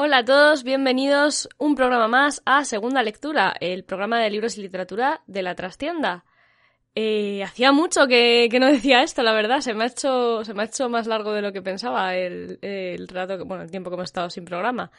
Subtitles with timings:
[0.00, 4.62] Hola a todos, bienvenidos un programa más a Segunda Lectura, el programa de libros y
[4.62, 6.24] literatura de la trastienda.
[6.94, 10.62] Eh, hacía mucho que, no decía esto, la verdad, se me ha hecho, se me
[10.62, 13.94] ha hecho más largo de lo que pensaba el, el rato, bueno, el tiempo que
[13.94, 14.92] hemos estado sin programa.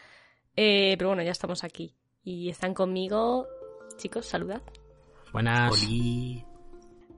[0.57, 1.95] Eh, pero bueno, ya estamos aquí.
[2.21, 3.47] Y están conmigo,
[3.95, 4.61] chicos, saludad.
[5.31, 5.71] Buenas.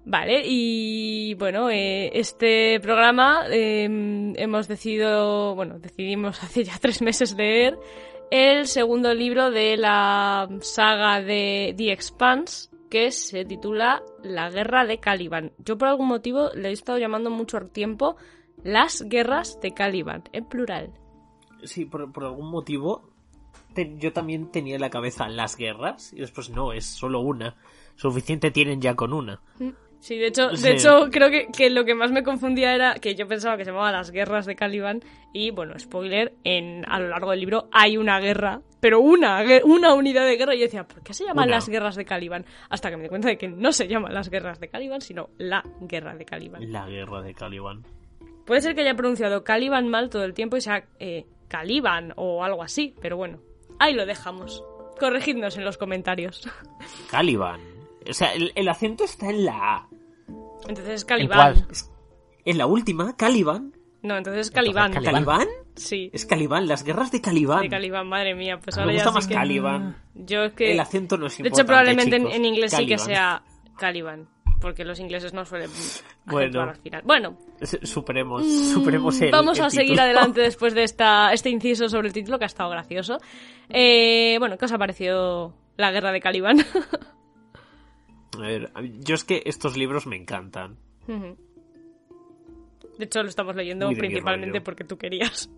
[0.04, 7.36] Vale, y bueno, eh, este programa em, hemos decidido, bueno, decidimos hace ya tres meses
[7.38, 7.78] leer
[8.32, 15.00] el segundo libro de la saga de The Expanse, que se titula La Guerra de
[15.00, 15.52] Caliban.
[15.60, 18.16] Yo por algún motivo le he estado llamando mucho tiempo
[18.64, 20.92] Las Guerras de Caliban, en plural.
[21.64, 23.12] Sí, por, por algún motivo
[23.76, 27.56] yo también tenía en la cabeza las guerras y después no, es solo una.
[27.96, 29.42] Suficiente tienen ya con una.
[29.60, 29.70] Mm.
[30.02, 33.28] Sí, de hecho, de hecho creo que, lo que más me confundía era que yo
[33.28, 37.30] pensaba que se llamaba Las Guerras de Caliban y, bueno, spoiler, en, a lo largo
[37.30, 41.04] del libro hay una guerra, pero una, una unidad de guerra y yo decía, ¿por
[41.04, 42.46] qué se llaman Las Guerras de Caliban?
[42.70, 45.30] Hasta que me di cuenta de que no se llaman Las Guerras de Caliban, sino
[45.38, 46.72] La Guerra de Caliban.
[46.72, 47.84] La Guerra de Caliban.
[48.48, 52.44] Puede ser que haya pronunciado Caliban mal todo el tiempo y sea eh, Caliban o
[52.44, 53.40] algo así, pero bueno,
[53.78, 54.64] ahí lo dejamos.
[55.00, 56.50] Corregidnos en los comentarios.
[57.12, 57.71] Caliban.
[58.10, 59.90] O sea, el, acento está en la A.
[60.68, 61.68] Entonces es Caliban.
[62.46, 63.16] ¿En, la última?
[63.16, 63.74] ¿Caliban?
[64.02, 64.92] No, entonces es Caliban.
[64.94, 65.48] ¿Caliban?
[65.76, 66.10] Sí.
[66.14, 67.62] Es Caliban, las guerras de Caliban.
[67.62, 68.60] De Caliban, madre mía.
[68.62, 69.98] Pues ahora me gusta más Caliban.
[70.16, 70.72] Yo es que...
[70.72, 73.44] El acento no es importante, De hecho, probablemente en, inglés sí que sea
[73.78, 74.28] Caliban.
[74.60, 75.72] Porque los ingleses no suelen
[76.26, 77.02] bueno, al final.
[77.04, 77.38] Bueno.
[77.62, 82.14] Superemos, mm, superemos el, Vamos a seguir adelante después de esta, este inciso sobre el
[82.14, 83.18] título que ha estado gracioso.
[83.70, 86.58] Eh, bueno, ¿qué os ha parecido la guerra de Caliban?
[88.38, 90.78] A ver, yo es que estos libros me encantan.
[91.08, 95.50] De hecho, lo estamos leyendo principalmente porque tú querías.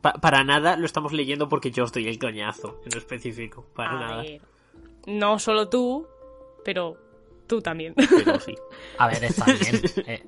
[0.00, 3.66] para nada lo estamos leyendo porque yo os doy el coñazo, en específico.
[3.74, 4.24] Para nada.
[5.06, 6.06] No solo tú,
[6.64, 6.96] pero
[7.46, 7.94] tú también.
[7.94, 8.54] Pero sí.
[8.98, 9.82] A ver, está bien.
[10.06, 10.22] Eh,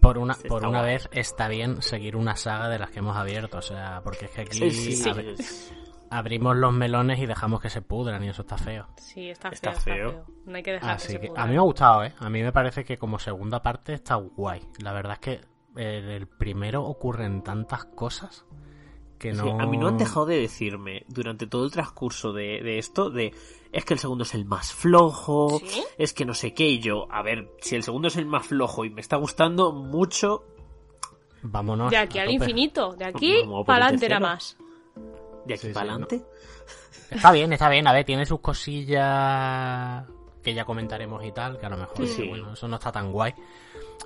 [0.00, 3.58] por una, por una vez está bien seguir una saga de las que hemos abierto.
[3.58, 4.70] O sea, porque es que aquí.
[4.70, 5.02] Sí,
[6.14, 8.86] abrimos los melones y dejamos que se pudran y eso está feo.
[8.96, 10.24] Sí, está feo.
[10.46, 12.14] No hay que dejar que, se A mí me ha gustado, ¿eh?
[12.20, 14.60] A mí me parece que como segunda parte está guay.
[14.78, 15.40] La verdad es que
[15.76, 18.46] en el primero ocurren tantas cosas
[19.18, 19.60] que no...
[19.60, 23.34] a mí no han dejado de decirme durante todo el transcurso de, esto de
[23.72, 25.60] es que el segundo es el más flojo,
[25.98, 28.46] es que no sé qué, y yo, a ver, si el segundo es el más
[28.46, 30.44] flojo y me está gustando mucho...
[31.42, 31.90] Vámonos.
[31.90, 34.56] De aquí al infinito, de aquí para adelante era más
[35.44, 36.22] de aquí para adelante.
[37.10, 37.86] Está bien, está bien.
[37.86, 40.04] A ver, tiene sus cosillas
[40.42, 42.28] que ya comentaremos y tal, que a lo mejor sí.
[42.28, 43.34] bueno, eso no está tan guay.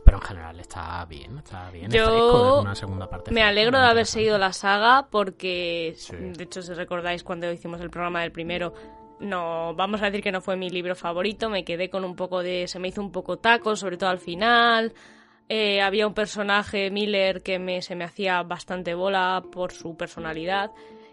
[0.04, 1.90] Pero en general está bien, está bien.
[1.90, 3.32] Yo una segunda parte.
[3.32, 7.90] Me alegro de haber seguido la saga porque, de hecho, si recordáis cuando hicimos el
[7.90, 8.72] programa del primero,
[9.18, 12.42] no, vamos a decir que no fue mi libro favorito, me quedé con un poco
[12.42, 14.94] de, se me hizo un poco taco, sobre todo al final.
[15.48, 20.70] Eh, había un personaje, Miller, que me, se me hacía bastante bola por su personalidad.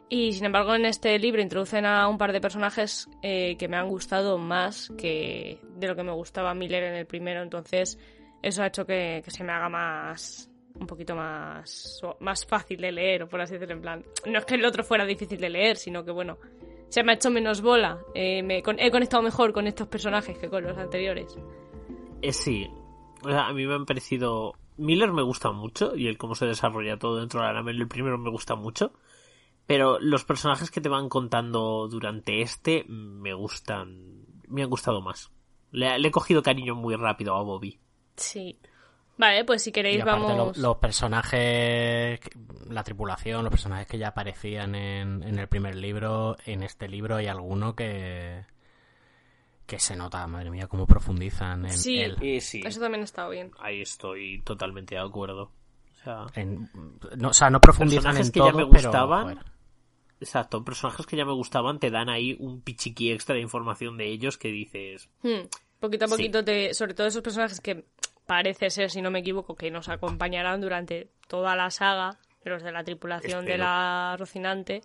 [0.10, 3.78] Y sin embargo, en este libro introducen a un par de personajes eh, que me
[3.78, 7.42] han gustado más que de lo que me gustaba Miller en el primero.
[7.42, 7.98] Entonces,
[8.42, 10.50] eso ha hecho que, se me haga más.
[10.80, 12.02] un poquito más.
[12.20, 13.76] más fácil de leer, o por así decirlo.
[13.76, 16.38] En plan, no es que el otro fuera difícil de leer, sino que bueno,
[16.90, 17.98] se me ha hecho menos bola.
[18.14, 21.36] Eh, me, he conectado mejor con estos personajes que con los anteriores.
[22.22, 22.70] Eh, sí,
[23.24, 24.54] a mí me han parecido.
[24.78, 28.18] Miller me gusta mucho y el cómo se desarrolla todo dentro de la el primero
[28.18, 28.92] me gusta mucho.
[29.68, 34.26] Pero los personajes que te van contando durante este me gustan.
[34.48, 35.32] Me han gustado más.
[35.72, 37.80] Le, he cogido cariño muy rápido a Bobby.
[38.16, 38.60] Sí.
[39.18, 40.58] Vale, pues si queréis vamos.
[40.58, 42.20] los personajes,
[42.70, 47.16] la tripulación, los personajes que ya aparecían en, en, el primer libro, en este libro
[47.16, 48.46] hay alguno que.
[49.66, 52.42] que se nota, madre mía, cómo profundizan en sí, él.
[52.42, 53.52] Sí, eso también está bien.
[53.60, 55.52] Ahí estoy totalmente de acuerdo.
[56.02, 56.26] O sea,
[57.18, 59.40] no, o sea, no profundizan en que todo, ya me gustaban.
[60.20, 64.08] Exacto, personajes que ya me gustaban te dan ahí un pichiqui extra de información de
[64.08, 65.10] ellos que dices.
[65.22, 65.48] Hmm,
[65.80, 67.86] poquito a poquito, te, sobre todo esos personajes que
[68.26, 72.72] parece ser, si no me equivoco, que nos acompañarán durante toda la saga, los de
[72.72, 74.82] la tripulación de la Rocinante.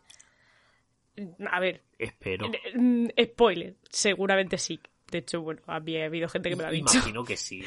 [1.51, 1.83] A ver.
[1.99, 2.49] Espero.
[2.75, 4.81] Mm, spoiler, seguramente sí.
[5.11, 6.95] De hecho, bueno, había habido gente que me lo ha dicho.
[6.95, 7.63] Imagino que sí.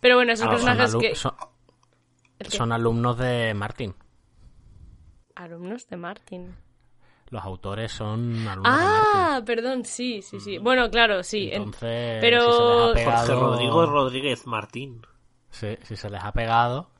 [0.00, 1.14] Pero bueno, esos personajes que.
[1.14, 3.94] son alumnos de Martin.
[5.34, 6.54] Alumnos de Martin
[7.30, 10.58] los autores son Ah, perdón, sí, sí, sí.
[10.58, 11.48] Bueno, claro, sí.
[11.52, 15.02] Entonces, pero Jorge Rodrigo Rodríguez Martín.
[15.50, 16.90] Sí, si se les ha pegado.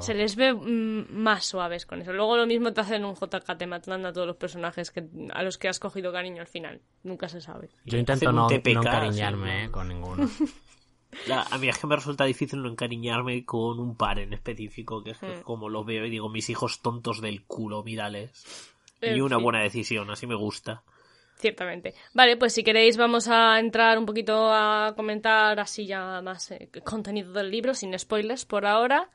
[0.00, 2.12] Se les ve mm, más suaves con eso.
[2.12, 5.42] Luego lo mismo te hacen un JK, te matan a todos los personajes que, a
[5.42, 6.80] los que has cogido cariño al final.
[7.02, 7.68] Nunca se sabe.
[7.84, 10.28] Yo intento no, encariñarme eh, con ninguno.
[11.50, 15.10] a mí es que me resulta difícil no encariñarme con un par en específico, que
[15.10, 15.42] es hmm.
[15.42, 18.74] como lo veo y digo, mis hijos tontos del culo, mírales.
[19.00, 20.82] Y una buena decisión, así me gusta.
[21.36, 21.94] Ciertamente.
[22.12, 26.68] Vale, pues si queréis vamos a entrar un poquito a comentar así ya más eh,
[26.84, 29.10] contenido del libro, sin spoilers por ahora.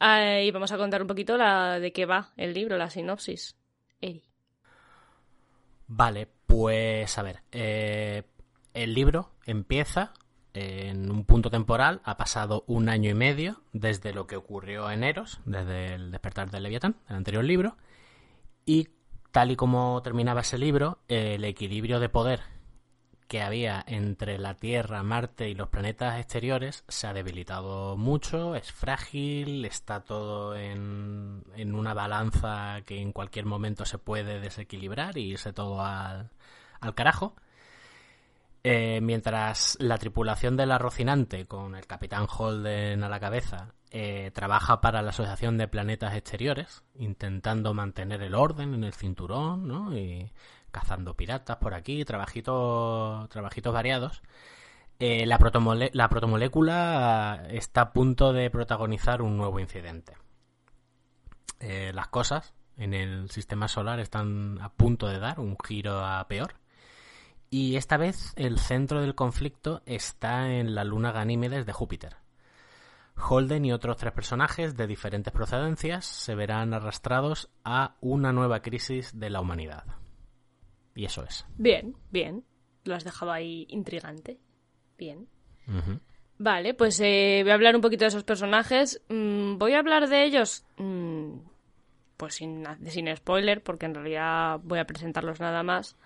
[0.00, 3.56] Eh, y vamos a contar un poquito la de qué va el libro, la sinopsis.
[4.00, 4.24] Eri.
[5.88, 7.42] Vale, pues a ver.
[7.52, 8.22] Eh,
[8.72, 10.14] el libro empieza
[10.54, 15.04] en un punto temporal, ha pasado un año y medio desde lo que ocurrió en
[15.04, 17.76] Eros, desde el despertar del Leviatán, el anterior libro,
[18.64, 18.88] y
[19.30, 22.40] tal y como terminaba ese libro, el equilibrio de poder
[23.28, 28.72] que había entre la Tierra, Marte y los planetas exteriores se ha debilitado mucho, es
[28.72, 35.32] frágil, está todo en, en una balanza que en cualquier momento se puede desequilibrar y
[35.32, 36.30] irse todo al,
[36.80, 37.36] al carajo.
[38.64, 44.30] Eh, mientras la tripulación de la Rocinante, con el capitán Holden a la cabeza, eh,
[44.34, 49.96] trabaja para la Asociación de Planetas Exteriores, intentando mantener el orden en el cinturón, ¿no?
[49.96, 50.30] Y
[50.70, 54.22] cazando piratas por aquí, trabajitos, trabajitos variados.
[54.98, 55.38] Eh, la,
[55.92, 60.16] la protomolécula está a punto de protagonizar un nuevo incidente.
[61.60, 66.26] Eh, las cosas en el sistema solar están a punto de dar un giro a
[66.28, 66.54] peor.
[67.50, 72.27] Y esta vez el centro del conflicto está en la luna Ganímedes de Júpiter
[73.18, 79.18] Holden y otros tres personajes de diferentes procedencias se verán arrastrados a una nueva crisis
[79.18, 79.84] de la humanidad.
[80.94, 81.46] Y eso es.
[81.56, 82.44] Bien, bien.
[82.84, 84.38] Lo has dejado ahí intrigante.
[84.96, 85.28] Bien.
[86.38, 89.02] Vale, pues eh, voy a hablar un poquito de esos personajes.
[89.08, 91.38] Mm, voy a hablar de ellos, mm,
[92.16, 95.96] pues sin, sin spoiler, porque en realidad voy a presentarlos nada más.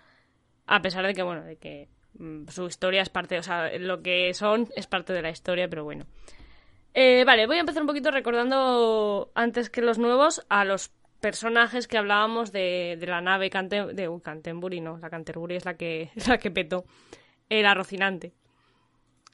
[0.67, 1.89] A pesar de que, bueno, de que
[2.19, 5.69] mm, su historia es parte, o sea, lo que son es parte de la historia,
[5.69, 6.07] pero bueno.
[6.95, 10.91] Eh, vale, voy a empezar un poquito recordando antes que los nuevos a los
[11.21, 16.11] personajes que hablábamos de, la nave de uh, Canterbury, no, la Canterbury es la que,
[16.27, 16.85] la que petó,
[17.49, 18.33] era Rocinante.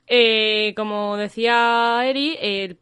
[0.06, 2.78] Eh, como decía Eri, el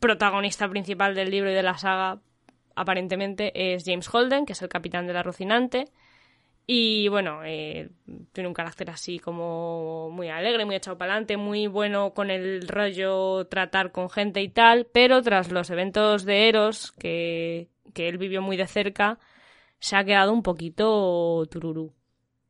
[0.00, 2.20] protagonista principal del libro y de la saga
[2.74, 5.86] aparentemente es James Holden, que es el capitán de la Rocinante.
[6.68, 7.90] Y bueno, eh,
[8.32, 12.66] tiene un carácter así como muy alegre, muy echado para adelante, muy bueno con el
[12.66, 18.18] rollo tratar con gente y tal, pero tras los eventos de Eros, que, que él
[18.18, 19.20] vivió muy de cerca,
[19.78, 21.94] se ha quedado un poquito tururú.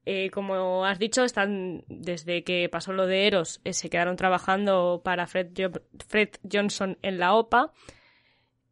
[0.06, 5.02] Eh, como has dicho, están desde que pasó lo de Eros, eh, se quedaron trabajando
[5.04, 5.48] para Fred,
[6.08, 7.72] Fred Johnson en la OPA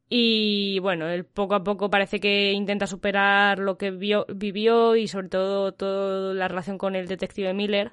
[0.08, 5.28] y bueno, él poco a poco parece que intenta superar lo que vivió y sobre
[5.28, 7.92] todo toda la relación con el detective Miller,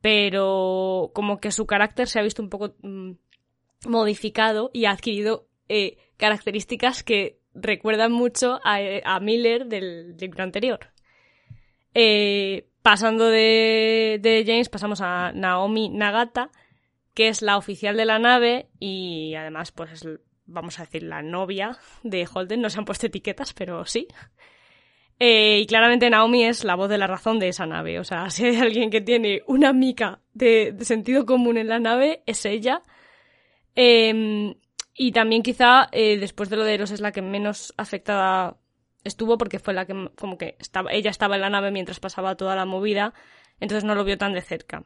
[0.00, 3.12] pero como que su carácter se ha visto un poco mm,
[3.86, 10.92] modificado y ha adquirido eh, características que recuerdan mucho a, Miller del, libro anterior.
[11.94, 16.50] Eh, pasando de, de James, pasamos a Naomi Nagata,
[17.14, 21.22] que es la oficial de la nave y además pues es vamos a decir, la
[21.22, 22.60] novia de Holden.
[22.60, 24.08] No se han puesto etiquetas, pero sí.
[25.18, 27.98] Eh, y claramente Naomi es la voz de la razón de esa nave.
[27.98, 32.22] O sea, si hay alguien que tiene una mica de, sentido común en la nave,
[32.26, 32.82] es ella.
[33.74, 34.54] Em,
[34.94, 38.56] y también quizá eh, después de lo de Eros es la que menos afectada
[39.04, 42.36] estuvo porque fue la que como que estaba, ella estaba en la nave mientras pasaba
[42.36, 43.14] toda la movida,
[43.60, 44.84] entonces no lo vio tan de cerca.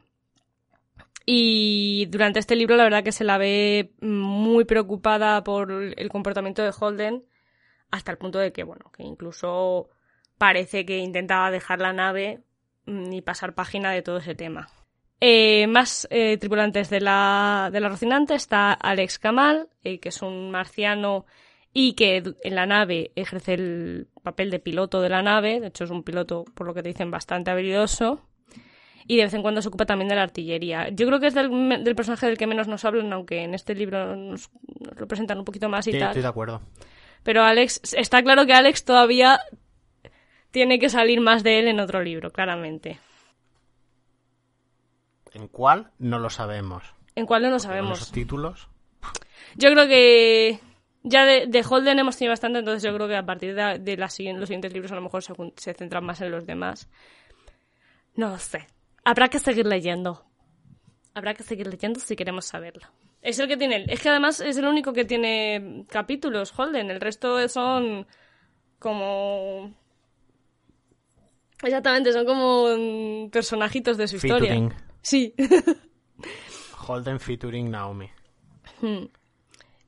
[1.25, 6.61] Y durante este libro la verdad que se la ve muy preocupada por el comportamiento
[6.61, 7.25] de Holden
[7.91, 9.89] hasta el punto de que, bueno, que incluso
[10.37, 12.43] parece que intentaba dejar la nave
[12.85, 14.67] mm, y pasar página de todo ese tema.
[15.21, 20.21] Eh, más eh, tripulantes de la, de la Rocinante está Alex Kamal, eh, que es
[20.21, 21.25] un marciano
[21.73, 25.59] y que en la nave ejerce el papel de piloto de la nave.
[25.59, 28.21] De hecho, es un piloto, por lo que te dicen, bastante habilidoso
[29.07, 30.89] y de vez en cuando se ocupa también de la artillería.
[30.89, 34.15] Yo creo que es del, personaje del que menos nos hablan, aunque en este libro
[34.15, 34.49] nos,
[34.97, 36.09] lo presentan un poquito más y tal.
[36.09, 36.61] Estoy de acuerdo.
[37.23, 39.39] Pero Alex, está claro que Alex todavía
[40.51, 42.99] tiene que salir más de él en otro libro, claramente.
[45.33, 45.91] ¿En cuál?
[45.99, 46.83] No lo sabemos.
[47.13, 47.99] ¿En cuál no lo sabemos?
[47.99, 48.69] ¿Los títulos?
[49.55, 50.59] Yo creo que
[51.03, 54.73] ya de, Holden hemos tenido bastante, entonces yo creo que a partir de, los siguientes
[54.73, 56.89] libros a lo mejor se, se centran más en los demás.
[58.15, 58.67] No lo sé.
[59.05, 60.25] Habrá que seguir leyendo.
[61.13, 62.87] Habrá que seguir leyendo si queremos saberlo.
[63.21, 63.85] Es el que tiene.
[63.87, 66.91] Es que además es el único que tiene capítulos, Holden.
[66.91, 68.05] El resto son
[68.79, 69.73] como.
[71.63, 74.69] Exactamente, son como personajitos de su historia.
[75.01, 75.33] Sí.
[76.87, 78.09] Holden featuring Naomi.
[78.81, 79.05] Hmm.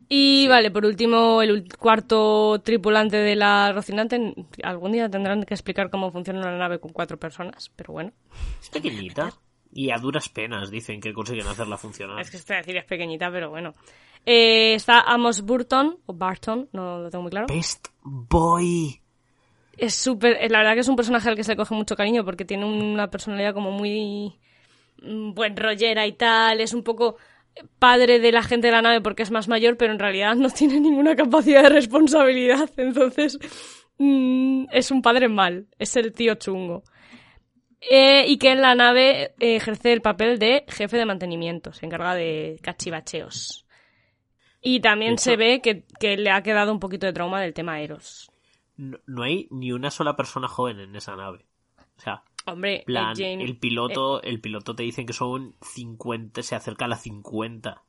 [0.10, 4.34] Y vale, por último, el cuarto tripulante de la Rocinante.
[4.63, 8.13] Algún día tendrán que explicar cómo funciona una nave con cuatro personas, pero bueno.
[8.62, 9.34] Es pequeñita.
[9.74, 12.22] Y a duras penas dicen que consiguen hacerla funcionar.
[12.22, 13.75] Es que estoy decir es pequeñita, pero bueno.
[14.25, 17.48] Eh, está Amos Burton, o Barton, no lo tengo muy claro.
[17.48, 19.01] Best Boy.
[19.77, 20.38] Es súper.
[20.42, 22.46] Eh, la verdad que es un personaje al que se le coge mucho cariño porque
[22.46, 24.38] tiene una personalidad como muy.
[25.01, 26.62] Mm, buen rollera y tal.
[26.62, 27.18] Es un poco
[27.80, 30.50] padre de la gente de la nave porque es más mayor, pero en realidad no
[30.50, 32.70] tiene ninguna capacidad de responsabilidad.
[32.78, 33.40] Entonces.
[33.98, 35.68] Mm, es un padre mal.
[35.80, 36.84] Es el tío chungo.
[37.80, 41.86] Eh, y que en la nave eh, ejerce el papel de jefe de mantenimiento, se
[41.86, 43.66] encarga de cachivacheos.
[44.62, 48.32] Y también se ve que, le ha quedado un poquito de trauma del tema Eros.
[48.76, 51.46] No, hay ni una sola persona joven en esa nave.
[51.98, 56.86] O sea, Hombre, el piloto, eh, el piloto te dicen que son 50, se acerca
[56.86, 57.84] a las 50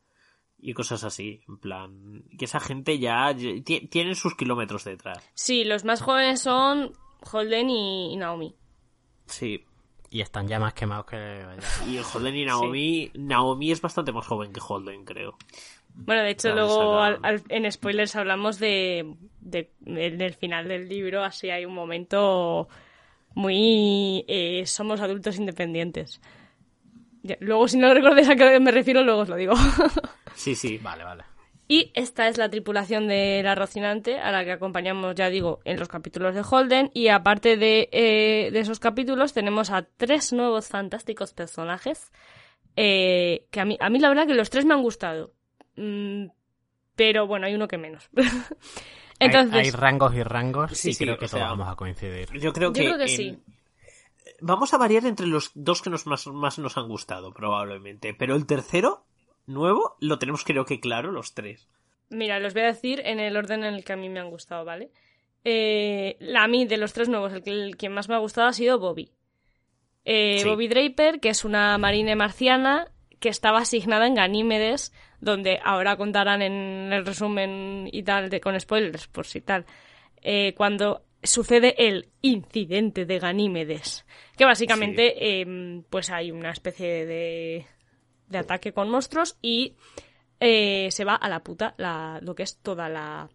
[0.58, 3.32] y cosas así, en plan, que esa gente ya
[3.64, 5.18] tiene sus kilómetros detrás.
[5.34, 6.92] Sí, los más jóvenes son
[7.30, 8.56] Holden y Naomi.
[9.26, 9.64] Sí,
[10.10, 11.44] y están ya más quemados que...
[11.86, 13.12] Y Holden y Naomi...
[13.14, 15.38] Naomi es bastante más joven que Holden, creo.
[15.94, 17.00] Bueno, de hecho, luego
[17.48, 22.68] en spoilers hablamos de, de, del final del libro, así hay un momento
[23.34, 24.24] muy...
[24.28, 26.20] Eh, somos adultos independientes.
[27.40, 29.54] luego, si no recordáis a qué me refiero, luego os lo digo.
[30.34, 30.78] sí, sí.
[30.78, 31.24] Vale, vale.
[31.70, 35.78] Y esta es la tripulación de la Rocinante, a la que acompañamos, ya digo, en
[35.78, 36.90] los capítulos de Holden.
[36.94, 42.10] Y aparte de, eh, esos capítulos, tenemos a tres nuevos fantásticos personajes.
[42.74, 45.34] Eh, que a mí, a mí la verdad que los tres me han gustado.
[45.76, 46.28] Mm,
[46.96, 48.08] pero bueno, hay uno que menos.
[49.18, 52.28] Entonces, hay, rangos y rangos sí, y creo que todos vamos a coincidir.
[52.38, 53.38] Yo creo que, sí.
[54.40, 58.14] Vamos a variar entre los dos que nos más nos han gustado, probablemente.
[58.14, 59.04] Pero el tercero
[59.46, 61.68] nuevo lo tenemos creo que claro los tres.
[62.10, 64.30] Mira, los voy a decir en el orden en el que a mí me han
[64.30, 64.90] gustado, ¿vale?
[65.44, 68.52] Eh, a mí, de los tres nuevos, el que quien más me ha gustado ha
[68.52, 69.12] sido Bobby.
[70.04, 72.88] Eh, Bobby Draper, que es una marine marciana
[73.20, 78.58] que estaba asignada en Ganímedes, donde ahora contarán en el resumen y tal, de, con
[78.58, 79.66] spoilers, por si tal,
[80.22, 84.06] eh, cuando sucede el incidente de Ganímedes,
[84.36, 87.66] que básicamente em, pues hay una especie de
[88.28, 89.76] de ataque con monstruos y
[90.40, 93.28] eh, se va a la puta la, lo que es toda la...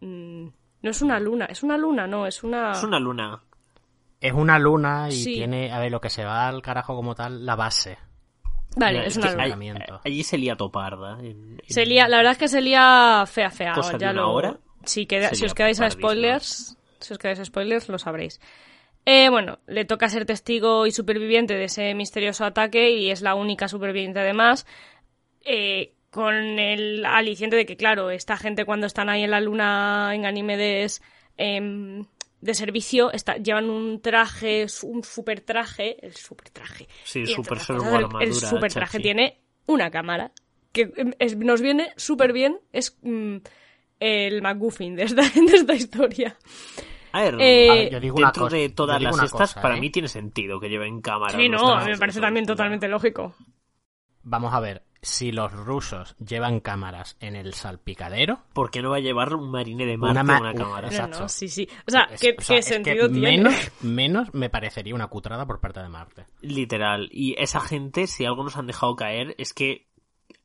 [0.00, 0.46] Mm,
[0.82, 2.72] no es una luna, es una luna, no, es una...
[2.72, 3.42] Es una luna.
[4.20, 7.44] Es una luna y tiene, a ver, lo que se va al carajo como tal,
[7.44, 7.98] la base.
[8.76, 10.00] Vale, es una luna.
[10.04, 11.18] Allí se lía toparda.
[11.68, 13.74] Se lía, la verdad es que se lía fea, fea.
[13.98, 14.60] ya lo...
[14.84, 15.06] si
[15.44, 18.40] os quedáis a spoilers, si os quedáis a spoilers, lo sabréis.
[19.04, 23.34] Eh, bueno, le toca ser testigo y superviviente de ese misterioso ataque y es la
[23.34, 24.66] única superviviente además.
[25.44, 30.10] Eh, con el aliciente de que, claro, esta gente cuando están ahí en la luna
[30.14, 31.02] en Ganímedes
[31.38, 32.04] em,
[32.42, 36.88] de servicio está, llevan un traje, un super traje, el super traje.
[37.04, 37.58] Sí, super,
[38.20, 40.32] el, super traje tiene una cámara
[40.72, 43.36] que em, nos viene súper bien, es mm,
[44.00, 46.36] el McGuffin de esta, de esta historia.
[47.12, 49.80] A ver, eh, dentro de todas las estas, para ¿eh?
[49.80, 51.38] mí tiene sentido que lleven cámara.
[51.38, 53.36] Sí, no, a mí me parece también totalmente lógico.
[54.24, 58.38] Vamos a ver, si los rusos llevan cámaras en el salpicadero...
[58.52, 61.28] ¿Por qué no va a llevar un marine de Marte una, una cámara?
[61.28, 61.68] Sí, sí.
[61.88, 63.38] O sea, ¿qué, sentido tiene?
[63.38, 66.26] Menos, menos me parecería una cutrada por parte de Marte.
[66.40, 67.08] Literal.
[67.10, 69.88] Y esa gente, si algo nos han dejado caer, es que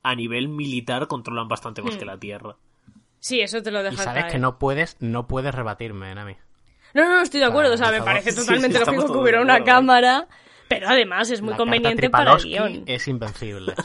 [0.02, 1.98] a nivel militar controlan bastante más hmm.
[1.98, 2.56] que la Tierra.
[3.20, 6.36] Sí, eso te lo deja Y sabes que no puedes, no puedes rebatirme, Nami.
[6.94, 7.74] No, no, estoy de acuerdo.
[7.74, 10.26] o sea, me parece totalmente lógico que hubiera una cámara.
[10.68, 12.84] Pero además es muy conveniente para el guion.
[12.86, 13.74] Es invencible,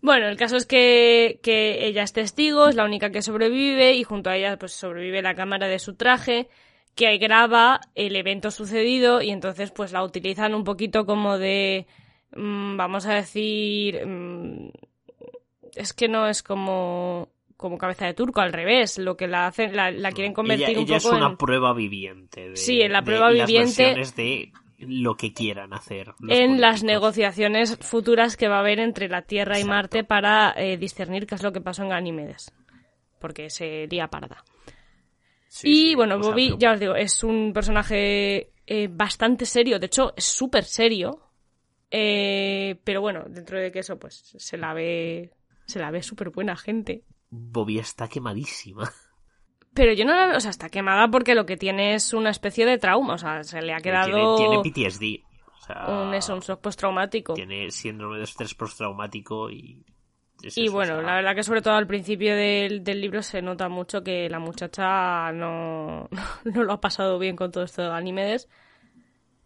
[0.00, 4.04] bueno, el caso es que, que ella es testigo, es la única que sobrevive y
[4.04, 6.48] junto a ella pues sobrevive la cámara de su traje
[6.94, 11.86] que graba el evento sucedido y entonces pues la utilizan un poquito como de
[12.36, 14.70] mm, vamos a decir mm,
[15.74, 17.28] es que no es como
[17.60, 20.96] como cabeza de turco, al revés, lo que la hacen, la, quieren convertir un poco
[20.96, 22.48] es una prueba viviente.
[22.48, 23.94] De, sí, en la prueba viviente.
[24.16, 26.14] de lo que quieran hacer.
[26.26, 30.78] En las negociaciones futuras que va a haber entre la Tierra y Marte para eh,
[30.78, 32.50] discernir qué es lo que pasó en Ganímedes.
[33.18, 34.42] Porque sería parda.
[35.62, 39.78] y bueno, Bobby, ya os digo, es un personaje eh, bastante serio.
[39.78, 41.20] De hecho, es súper serio.
[41.90, 45.34] Eh, pero bueno, dentro de que eso, pues se la ve.
[45.66, 47.04] Se la ve súper buena gente.
[47.30, 48.90] Bobby está quemadísima.
[49.74, 50.36] Pero yo no la.
[50.36, 53.14] O sea, está quemada porque lo que tiene es una especie de trauma.
[53.14, 54.36] O sea, se le ha quedado.
[54.36, 55.24] Tiene, tiene PTSD.
[55.46, 57.34] O sea, un, eso, un shock postraumático.
[57.34, 59.84] Tiene síndrome de estrés postraumático y.
[60.56, 64.02] y bueno, la verdad que sobre todo al principio del, del, libro se nota mucho
[64.02, 66.08] que la muchacha no,
[66.44, 68.48] no lo ha pasado bien con todo esto de Ganímedes.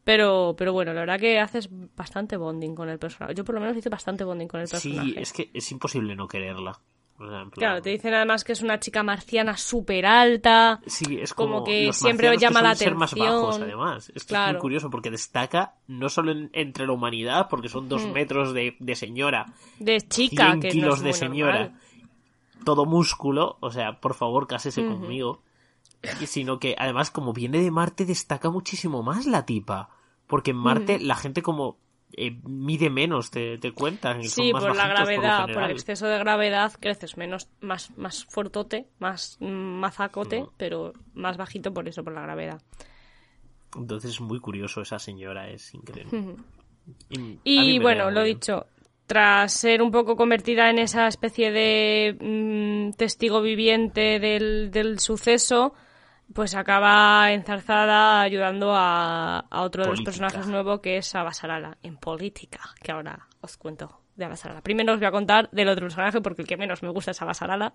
[0.05, 3.35] Pero, pero bueno, la verdad que haces bastante bonding con el personaje.
[3.35, 5.11] Yo por lo menos hice bastante bonding con el personaje.
[5.11, 6.79] Sí, es que es imposible no quererla.
[7.17, 10.81] Claro, te dicen además que es una chica marciana súper alta.
[10.87, 12.91] Sí, es como, que siempre llama la atención.
[12.91, 14.13] Ser más bajos, además.
[14.15, 18.05] Es, que es muy curioso porque destaca no solo entre la humanidad, porque son dos
[18.05, 18.13] mm.
[18.13, 19.47] metros de, señora.
[19.79, 21.73] De chica, 100 kilos de señora.
[22.65, 25.43] Todo músculo, o sea, por favor, cásese conmigo.
[26.27, 29.89] Sino que además, como viene de Marte, destaca muchísimo más la tipa.
[30.27, 31.79] Porque en Marte la gente como
[32.17, 34.23] eh, mide menos, te, te cuentan.
[34.25, 39.37] sí, por la gravedad, por, el exceso de gravedad creces menos, más, más fuertote, más
[39.41, 40.49] mazacote, mm.
[40.57, 42.63] pero más bajito por eso, por la gravedad.
[43.77, 46.37] Entonces es muy curioso esa señora, es increíble.
[47.45, 48.67] y, bueno, lo dicho,
[49.07, 55.75] tras ser un poco convertida en esa especie de mm, testigo viviente del, del suceso,
[56.33, 62.61] pues acaba enzarzada ayudando a, otro de los personajes nuevos que es Abasarala en política,
[62.83, 64.63] que ahora os cuento de Abasarala.
[64.63, 67.23] Primero os voy a contar del otro personaje porque el que menos me gusta es
[67.23, 67.73] Abasarala.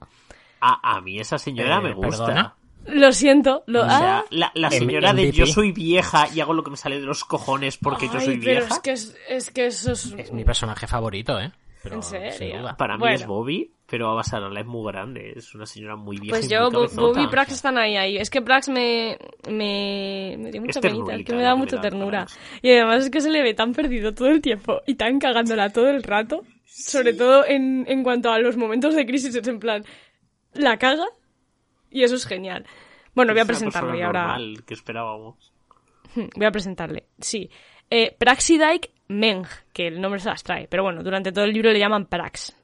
[0.61, 2.55] A, a mí esa señora eh, me gusta.
[2.85, 3.63] Lo siento.
[3.67, 4.23] Lo, ah.
[4.31, 7.77] la, señora de yo soy vieja y hago lo que me sale de los cojones
[7.77, 8.75] porque yo soy pero vieja.
[8.75, 8.91] Es que,
[9.35, 10.13] es, que eso es...
[10.17, 11.51] Es mi personaje favorito, ¿eh?
[11.83, 12.75] ¿En serio?
[12.77, 15.33] Para mí es Bobby, pero Abasarala es muy grande.
[15.35, 16.37] Es una señora muy vieja.
[16.37, 18.17] Pues yo, Bobby y Prax están ahí, ahí.
[18.17, 19.17] Es que Prax me,
[19.49, 22.27] me, me dio mucha penita, que me da mucha ternura.
[22.61, 25.69] Y además es que se le ve tan perdido todo el tiempo y tan cagándola
[25.71, 26.43] todo el rato.
[26.65, 29.83] Sobre todo en, en cuanto a los momentos de crisis, es en plan,
[30.53, 31.05] la caga
[31.89, 32.65] y eso es genial.
[33.15, 34.37] Bueno, voy a presentarlo y ahora.
[34.65, 35.51] que esperábamos.
[36.15, 37.49] Voy a presentarle, sí.
[37.89, 41.71] Eh, Praxidike Meng, que el nombre se las trae, pero bueno, durante todo el libro
[41.71, 42.55] le llaman Prax.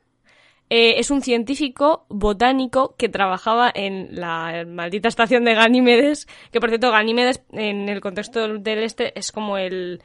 [0.69, 6.69] Eh, es un científico botánico que trabajaba en la maldita estación de Ganímedes, que por
[6.69, 10.01] cierto Ganímedes en el contexto del este es como el,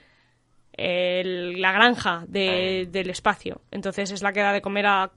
[0.76, 3.62] la granja del espacio.
[3.70, 5.11] Entonces es la que da de comer a,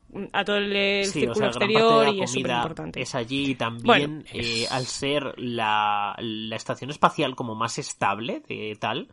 [0.46, 3.02] todo el, círculo exterior y es súper importante.
[3.02, 9.10] Es allí también, eh, al ser la, la, estación espacial como más estable de tal,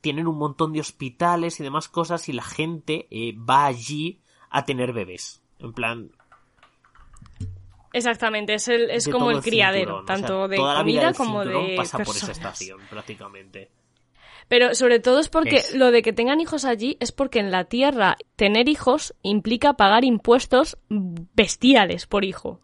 [0.00, 4.64] tienen un montón de hospitales y demás cosas y la gente eh, va allí a
[4.64, 5.42] tener bebés.
[5.58, 6.10] En plan...
[7.92, 12.32] Exactamente, es, el, es como el, criadero, tanto de comida como de pasa por esa
[12.32, 13.70] estación, prácticamente.
[14.46, 17.64] Pero sobre todo es porque lo de que tengan hijos allí es porque en la
[17.64, 22.60] Tierra tener hijos implica pagar impuestos bestiales por hijo.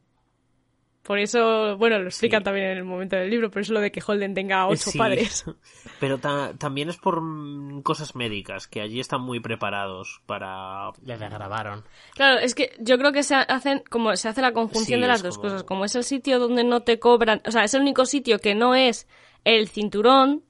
[1.04, 3.92] Por eso, bueno, lo explican también en el momento del libro, por eso lo de
[3.92, 5.44] que Holden tenga ocho padres.
[6.00, 10.92] Pero también es por mm, cosas médicas, que allí están muy preparados para...
[11.04, 11.84] Les grabaron.
[12.14, 15.22] Claro, es que yo creo que se hacen, como se hace la conjunción de las
[15.22, 15.62] dos cosas.
[15.62, 18.54] Como es el sitio donde no te cobran, o sea, es el único sitio que
[18.54, 19.06] no es
[19.44, 20.42] el cinturón,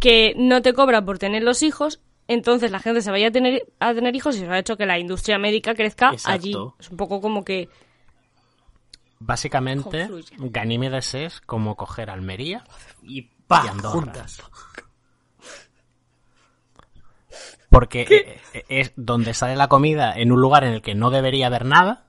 [0.00, 3.66] que no te cobra por tener los hijos, entonces la gente se vaya a tener,
[3.80, 6.54] a tener hijos y eso ha hecho que la industria médica crezca allí.
[6.80, 7.68] Es un poco como que
[9.24, 10.08] Básicamente,
[10.38, 12.64] Ganímedes es como coger Almería
[13.02, 14.42] y, pa, juntas.
[17.70, 21.10] Porque e, e, es donde sale la comida en un lugar en el que no
[21.10, 22.06] debería haber nada.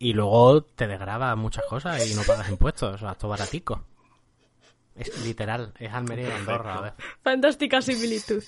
[0.00, 2.96] Y luego te desgraba muchas cosas y no pagas impuestos.
[2.96, 3.84] O sea, todo baratico.
[4.96, 6.94] Es literal, es Almería y Andorra.
[7.22, 8.42] Fantástica similitud.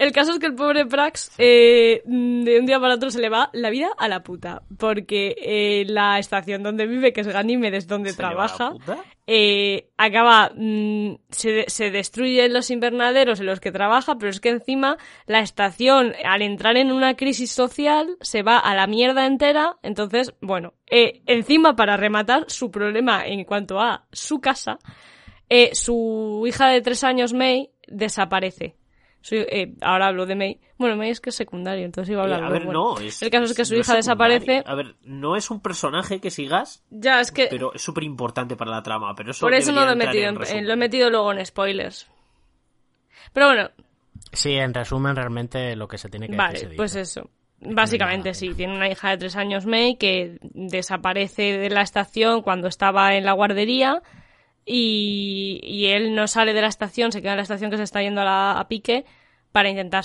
[0.00, 3.28] El caso es que el pobre Prax eh, de un día para otro se le
[3.28, 4.62] va la vida a la puta.
[4.78, 8.72] Porque eh, la estación donde vive, que es Ganímedes, donde trabaja,
[9.26, 10.52] eh, acaba.
[10.56, 15.40] Mm, se, se, destruyen los invernaderos en los que trabaja, pero es que encima la
[15.40, 19.76] estación, al entrar en una crisis social, se va a la mierda entera.
[19.82, 24.78] Entonces, bueno, encima para rematar su problema en cuanto a su casa,
[25.72, 28.79] su hija de tres años, May, desaparece
[29.30, 30.60] eh, ahora hablo de May.
[30.78, 32.42] Bueno, May es que es secundario, entonces iba a hablar.
[32.42, 32.96] Eh, a ver, no.
[32.98, 34.62] el caso es que su hija desaparece.
[34.66, 36.82] A ver, no es un personaje que sigas.
[36.90, 37.48] Ya, es que.
[37.50, 39.14] Pero es súper importante para la trama.
[39.14, 40.28] Pero eso Por eso no lo he metido.
[40.28, 42.08] En, lo he metido luego en spoilers.
[43.32, 43.70] Pero bueno.
[44.32, 47.30] Sí, en resumen, realmente lo que se tiene que Vale, pues eso.
[47.62, 52.68] Básicamente sí, tiene una hija de tres años, May, que desaparece de la estación cuando
[52.68, 54.02] estaba en la guardería
[54.72, 58.02] y, él no sale de la estación, se queda en la estación que se está
[58.02, 59.04] yendo a, la, a pique
[59.50, 60.04] para intentar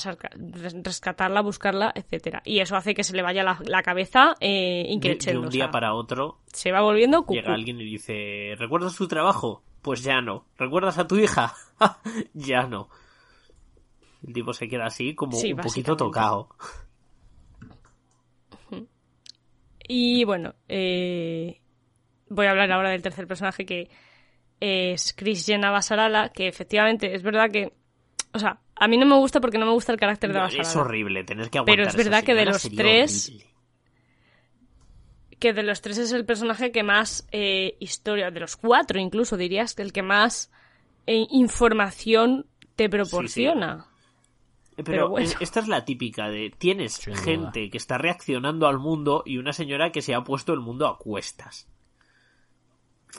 [0.84, 2.41] rescatarla, buscarla, etcétera.
[2.45, 6.39] Y eso hace que se le vaya la, cabeza eh, De, un día para otro.
[6.47, 7.36] Se va volviendo cucú.
[7.36, 9.63] Llega alguien y dice, ¿recuerdas tu trabajo?
[9.84, 10.47] Pues ya no.
[10.58, 11.54] ¿Recuerdas a tu hija?
[12.34, 12.89] ya no.
[14.25, 16.49] El tipo se queda así como un poquito tocado.
[19.88, 21.62] Y bueno, eh,
[22.30, 23.89] voy a hablar ahora del tercer personaje que
[24.60, 27.74] es Chris Jenna Basarala, que efectivamente es verdad que,
[28.34, 30.70] o sea, a mí no me gusta porque no me gusta el carácter de Basarala.
[30.70, 33.32] Es horrible, tener que aguantar Pero es verdad que de los tres,
[35.39, 39.38] que de los tres es el personaje que más eh, historia, de los cuatro incluso
[39.38, 40.52] dirías, que el que más
[41.08, 43.88] eh, información te proporciona.
[44.84, 49.54] Pero, esta es la típica de tienes gente que está reaccionando al mundo y una
[49.54, 51.70] señora que se ha puesto el mundo a cuestas.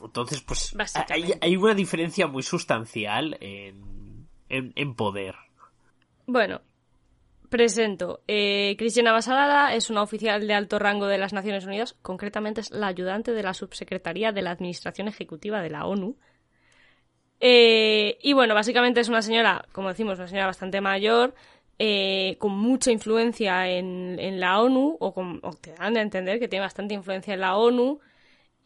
[0.02, 0.74] Entonces, pues
[1.40, 5.34] hay, una diferencia muy sustancial en, en, poder.
[6.26, 6.60] Bueno,
[7.48, 8.20] presento.
[8.26, 12.70] Eh, Cristina Basalada es una oficial de alto rango de las Naciones Unidas, concretamente es
[12.70, 16.16] la ayudante de la subsecretaría de la Administración Ejecutiva de la ONU.
[17.40, 21.34] Eh, y bueno, básicamente es una señora, como decimos, una señora bastante mayor,
[21.78, 26.38] eh, con mucha influencia en, en la ONU, o, con, o, te dan a entender
[26.38, 28.00] que tiene bastante influencia en la ONU,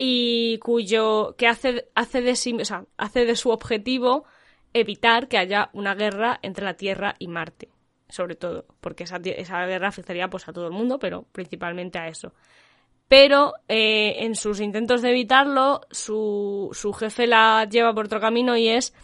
[0.02, 4.24] y cuyo que hace, hace, de, su objetivo
[4.72, 7.68] evitar que haya una guerra entre la Tierra y Marte,
[8.08, 12.08] sobre todo, porque esa, esa guerra afectaría pues, a todo el mundo, pero principalmente a
[12.08, 12.32] eso.
[13.08, 18.56] Pero eh, en sus intentos de evitarlo, su, su jefe la lleva por otro camino
[18.56, 18.94] y es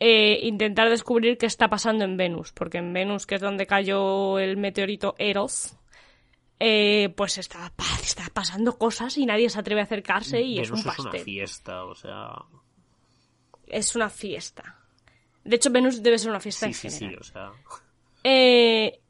[0.00, 4.40] eh, intentar descubrir qué está pasando en Venus, porque en Venus, que es donde cayó
[4.40, 5.76] el meteorito Eros,
[6.62, 10.82] eh, pues está, está pasando cosas y nadie se atreve a acercarse y es un
[10.82, 11.06] pastel.
[11.06, 12.34] Es una fiesta, o sea.
[13.66, 14.78] Es una fiesta.
[15.42, 17.52] De hecho, Venus debe ser una fiesta sí, en sí, Sí, o sea.
[18.22, 19.00] Eh,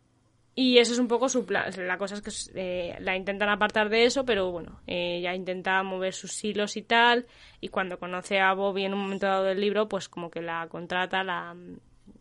[0.55, 1.73] y eso es un poco su plan.
[1.79, 6.15] La cosa es que eh, la intentan apartar de eso, pero bueno, ella intenta mover
[6.15, 7.27] sus hilos y tal.
[7.61, 10.69] Y cuando conoce a Bobby en un momento dado del libro, pues como que la
[10.69, 11.57] contrata, la,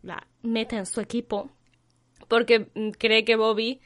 [0.02, 1.50] la mete en su equipo.
[2.26, 3.80] Porque mm, cree que Bobby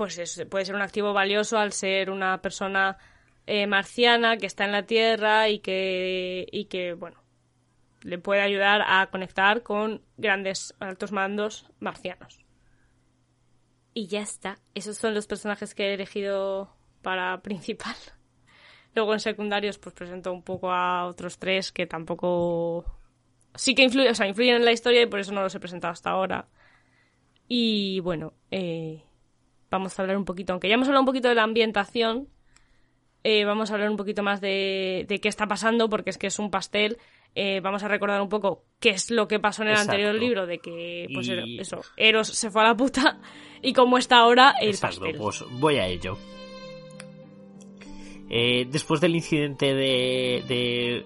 [0.00, 2.96] pues puede ser un activo valioso al ser una persona
[3.46, 7.22] eh, marciana que está en la Tierra y que, y que, bueno,
[8.00, 12.46] le puede ayudar a conectar con grandes altos mandos marcianos.
[13.92, 14.58] Y ya está.
[14.74, 17.96] Esos son los personajes que he elegido para principal.
[18.94, 22.86] Luego en secundarios pues presento un poco a otros tres que tampoco...
[23.54, 25.60] Sí que influyen, o sea, influyen en la historia y por eso no los he
[25.60, 26.48] presentado hasta ahora.
[27.48, 29.04] Y bueno, eh,
[29.70, 32.28] vamos a hablar un poquito, aunque ya hemos hablado un poquito de la ambientación,
[33.22, 36.38] eh, vamos a hablar un poquito más de, qué está pasando, porque es que es
[36.38, 36.98] un pastel.
[37.34, 40.46] Eh, vamos a recordar un poco qué es lo que pasó en el anterior libro,
[40.46, 43.20] de que, pues eso, Eros se fue a la puta,
[43.62, 45.16] y cómo está ahora el Exacto, pastel.
[45.20, 46.18] Pues voy a ello.
[48.28, 51.04] Eh, después del incidente de,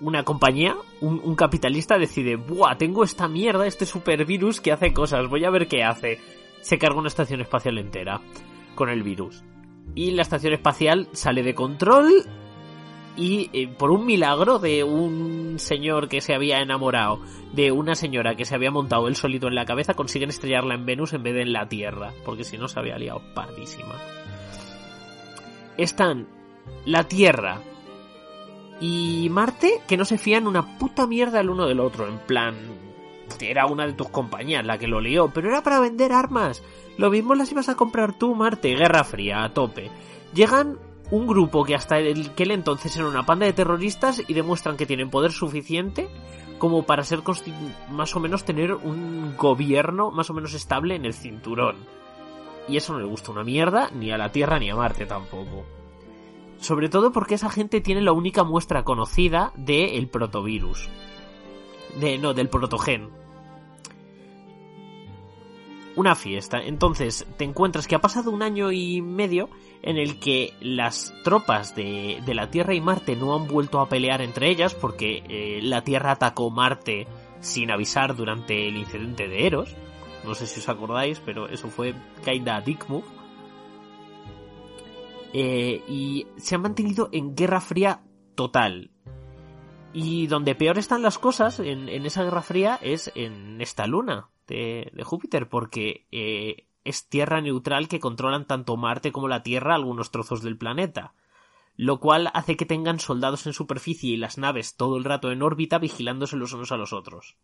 [0.00, 2.76] una compañía, un, un, capitalista decide, ¡buah!
[2.76, 6.18] Tengo esta mierda, este supervirus que hace cosas, voy a ver qué hace
[6.62, 8.22] se carga una estación espacial entera
[8.74, 9.44] con el virus.
[9.94, 12.24] Y la estación espacial sale de control
[13.16, 17.20] y eh, por un milagro de un señor que se había enamorado
[17.52, 20.86] de una señora que se había montado él solito en la cabeza consiguen estrellarla en
[20.86, 23.96] Venus en vez de en la Tierra, porque si no se había liado pardísima.
[25.76, 26.26] Están
[26.86, 27.60] la Tierra
[28.80, 32.54] y Marte que no se fían una puta mierda el uno del otro, en plan,
[33.40, 36.62] era una de tus compañías la que lo lió, pero era para vender armas.
[36.98, 38.74] Lo mismo las ibas a comprar tú, Marte.
[38.74, 39.90] Guerra Fría, a tope.
[40.34, 40.78] Llegan
[41.10, 45.10] un grupo que hasta aquel entonces era una panda de terroristas y demuestran que tienen
[45.10, 46.08] poder suficiente
[46.58, 47.22] como para ser
[47.90, 51.76] más o menos tener un gobierno más o menos estable en el cinturón.
[52.68, 55.64] Y eso no le gusta una mierda ni a la Tierra ni a Marte tampoco.
[56.60, 60.88] Sobre todo porque esa gente tiene la única muestra conocida del protovirus.
[62.00, 63.21] De, no, del protogen
[65.96, 66.58] una fiesta.
[66.58, 69.48] Entonces te encuentras que ha pasado un año y medio
[69.82, 73.88] en el que las tropas de, de la Tierra y Marte no han vuelto a
[73.88, 77.06] pelear entre ellas porque eh, la Tierra atacó Marte
[77.40, 79.76] sin avisar durante el incidente de Eros.
[80.24, 83.04] No sé si os acordáis, pero eso fue kinda dick move.
[85.32, 88.02] Eh, y se han mantenido en guerra fría
[88.34, 88.90] total.
[89.92, 94.30] Y donde peor están las cosas en, en esa guerra fría es en esta luna,
[94.52, 100.10] de, Júpiter, porque eh, es tierra neutral que controlan tanto Marte como la Tierra algunos
[100.10, 101.14] trozos del planeta,
[101.76, 105.42] lo cual hace que tengan soldados en superficie y las naves todo el rato en
[105.42, 107.36] órbita vigilándose los unos a los otros.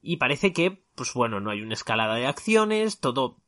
[0.00, 3.38] Y parece que, pues bueno, no hay una escalada de acciones, todo...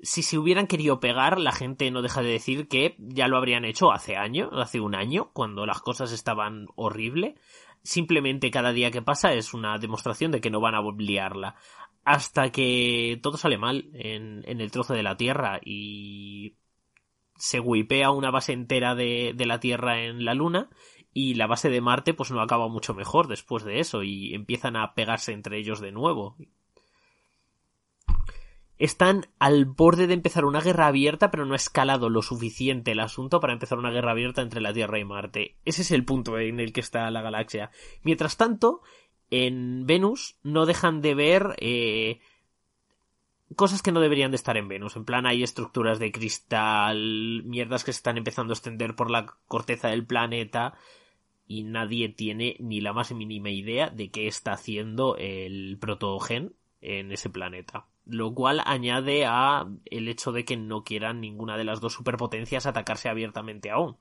[0.00, 3.64] Si se hubieran querido pegar, la gente no deja de decir que ya lo habrían
[3.64, 7.34] hecho hace años, hace un año, cuando las cosas estaban horrible.
[7.82, 11.56] Simplemente cada día que pasa es una demostración de que no van a liarla.
[12.04, 16.56] Hasta que todo sale mal en, en el trozo de la Tierra y
[17.36, 20.70] se wipea una base entera de, de la Tierra en la Luna
[21.12, 24.76] y la base de Marte pues no acaba mucho mejor después de eso y empiezan
[24.76, 26.36] a pegarse entre ellos de nuevo.
[28.78, 33.00] Están al borde de empezar una guerra abierta, pero no ha escalado lo suficiente el
[33.00, 35.56] asunto para empezar una guerra abierta entre la Tierra y Marte.
[35.64, 37.70] Ese es el punto en el que está la galaxia.
[38.02, 38.82] Mientras tanto,
[39.30, 42.20] en Venus no dejan de ver eh,
[43.56, 44.94] cosas que no deberían de estar en Venus.
[44.94, 49.26] En plan, hay estructuras de cristal, mierdas que se están empezando a extender por la
[49.46, 50.74] corteza del planeta
[51.48, 57.10] y nadie tiene ni la más mínima idea de qué está haciendo el protogen en
[57.10, 57.86] ese planeta.
[58.08, 62.66] Lo cual añade a el hecho de que no quieran ninguna de las dos superpotencias
[62.66, 63.96] atacarse abiertamente aún.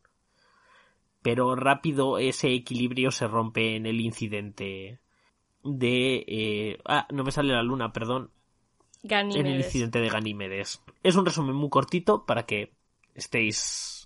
[1.21, 4.99] Pero rápido ese equilibrio se rompe en el incidente
[5.63, 6.25] de...
[6.27, 6.79] Eh...
[6.85, 8.31] Ah, no me sale la luna, perdón
[9.03, 10.81] en el incidente de Ganímedes.
[11.03, 12.73] Es un resumen muy cortito para que
[13.15, 13.96] estéis.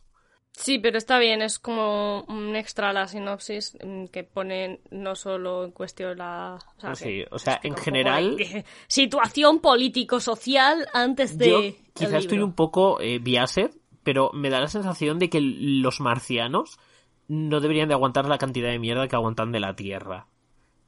[0.53, 5.15] Sí, pero está bien, es como un extra a la sinopsis mm, que pone no
[5.15, 6.59] solo en cuestión la.
[6.83, 8.37] O sí, o sea, en general.
[8.87, 11.49] situación político-social antes de.
[11.49, 11.61] Yo
[11.93, 13.71] quizás estoy un poco eh, biased,
[14.03, 16.79] pero me da la sensación de que los marcianos
[17.27, 20.27] no deberían de aguantar la cantidad de mierda que aguantan de la Tierra.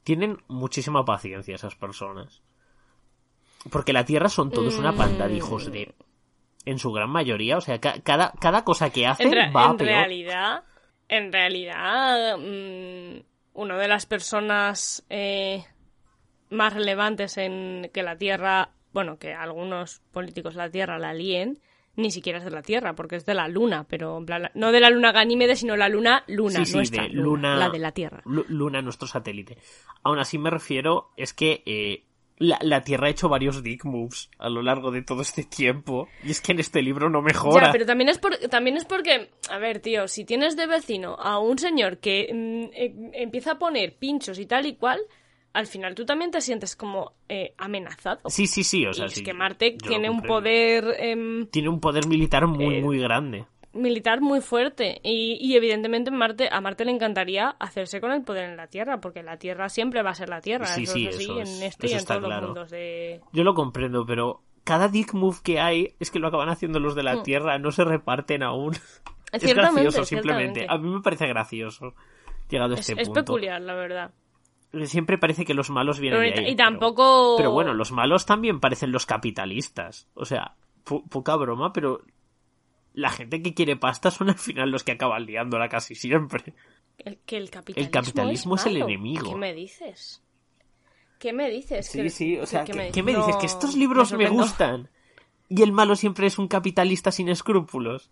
[0.02, 2.42] Tienen muchísima paciencia esas personas.
[3.70, 5.94] Porque la Tierra son todos una panda de hijos de...
[6.66, 10.64] En su gran mayoría, o sea, cada, cada cosa que hacen va en realidad,
[11.08, 13.22] en realidad, mm,
[13.52, 15.64] una de las personas eh,
[16.50, 21.60] más relevantes en que la Tierra, bueno, que algunos políticos la Tierra la líen,
[21.96, 24.24] ni siquiera es de la Tierra, porque es de la Luna, pero
[24.54, 28.22] no de la Luna Ganímede, sino la Luna Luna, nuestra luna, la de la Tierra.
[28.24, 29.58] Luna, nuestro satélite.
[30.02, 32.04] Aún así me refiero, es que eh,
[32.38, 36.08] la, Tierra ha hecho varios dick moves a lo largo de todo este tiempo.
[36.24, 37.66] Y es que en este libro no mejora.
[37.66, 41.14] Ya, pero también es, por, también es porque, a ver, tío, si tienes de vecino
[41.14, 45.00] a un señor que mm, eh, empieza a poner pinchos y tal y cual,
[45.52, 48.20] al final tú también te sientes como eh, amenazado.
[48.28, 50.96] Sí, sí, sí, o sea, Es que Marte tiene un poder...
[50.98, 56.10] Em, tiene un poder militar muy, eh, muy grande militar muy fuerte y, y, evidentemente
[56.10, 59.68] Marte, a Marte le encantaría hacerse con el poder en la Tierra porque la Tierra
[59.68, 62.42] siempre va a ser la Tierra sí, sí, es en este y en todos los
[62.42, 63.20] mundos de...
[63.32, 66.94] yo lo comprendo pero cada dick move que hay es que lo acaban haciendo los
[66.94, 67.22] de la mm.
[67.22, 68.74] Tierra no se reparten aún
[69.32, 71.94] es gracioso simplemente a mí me parece gracioso
[72.48, 74.10] llegado a este punto es peculiar la verdad
[74.86, 76.52] siempre parece que los malos vienen de ahí.
[76.52, 77.36] Y tampoco.
[77.36, 80.08] Pero, bueno, los malos también parecen los capitalistas.
[80.14, 82.00] O sea, poca broma, pero
[82.94, 86.54] la gente que quiere pasta son al final los que acaban liándola casi siempre.
[86.98, 87.50] El, que el
[87.90, 89.30] capitalismo, es, el enemigo.
[89.30, 90.22] ¿Qué me dices?
[91.18, 91.86] ¿Qué me dices?
[91.86, 93.36] Sí, sí, o sea, ¿qué, me, dices?
[93.36, 94.88] que estos libros me, gustan.
[95.48, 98.10] Y el malo siempre es un capitalista sin escrúpulos.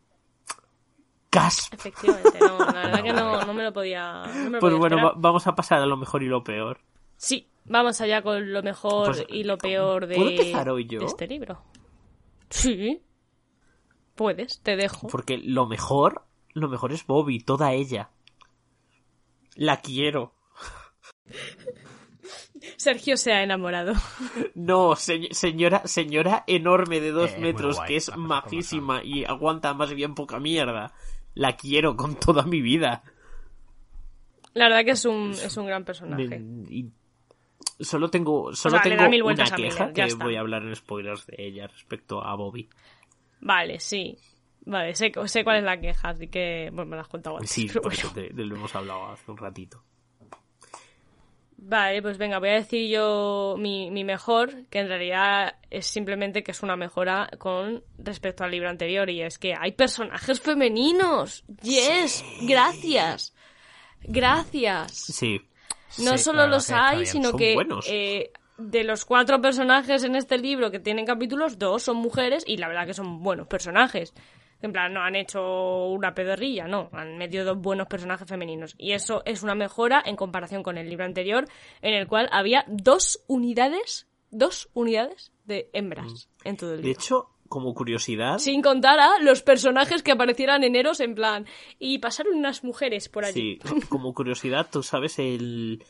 [1.30, 1.72] ¡Casp!
[1.72, 4.24] Efectivamente, no, la verdad que no, no me lo podía.
[4.60, 6.80] pues bueno, vamos a pasar a lo mejor y lo peor.
[7.16, 11.62] Sí, vamos allá con lo mejor pues, y lo peor de, de este libro.
[12.50, 13.00] Sí.
[14.22, 15.08] Puedes, te dejo.
[15.08, 18.10] Porque lo mejor, lo mejor es Bobby, toda ella.
[19.56, 20.32] La quiero.
[22.76, 23.94] Sergio se ha enamorado.
[24.54, 30.38] No, señora, señora enorme de dos metros, que es majísima y aguanta más bien poca
[30.38, 30.92] mierda.
[31.34, 33.02] La quiero con toda mi vida.
[34.54, 36.44] La verdad que es un, es un gran personaje.
[37.80, 42.24] solo tengo, solo tengo una queja que voy a hablar en spoilers de ella respecto
[42.24, 42.68] a Bobby.
[43.42, 44.16] Vale, sí.
[44.64, 47.50] Vale, sé, sé cuál es la queja, así que bueno, me la has contado antes.
[47.50, 49.82] Sí, eso te, lo hemos hablado hace un ratito.
[51.64, 56.42] Vale, pues venga, voy a decir yo mi, mi, mejor, que en realidad es simplemente
[56.42, 61.44] que es una mejora con respecto al libro anterior, y es que hay personajes femeninos.
[61.62, 63.34] Yes, gracias.
[64.02, 64.92] Gracias.
[64.92, 65.40] Sí.
[65.98, 68.32] No solo los hay, sino que eh,
[68.70, 72.68] de los cuatro personajes en este libro que tienen capítulos, dos son mujeres y la
[72.68, 74.14] verdad que son buenos personajes.
[74.60, 78.76] En plan, no han hecho una pedorrilla, no, han metido dos buenos personajes femeninos.
[78.78, 81.46] Y eso es una mejora en comparación con el libro anterior,
[81.80, 86.48] en el cual había dos unidades, dos unidades de hembras mm.
[86.48, 86.86] en todo el libro.
[86.86, 88.38] De hecho, como curiosidad.
[88.38, 91.46] Sin contar a los personajes que aparecieran en Eros, en plan.
[91.78, 93.58] Y pasaron unas mujeres por allí.
[93.62, 95.84] Sí, como curiosidad, tú sabes el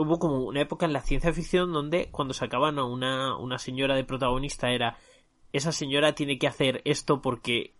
[0.00, 3.94] hubo como una época en la ciencia ficción donde cuando sacaban a una, una señora
[3.94, 4.96] de protagonista era
[5.52, 7.74] esa señora tiene que hacer esto porque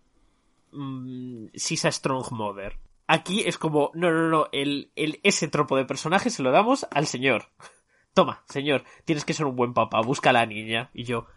[0.71, 2.77] mmm, she's a strong mother.
[3.07, 6.87] Aquí es como, no, no, no, el, el, ese tropo de personaje se lo damos
[6.91, 7.49] al señor.
[8.13, 10.89] Toma, señor, tienes que ser un buen papá, busca a la niña.
[10.93, 11.27] Y yo,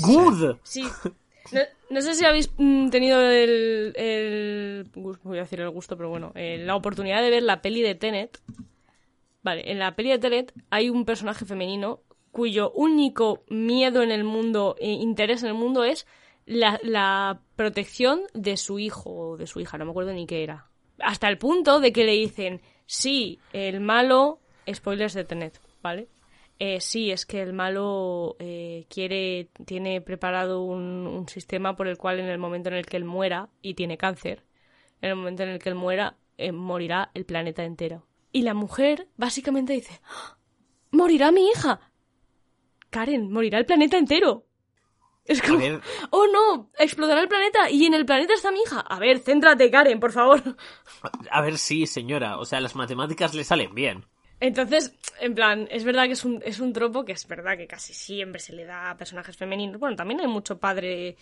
[0.00, 0.56] ¡Good!
[0.62, 0.86] Sí.
[1.90, 6.32] No, sé si habéis mm, tenido el, el, Voy a decir el gusto, pero bueno.
[6.34, 8.38] Eh, la oportunidad de ver la peli de Tenet.
[9.42, 12.00] Vale, en la peli de Tenet hay un personaje femenino
[12.30, 16.06] cuyo único miedo en el mundo, e interés en el mundo es
[16.46, 20.42] la, la protección de su hijo o de su hija, no me acuerdo ni qué
[20.42, 20.68] era.
[20.98, 26.08] Hasta el punto de que le dicen, sí, el malo, spoilers de Tenet, ¿vale?
[26.62, 32.20] Eh, sí, es que el malo eh, quiere, tiene preparado un, sistema por el cual
[32.20, 34.44] en el momento en el que él muera y tiene cáncer,
[35.00, 38.09] en el momento en el que él muera, eh, morirá el planeta entero.
[38.32, 40.36] Y la mujer básicamente dice, ¡Ah!
[40.90, 41.80] morirá mi hija.
[42.90, 44.46] Karen, morirá el planeta entero.
[45.24, 45.60] Es como,
[46.10, 48.80] oh no, explotará el planeta y en el planeta está mi hija.
[48.80, 50.42] A ver, céntrate, Karen, por favor.
[51.30, 54.06] A ver, sí, señora, o sea, las matemáticas le salen bien.
[54.40, 57.66] Entonces, en plan, es verdad que es un, es un tropo que es verdad que
[57.66, 59.78] casi siempre se le da a personajes femeninos.
[59.78, 61.16] Bueno, también hay mucho padre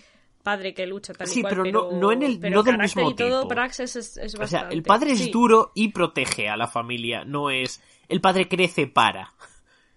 [0.48, 3.14] padre que lucha tal sí, y pero, no, no en el no del mismo y
[3.14, 7.22] todo, Praxis es, es O sea, el padre es duro y protege a la familia,
[7.26, 9.34] no es el padre crece para.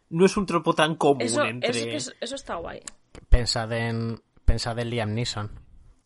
[0.09, 2.81] No es un tropo tan común eso, entre eso, eso está guay.
[3.29, 5.49] Pensad en pensad en Liam Neeson.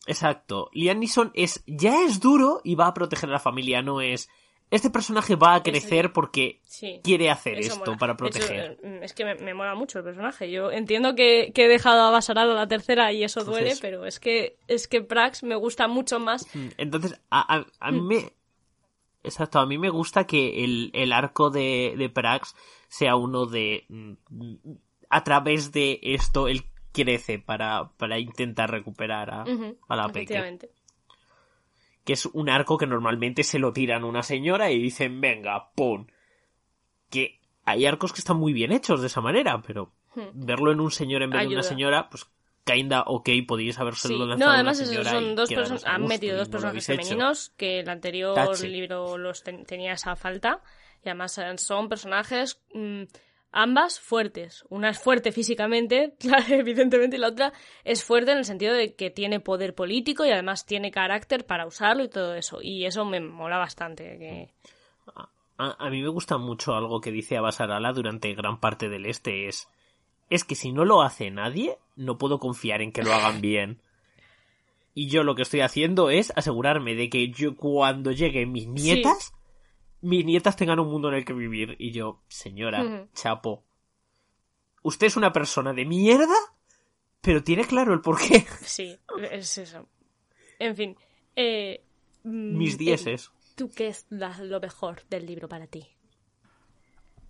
[0.06, 0.70] Exacto.
[0.74, 4.30] Liam Neeson es ya es duro y va a proteger a la familia, no es
[4.72, 6.60] este personaje va a crecer porque
[7.04, 8.80] quiere hacer esto para proteger.
[8.84, 10.52] Mm, es que me, mola mucho el personaje.
[10.52, 14.58] Yo entiendo que, he dejado a Basarado la tercera y eso duele, pero es que
[14.68, 16.48] es que Prax me gusta mucho más.
[16.56, 18.08] Mm, entonces, a, mí mm.
[18.08, 18.34] me.
[19.24, 22.56] Exacto, a mí me gusta que el, arco de, de, Prax
[22.88, 23.86] sea uno de.
[25.10, 29.46] A través de esto, él crece para, para intentar recuperar a,
[29.88, 30.58] a la pequeña
[32.06, 35.72] que es un arco que normalmente se lo tiran a una señora y dicen, venga,
[35.76, 36.12] pon.
[37.10, 40.46] Que hay arcos que están muy bien hechos de esa manera, pero hmm.
[40.46, 42.28] verlo en un señor en vez de una señora, pues
[42.64, 44.18] kinda ok, podíais haberse sí.
[44.18, 49.44] No, además son dos personas, han metido dos personajes femeninos que el anterior libro los
[49.44, 50.62] tenía esa falta
[51.04, 53.04] y además son personajes mm,
[53.56, 54.66] ambas fuertes.
[54.70, 58.94] Una es fuerte físicamente, claro, evidentemente, y la otra es fuerte en el sentido de
[58.94, 62.60] que tiene poder político y además tiene carácter para usarlo y todo eso.
[62.62, 64.54] Y eso me mola bastante.
[65.58, 69.70] A, mí me gusta mucho algo que dice Abasarala durante gran parte del este es
[70.30, 73.80] es que si no lo hace nadie, no puedo confiar en que lo hagan bien.
[74.94, 79.34] Y yo lo que estoy haciendo es asegurarme de que yo cuando lleguen mis nietas
[80.06, 81.76] mis nietas tengan un mundo en el que vivir.
[81.80, 83.66] Y yo, señora, chapo,
[84.84, 86.36] usted es una persona de mierda,
[87.22, 88.46] pero tiene claro el porqué.
[88.62, 88.98] Sí,
[89.32, 89.88] es eso.
[90.60, 90.96] En fin.
[91.36, 91.84] Eh,
[92.24, 93.32] mm, mis dieces.
[93.56, 95.88] ¿Tú qué es lo mejor del libro para ti?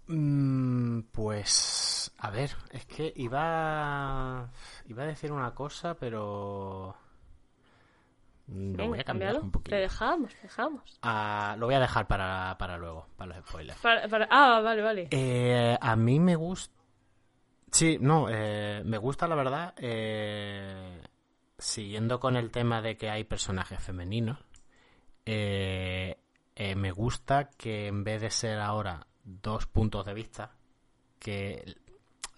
[0.08, 4.52] Mm, pues, a ver, es que iba,
[4.88, 6.96] iba a decir una cosa, pero
[8.48, 9.76] lo voy a cambiar un poquito.
[9.76, 11.00] Te dejamos, dejamos.
[11.02, 13.80] Ah, lo voy a dejar para, para luego, para los spoilers.
[14.30, 15.08] ah, vale, vale.
[15.12, 16.74] Eh, a mí me gusta.
[17.72, 19.74] Sí, no, eh, me gusta la verdad.
[19.78, 21.02] Eh,
[21.58, 24.38] siguiendo con el tema de que hay personajes femeninos,
[25.26, 30.52] me gusta que en vez de ser ahora dos puntos de vista,
[31.20, 31.76] que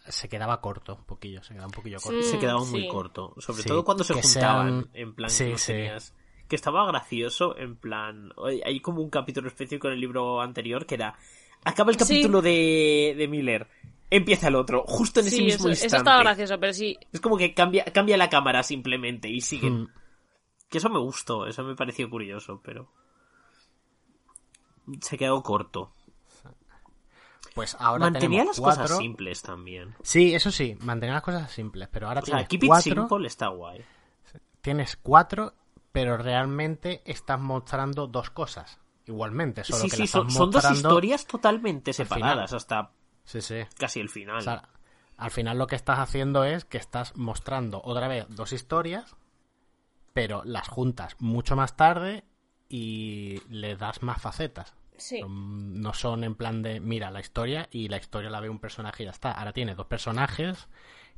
[0.10, 2.24] se quedaba corto, un poquillo, se quedaba un poquillo corto.
[2.24, 6.14] se quedaba muy corto, sobre todo cuando se juntaban, en plan que, tenías,
[6.48, 8.32] que estaba gracioso, en plan,
[8.66, 11.16] hay como un capítulo específico en el libro anterior que era,
[11.64, 13.68] acaba el capítulo de, de Miller,
[14.10, 15.88] empieza el otro, justo en ese mismo instante.
[15.88, 16.98] Eso estaba gracioso, pero sí.
[17.12, 19.88] Es como que cambia, cambia la cámara simplemente y sigue hmm.
[20.70, 22.92] Que eso me gustó, eso me pareció curioso, pero
[25.02, 25.94] se quedó corto.
[27.58, 29.96] Pues ahora mantenía las cosas simples también.
[30.04, 32.92] Sí, eso sí, mantenía las cosas simples, pero ahora o tienes keep cuatro.
[32.92, 33.84] It simple está guay.
[34.62, 35.56] Tienes cuatro,
[35.92, 38.78] pero realmente estás mostrando dos cosas.
[39.08, 42.92] Igualmente, solo sí, que sí, son, son, dos historias totalmente separadas hasta
[43.24, 43.62] sí, sí.
[43.76, 44.62] casi el final.
[45.18, 49.16] al final lo que estás haciendo es que estás mostrando otra vez dos historias,
[50.14, 52.24] pero las juntas mucho más tarde
[52.70, 54.76] y le das más facetas.
[55.28, 59.04] No, son en plan de, mira, la historia y la historia la ve un personaje
[59.04, 59.32] y ya está.
[59.32, 60.68] Ahora tiene dos personajes,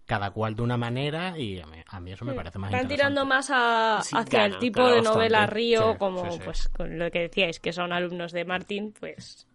[0.05, 3.49] cada cual de una manera y a mí, eso me parece más Están tirando más
[3.51, 8.31] hacia el tipo de novela Río, como pues con lo que decíais, que son alumnos
[8.31, 9.45] de Martín, pues...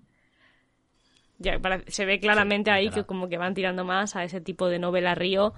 [1.38, 4.78] Ya, se ve claramente ahí que como que van tirando más a ese tipo de
[4.78, 5.52] novela río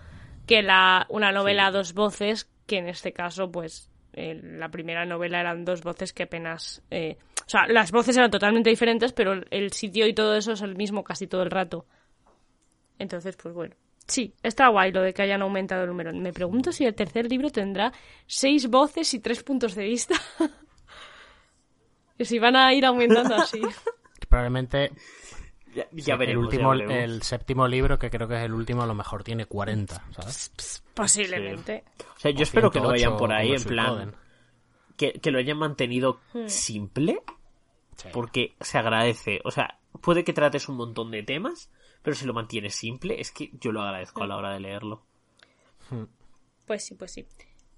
[0.46, 5.40] que la, una novela a dos voces, que en este caso, pues, la primera novela
[5.40, 6.82] eran dos voces que apenas...
[6.90, 10.62] Eh, o sea, las voces eran totalmente diferentes, pero el sitio y todo eso es
[10.62, 11.86] el mismo casi todo el rato.
[12.98, 13.76] Entonces, pues bueno.
[14.08, 16.12] Sí, está guay lo de que hayan aumentado el número.
[16.12, 17.92] Me pregunto si el tercer libro tendrá
[18.26, 20.14] seis voces y tres puntos de vista.
[22.18, 23.60] y si van a ir aumentando así.
[24.28, 24.90] Probablemente
[25.92, 29.22] ya, el, último, el séptimo libro, que creo que es el último, a lo mejor
[29.22, 30.82] tiene 40, ¿sabes?
[30.94, 31.84] Posiblemente.
[32.16, 34.16] O sea, yo espero que lo vayan por ahí, en plan.
[34.96, 36.48] Que, lo hayan mantenido hmm.
[36.48, 37.22] simple,
[38.12, 39.40] porque se agradece.
[39.44, 41.70] O sea, puede que trates un montón de temas,
[42.02, 45.02] pero si lo mantienes simple, es que yo lo agradezco a la hora de leerlo.
[45.90, 46.04] Hmm.
[46.66, 47.26] Pues sí, pues sí.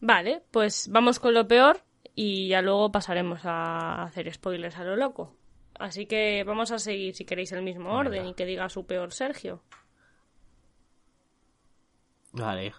[0.00, 1.82] Vale, pues vamos con lo peor
[2.14, 5.36] y ya luego pasaremos a hacer spoilers a lo loco.
[5.78, 9.12] Así que vamos a seguir, si queréis, el mismo orden y que diga su peor
[9.12, 9.62] Sergio.
[12.32, 12.74] Vale.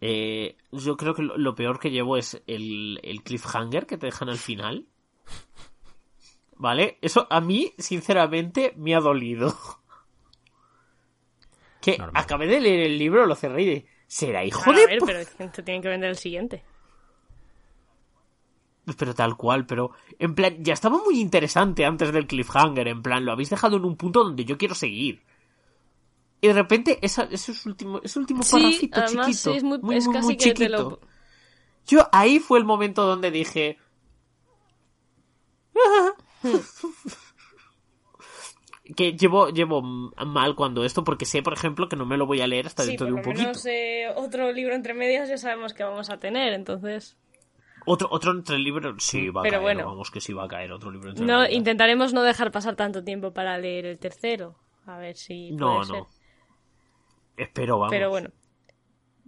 [0.00, 4.28] Eh, yo creo que lo, peor que llevo es el, el cliffhanger que te dejan
[4.28, 4.86] al final.
[6.56, 6.98] ¿Vale?
[7.02, 9.54] Eso a mí, sinceramente, me ha dolido.
[11.80, 13.86] Que acabé de leer el libro, lo cerré y de...
[14.08, 14.82] ¿Será hijo de...?
[14.82, 16.64] A ver, pero te tienen que vender el siguiente
[18.96, 23.24] pero tal cual, pero en plan, ya estaba muy interesante antes del cliffhanger, en plan,
[23.24, 25.22] lo habéis dejado en un punto donde yo quiero seguir.
[26.40, 31.00] Y de repente, esa, ese último, ese último chiquito, es, muy, casi chiquito.
[31.86, 33.78] Yo ahí fue el momento donde dije...
[38.96, 42.40] que llevo, llevo mal cuando esto, porque sé, por ejemplo, que no me lo voy
[42.40, 43.54] a leer hasta dentro de un poquito.
[43.54, 47.16] Sí, eh, otro libro entre medias ya sabemos que vamos a tener, entonces...
[47.86, 49.62] Otro, otro entre libros, sí, va a caer.
[49.62, 52.76] Bueno, vamos que sí va a caer otro libro entre no, Intentaremos no dejar pasar
[52.76, 54.56] tanto tiempo para leer el tercero.
[54.84, 55.52] A ver si.
[55.52, 56.06] No, no.
[57.38, 57.92] Espero, vamos.
[57.92, 58.30] Pero bueno.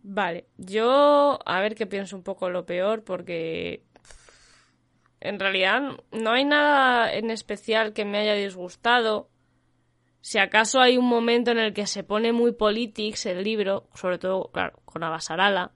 [0.03, 0.47] Vale.
[0.59, 3.85] Yo, a ver qué pienso un poco lo peor, porque.
[5.21, 5.83] En realidad,
[6.13, 9.29] no hay nada en especial que me haya disgustado.
[10.23, 14.19] Si acaso hay un momento en el que se pone muy politics el libro, sobre
[14.19, 15.73] todo, claro, con Abasarala,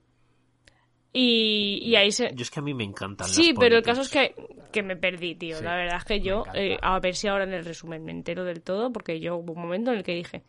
[1.17, 2.35] y, ahí se...
[2.35, 4.35] Yo es que a mí me encantan Sí, pero el caso es que,
[4.73, 5.63] que me perdí, tío.
[5.63, 8.43] la verdad es que yo, eh, a ver si ahora en el resumen me entero
[8.43, 10.43] del todo, porque yo hubo un momento en el que dije,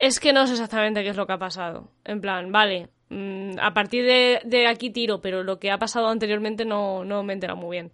[0.00, 1.90] es que no sé exactamente qué es lo que ha pasado.
[2.04, 6.64] En plan, vale, mm, a partir de, aquí tiro, pero lo que ha pasado anteriormente
[6.64, 7.90] no, no me entera muy bien.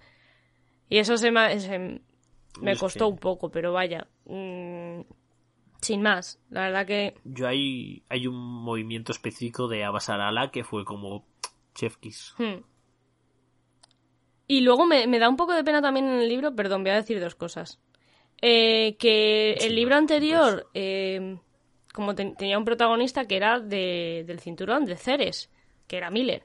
[0.89, 2.01] Y eso se me,
[2.63, 4.07] me costó un poco, pero vaya.
[4.25, 5.01] Mm,
[5.81, 7.15] sin más, la verdad que...
[7.25, 11.27] Yo hay, hay un movimiento específico de Abasarala que fue como
[11.75, 12.35] Chef Kiss.
[12.39, 12.63] Hmm.
[14.47, 16.97] Y luego me, da un poco de pena también en el libro, perdón, voy a
[16.97, 17.81] decir dos cosas.
[18.41, 21.39] Eh, que el libro anterior, eh,
[21.97, 25.51] como tenía un protagonista que era de, del cinturón, de Ceres,
[25.89, 26.45] que era Miller.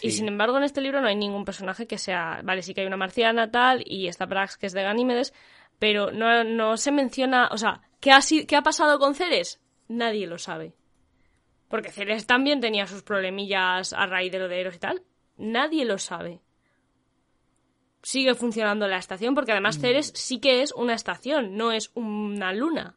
[0.00, 2.40] Y sin embargo, en este libro no hay ningún personaje que sea.
[2.44, 5.34] Vale, sí que hay una marciana tal, y está Prax, que es de Ganímedes,
[5.78, 7.48] pero no, no se menciona.
[7.50, 9.60] O sea, ¿Qué ha, ¿Qué ha pasado con Ceres?
[9.88, 10.74] Nadie lo sabe.
[11.68, 15.02] Porque Ceres también tenía sus problemillas a raíz de lo de Eros y tal.
[15.36, 16.40] Nadie lo sabe.
[18.02, 19.80] Sigue funcionando la estación porque además mm.
[19.80, 22.96] Ceres sí que es una estación, no es una luna.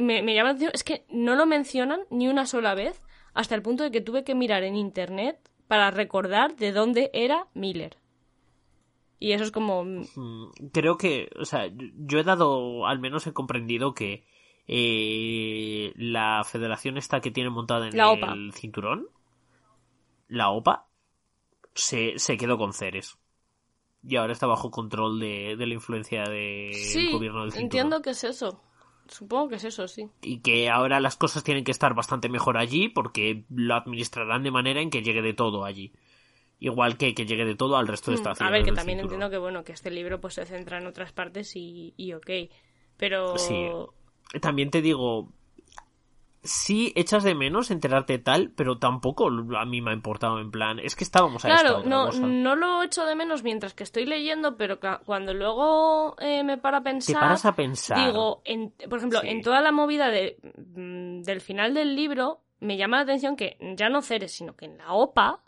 [0.00, 3.00] Me, me llama la atención, es que no lo mencionan ni una sola vez
[3.34, 5.38] hasta el punto de que tuve que mirar en internet
[5.68, 7.96] para recordar de dónde era Miller.
[9.20, 9.84] Y eso es como...
[9.84, 14.24] Mm, creo que, o sea, yo he dado, al menos he comprendido que
[14.66, 19.08] eh, la federación esta que tiene montada en el cinturón,
[20.26, 20.86] la OPA,
[21.74, 23.18] se, se quedó con Ceres.
[24.02, 26.72] Y ahora está bajo control de, de la influencia del
[27.12, 27.64] gobierno del cinturón.
[27.64, 28.62] entiendo que es eso.
[29.10, 30.08] Supongo que es eso, sí.
[30.22, 34.50] Y que ahora las cosas tienen que estar bastante mejor allí porque lo administrarán de
[34.50, 35.92] manera en que llegue de todo allí
[36.60, 38.48] igual que que llegue de todo al resto de mm, estaciones.
[38.48, 41.12] A ver, que también entiendo que bueno, que este libro pues se centra en otras
[41.12, 42.30] partes y, y ok.
[42.96, 43.36] Pero.
[43.38, 43.68] Sí.
[44.40, 45.32] También te digo.
[46.42, 50.78] Sí, echas de menos enterarte tal, pero tampoco a mí me ha importado en plan.
[50.78, 54.56] Es que estábamos a Claro, no, no lo echo de menos mientras que estoy leyendo,
[54.56, 57.14] pero cuando luego eh, me para a pensar.
[57.14, 58.06] Te paras a pensar.
[58.06, 58.42] Digo,
[58.88, 60.38] por ejemplo, en toda la movida de,
[60.74, 64.64] mm, del final del libro, me llama la atención que ya no Ceres, sino que
[64.64, 65.40] en la OPA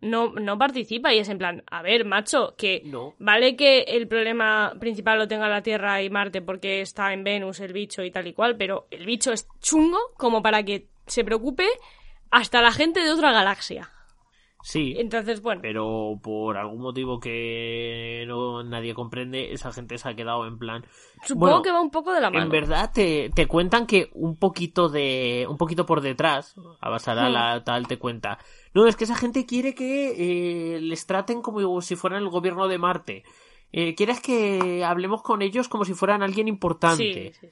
[0.00, 2.82] no, no participa y es en plan, a ver, macho, que
[3.18, 7.60] vale que el problema principal lo tenga la Tierra y Marte porque está en Venus
[7.60, 11.24] el bicho y tal y cual, pero el bicho es chungo como para que se
[11.24, 11.66] preocupe
[12.30, 13.90] hasta la gente de otra galaxia.
[14.62, 14.94] Sí.
[14.98, 15.60] Entonces, bueno.
[15.62, 20.84] Pero por algún motivo que no nadie comprende, esa gente se ha quedado en plan.
[21.24, 22.44] Supongo que va un poco de la mano.
[22.44, 25.46] En verdad te, te, cuentan que un poquito de.
[25.48, 28.38] un poquito por detrás, a Basara la tal te cuenta.
[28.74, 32.68] No, es que esa gente quiere que eh, les traten como si fueran el gobierno
[32.68, 33.24] de Marte.
[33.70, 37.32] Eh, ¿Quieres que hablemos con ellos como si fueran alguien importante?
[37.32, 37.48] Sí, sí.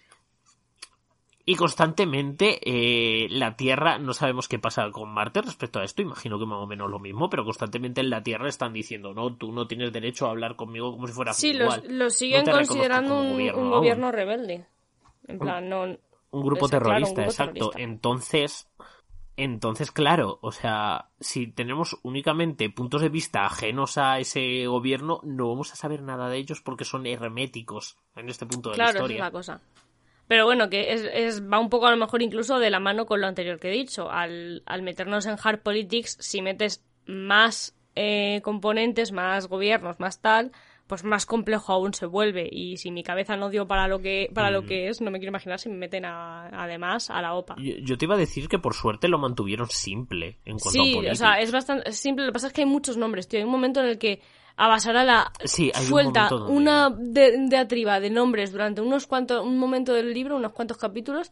[1.49, 6.41] Y constantemente eh, la Tierra, no sabemos qué pasa con Marte respecto a esto, imagino
[6.41, 9.53] que más o menos lo mismo, pero constantemente en la Tierra están diciendo, no, tú
[9.53, 13.71] no tienes derecho a hablar conmigo como si fuera Sí, los, lo siguen considerando un,
[13.71, 14.67] gobierno, rebelde.
[15.29, 15.85] En plan, no...
[16.33, 17.71] Un grupo terrorista, exacto.
[17.77, 18.69] Entonces,
[19.37, 25.49] entonces, claro, o sea, si tenemos únicamente puntos de vista ajenos a ese gobierno, no
[25.51, 29.07] vamos a saber nada de ellos porque son herméticos en este punto de la historia.
[29.07, 29.61] Claro, es la cosa.
[30.29, 33.07] Pero bueno, que es, es, va un poco a lo mejor incluso de la mano
[33.07, 34.11] con lo anterior que he dicho.
[34.11, 40.53] Al, al meternos en hard politics, si metes más eh, componentes, más gobiernos, más tal,
[40.87, 42.49] pues más complejo aún se vuelve.
[42.51, 44.67] Y si mi cabeza no dio para lo que, para lo mm.
[44.67, 47.57] que es, no me quiero imaginar si me meten además a la OPA.
[47.59, 51.13] Yo, te iba a decir que por suerte lo mantuvieron simple en cuanto sí, a
[51.13, 52.25] o sea, es bastante simple.
[52.25, 53.39] Lo que pasa es que hay muchos nombres, tío.
[53.39, 54.21] Hay un momento en el que
[54.57, 54.69] a
[55.05, 60.37] la sí, suelta una de, atriba de nombres durante unos cuantos, un momento del libro,
[60.37, 61.31] unos cuantos capítulos,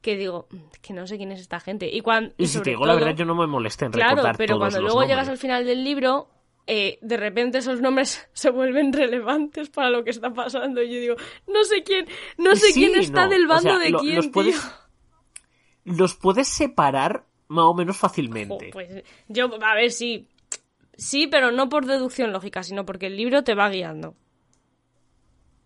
[0.00, 0.46] que digo,
[0.80, 1.88] que no sé quién es esta gente.
[1.92, 4.58] Y, cuando, y, si te digo la verdad, yo no me molesté en Claro, pero
[4.58, 6.28] cuando luego llegas al final del libro,
[6.66, 10.82] eh, de repente esos nombres se vuelven relevantes para lo que está pasando.
[10.82, 11.16] Y yo digo,
[11.48, 12.06] no sé quién,
[12.38, 14.60] no sé quién está del bando de quién, los puedes,
[15.84, 18.70] Los puedes separar más o menos fácilmente.
[18.72, 20.28] pues yo, a ver, si
[20.96, 24.14] Sí, pero no por deducción lógica, sino porque el libro te va guiando.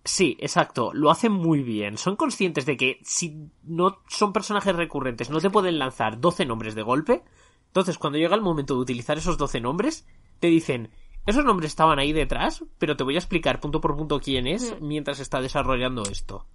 [0.05, 0.93] Sí, exacto.
[0.95, 1.99] Lo hacen muy bien.
[1.99, 6.77] Son conscientes de que si no son personajes recurrentes, no te pueden lanzar 12 nombres
[6.77, 7.25] de golpe.
[7.67, 10.07] Entonces, cuando llega el momento de utilizar esos 12 nombres,
[10.39, 10.91] te dicen,
[11.27, 14.81] esos nombres estaban ahí detrás, pero te voy a explicar punto por punto quién es
[14.81, 16.47] mientras está desarrollando esto.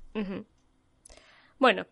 [1.60, 1.86] Bueno.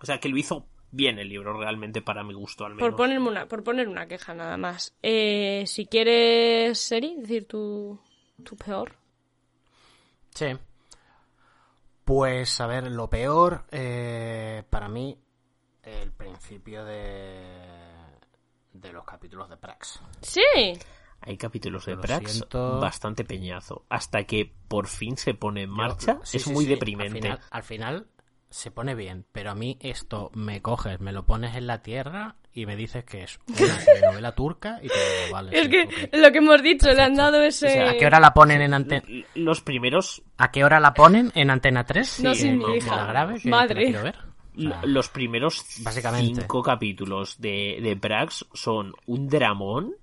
[0.00, 2.88] O sea, que lo hizo bien el libro realmente para mi gusto al menos.
[2.88, 4.94] Por ponerme una, por poner una queja nada más.
[5.02, 7.98] Eh, si quieres, Seri, decir tu,
[8.44, 8.94] tu peor.
[10.34, 10.46] Sí.
[12.04, 15.18] Pues a ver, lo peor eh, para mí
[15.82, 17.72] el principio de
[18.72, 20.00] de los capítulos de Prax.
[20.20, 20.42] Sí.
[21.20, 23.84] Hay capítulos de Prax bastante peñazo.
[23.88, 27.38] Hasta que por fin se pone en marcha, es muy deprimente.
[27.50, 28.08] al final,
[28.52, 32.36] se pone bien, pero a mí esto me coges, me lo pones en la tierra
[32.52, 35.58] y me dices que es una novela turca y te vale.
[35.58, 37.80] Es que lo que hemos dicho, le han dado ese...
[37.80, 39.02] ¿A qué hora la ponen en antena?
[39.34, 40.22] Los primeros...
[40.36, 42.20] ¿A qué hora la ponen en Antena 3?
[42.20, 43.06] No, sí, mi hija.
[43.06, 43.84] grave, Madre.
[43.84, 44.18] quiero ver.
[44.84, 46.42] los primeros básicamente.
[46.42, 49.94] cinco capítulos de, de Prax son un dramón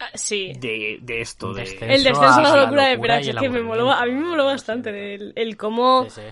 [0.00, 0.54] ah, Sí.
[0.58, 1.64] De, de esto, de...
[1.64, 4.46] El descenso a la locura, de Prax, es que me moló, a mí me moló
[4.46, 6.08] bastante el, el cómo...
[6.08, 6.22] Sí,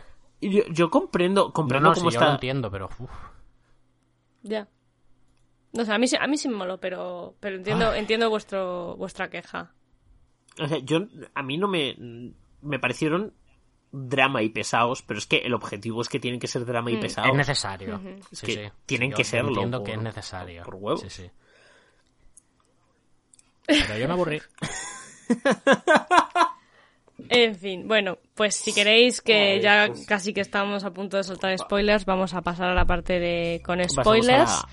[0.50, 2.20] yo, yo comprendo, comprendo no, cómo está.
[2.20, 2.88] Yo lo entiendo, pero.
[4.42, 4.68] Ya.
[5.72, 9.30] No sé, a mí, a mí sí me moló, pero, pero entiendo, entiendo vuestro, vuestra
[9.30, 9.72] queja.
[10.60, 11.96] O sea, yo, a mí no me,
[12.60, 13.32] me parecieron
[13.90, 16.96] drama y pesados, pero es que el objetivo es que tienen que ser drama y
[16.96, 17.00] mm.
[17.00, 17.30] pesados.
[17.30, 18.00] Es necesario.
[18.30, 19.50] Es que tienen que serlo.
[19.50, 20.62] Entiendo que es necesario.
[20.64, 20.98] Por huevo.
[20.98, 21.30] Sí, sí.
[23.66, 24.42] Pero yo me aburrí.
[27.28, 31.56] En fin, bueno, pues si queréis que ya casi que estamos a punto de soltar
[31.58, 34.64] spoilers, vamos a pasar a la parte de con spoilers.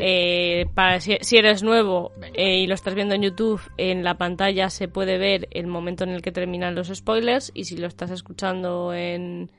[0.00, 4.68] Eh, para si, eres nuevo eh, y lo estás viendo en YouTube, en la pantalla
[4.68, 8.10] se puede ver el momento en el que terminan los spoilers y si lo estás
[8.10, 9.50] escuchando en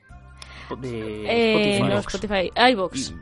[0.83, 3.13] eh, Spotify, iBox.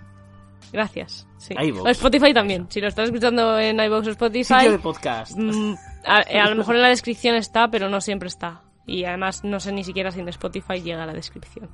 [0.74, 1.28] Gracias.
[1.38, 1.54] Sí.
[1.86, 2.66] Spotify también.
[2.70, 5.38] Si lo estás escuchando en iBox o Spotify, de podcast.
[5.38, 8.65] Mm, a lo mejor en la descripción está, pero no siempre está.
[8.86, 11.70] Y además no sé ni siquiera si en Spotify llega a la descripción.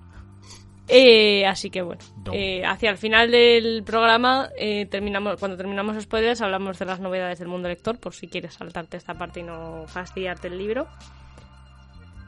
[0.87, 2.01] Eh, así que bueno,
[2.33, 7.39] eh, hacia el final del programa, eh, terminamos, cuando terminamos spoilers, hablamos de las novedades
[7.39, 10.87] del mundo lector, por si quieres saltarte esta parte y no fastidiarte el libro.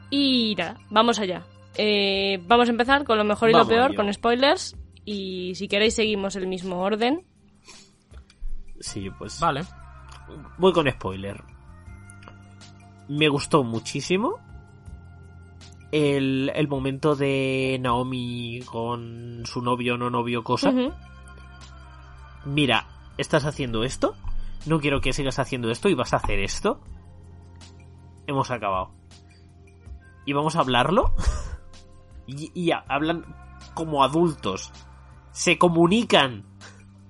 [0.08, 1.44] Y nada, vamos allá.
[2.46, 4.76] vamos a empezar con lo mejor y lo peor, con spoilers.
[5.04, 7.26] Y si queréis, seguimos el mismo orden.
[8.80, 9.40] Sí, pues.
[9.40, 9.62] Vale.
[10.56, 11.42] Voy con spoiler.
[13.08, 14.38] Me gustó muchísimo
[15.94, 20.72] el, momento de Naomi con su novio o no novio cosa.
[22.44, 24.16] Mira, estás haciendo esto,
[24.66, 26.80] no quiero que sigas haciendo esto y vas a hacer esto.
[28.26, 28.90] Hemos acabado.
[30.26, 31.14] Y vamos a hablarlo.
[32.26, 33.24] y, y hablan
[33.74, 34.72] como adultos.
[35.30, 36.44] Se comunican.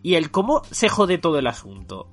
[0.02, 2.10] Y el cómo se jode todo el asunto.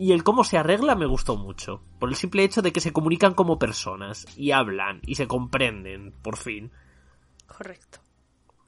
[0.00, 1.82] Y el cómo se arregla me gustó mucho.
[1.98, 4.26] Por el simple hecho de que se comunican como personas.
[4.34, 5.02] Y hablan.
[5.04, 6.14] Y se comprenden.
[6.22, 6.72] Por fin.
[7.46, 7.98] Correcto.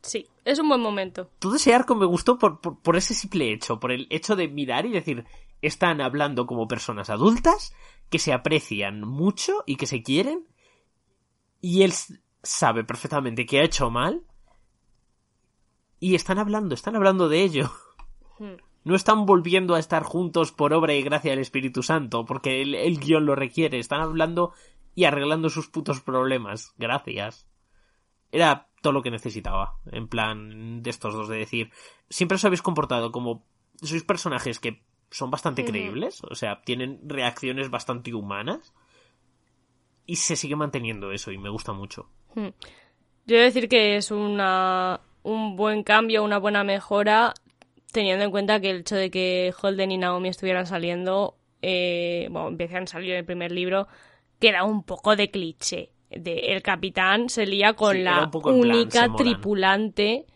[0.03, 1.31] Sí, es un buen momento.
[1.39, 3.81] Todo ese arco me gustó por, por, ese simple hecho.
[3.81, 5.25] Por el hecho de mirar y decir.
[5.63, 7.75] Están hablando como personas adultas.
[8.11, 10.47] Que se aprecian mucho y que se quieren.
[11.63, 11.95] Y él
[12.43, 14.23] sabe perfectamente que ha hecho mal.
[15.99, 17.73] Y están hablando, están hablando de ello.
[18.39, 22.63] Hmm no están volviendo a estar juntos por obra y gracia del Espíritu Santo, porque
[22.63, 23.79] el, guion lo requiere.
[23.79, 24.53] Están hablando
[24.95, 26.75] y arreglando sus putos problemas.
[26.79, 27.49] Gracias.
[28.33, 29.77] Era todo lo que necesitaba.
[29.91, 31.71] En plan de estos dos de decir.
[32.09, 33.47] Siempre os habéis comportado como.
[33.81, 36.23] Sois personajes que son bastante creíbles.
[36.31, 38.75] O sea, tienen reacciones bastante humanas.
[40.07, 42.09] Y se sigue manteniendo eso y me gusta mucho.
[42.35, 42.49] Hmm.
[43.25, 47.35] Yo voy decir que es una, un buen cambio, una buena mejora
[47.93, 52.49] teniendo en cuenta que el hecho de que Holden y Naomi estuvieran saliendo, eh, bueno,
[52.49, 53.87] empiezan a salir en el primer libro,
[54.41, 55.91] queda un poco de cliché.
[56.11, 60.27] De, el capitán se lía con la única tripulante,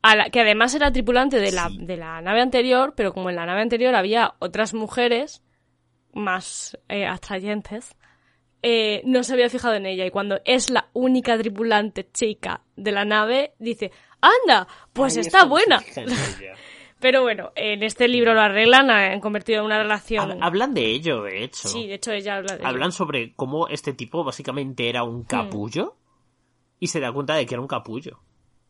[0.00, 3.36] a la, que además era tripulante de la, de la nave anterior, pero como en
[3.36, 5.42] la nave anterior había otras mujeres
[6.12, 7.96] más eh, atrayentes,
[8.62, 10.06] eh, no se había fijado en ella.
[10.06, 15.82] Y cuando es la única tripulante chica de la nave, dice, anda, pues está buena.
[17.04, 20.42] Pero bueno, en este libro lo arreglan, han convertido en una relación.
[20.42, 21.68] Hablan de ello, de hecho.
[21.68, 25.26] Sí, de hecho ella habla de Hablan sobre cómo este tipo básicamente era un hmm.
[25.26, 25.96] capullo
[26.80, 28.20] y se da cuenta de que era un capullo.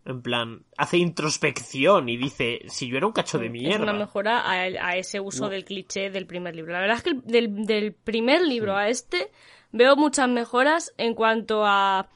[0.04, 3.76] En plan, hace introspección y dice, si yo era un cacho de mierda.
[3.76, 6.72] Es una mejora a, ese uso del cliché del primer libro.
[6.72, 9.30] La verdad es que del, primer libro a este
[9.70, 12.08] veo muchas mejoras en cuanto a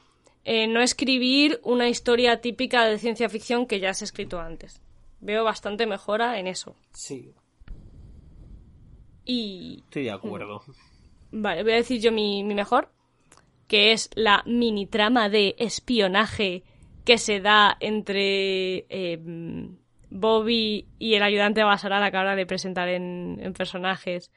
[0.43, 4.81] eh, no escribir una historia típica de ciencia ficción que ya se ha escrito antes
[5.21, 6.75] veo bastante mejora en eso.
[6.93, 7.33] Sí.
[9.25, 9.83] Y...
[9.85, 10.63] Estoy de acuerdo.
[11.31, 12.89] Vale, voy a decir yo mi, mejor,
[13.67, 16.63] que es la mini trama de espionaje
[17.05, 19.77] que se da entre em,
[20.09, 24.31] Bobby y el ayudante de Basarala que ahora de presentar en, personajes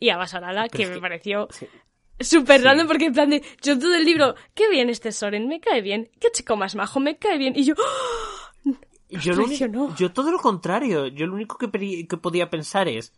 [0.00, 1.48] y a Basarala, que me pareció
[2.20, 5.60] súper random porque en plan de yo todo el libro, qué bien este Soren, me
[5.60, 7.74] cae bien, qué chico más majo, me cae bien y yo
[9.20, 11.06] yo, yo todo lo contrario.
[11.08, 13.12] Yo lo único que, podía pensar es.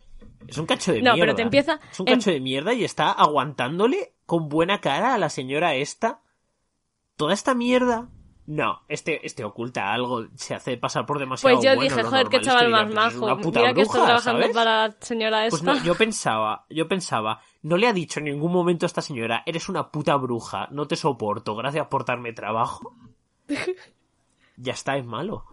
[0.46, 1.80] Es un cacho de no, pero te empieza.
[1.90, 6.20] Es un cacho de mierda y está aguantándole con buena cara a la señora esta.
[7.16, 8.08] Toda esta mierda.
[8.46, 12.40] No, este, este oculta algo, se hace pasar por demasiado Pues yo dije, joder, qué
[12.40, 13.36] chaval más majo.
[13.36, 15.82] Mira que estoy trabajando para la señora pues esta.
[15.82, 19.68] yo pensaba, yo pensaba, no le ha dicho en ningún momento a esta señora, eres
[19.68, 22.94] una puta bruja, no te soporto, gracias por darme trabajo.
[24.56, 25.46] ya está, es malo.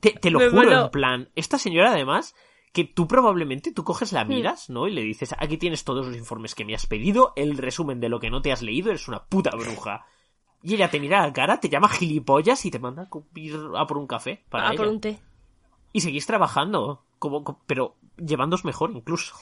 [0.00, 2.34] Te, lo juro, en plan, esta señora además,
[2.72, 4.28] que tú probablemente, tú coges la hmm.
[4.28, 4.86] miras, ¿no?
[4.86, 8.08] Y le dices, aquí tienes todos los informes que me has pedido, el resumen de
[8.08, 10.06] lo que no te has leído, eres una puta bruja.
[10.62, 13.56] Y ella te mira a la cara, te llama gilipollas y te manda a ir
[13.76, 14.44] a por un café.
[14.48, 15.18] Para a por un té.
[15.92, 19.34] Y seguís trabajando, como, pero llevándos mejor incluso.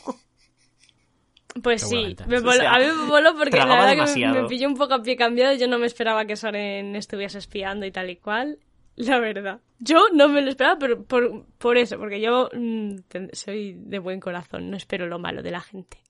[1.63, 5.03] Pues sí, a mí me voló porque la verdad que me, pilló un poco a
[5.03, 5.55] pie cambiado.
[5.55, 8.59] Yo no me esperaba que Soren estuviese espiando y tal y cual.
[9.09, 9.61] La verdad.
[9.79, 12.97] Yo no me lo esperaba, pero por, eso, porque yo mm,
[13.33, 16.03] soy de buen corazón, no espero lo malo de la gente.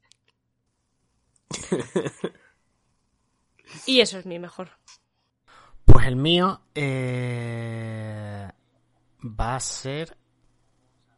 [3.86, 4.70] y eso es mi mejor.
[5.84, 8.48] Pues el mío eh,
[9.22, 10.16] va a ser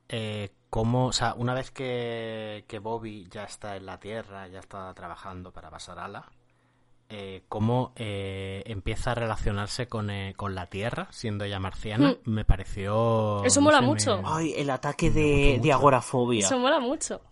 [0.09, 4.61] eh, como, o sea, una vez que, que Bobby ya está en la Tierra, ya
[4.61, 6.31] está trabajando para Basarala,
[7.11, 12.31] eh, cómo eh, empieza a relacionarse con, eh, con, la Tierra, siendo ella marciana, mm.
[12.31, 13.43] me pareció...
[13.45, 14.21] Eso mola mucho.
[14.25, 16.41] Ay, el ataque de, de, agorafobia.
[16.41, 17.23] Eso mola mucho.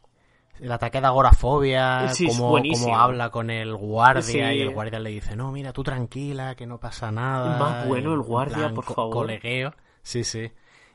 [0.58, 2.56] El ataque de agorafobia, cómo,
[2.96, 6.80] habla con el guardia y el guardia le dice, no, mira, tú tranquila, que no
[6.80, 7.58] pasa nada.
[7.58, 9.12] Más bueno el guardia, por favor.
[9.12, 10.50] Colegueo, sí, sí.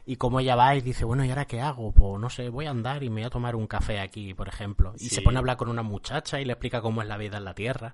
[0.08, 1.92] Y cómo ella va y dice, bueno, ¿y ahora qué hago?
[1.92, 4.48] Pues no sé, voy a andar y me voy a tomar un café aquí, por
[4.48, 4.94] ejemplo.
[4.98, 7.38] Y se pone a hablar con una muchacha y le explica cómo es la vida
[7.38, 7.94] en la Tierra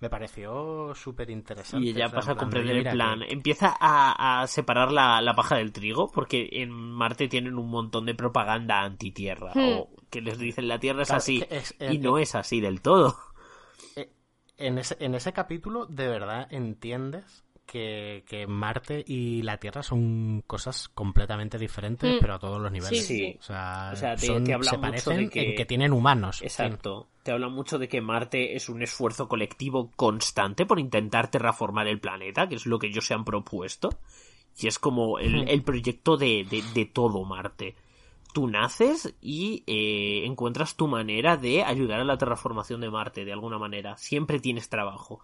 [0.00, 1.86] me pareció súper interesante.
[1.86, 3.22] Y ella pasa a comprender el plan.
[3.22, 8.80] Empieza a, separar la, paja del trigo, porque en Marte tienen un montón de propaganda
[8.80, 9.52] anti-tierra.
[9.54, 9.78] Hmm.
[9.78, 11.44] O que les dicen la Tierra es así.
[11.78, 13.16] y no es así del todo.
[13.94, 14.10] Eh,
[14.56, 20.88] en ese, en ese capítulo, de verdad entiendes que, Marte y la Tierra son cosas
[20.88, 22.18] completamente diferentes, mm.
[22.20, 23.06] pero a todos los niveles.
[23.06, 25.50] Sí, O sea, te, habla se parecen que...
[25.50, 26.42] en que tienen humanos.
[26.42, 27.08] Exacto.
[27.22, 32.00] Te habla mucho de que Marte es un esfuerzo colectivo constante por intentar terraformar el
[32.00, 33.90] planeta, que es lo que ellos se han propuesto.
[34.58, 35.62] Y es como el, mm.
[35.62, 37.76] proyecto de, todo Marte.
[38.34, 43.32] tú naces y eh, encuentras tu manera de ayudar a la terraformación de Marte, de
[43.32, 43.96] alguna manera.
[43.96, 45.20] Siempre tienes trabajo.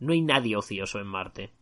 [0.00, 1.52] No hay nadie ocioso en Marte.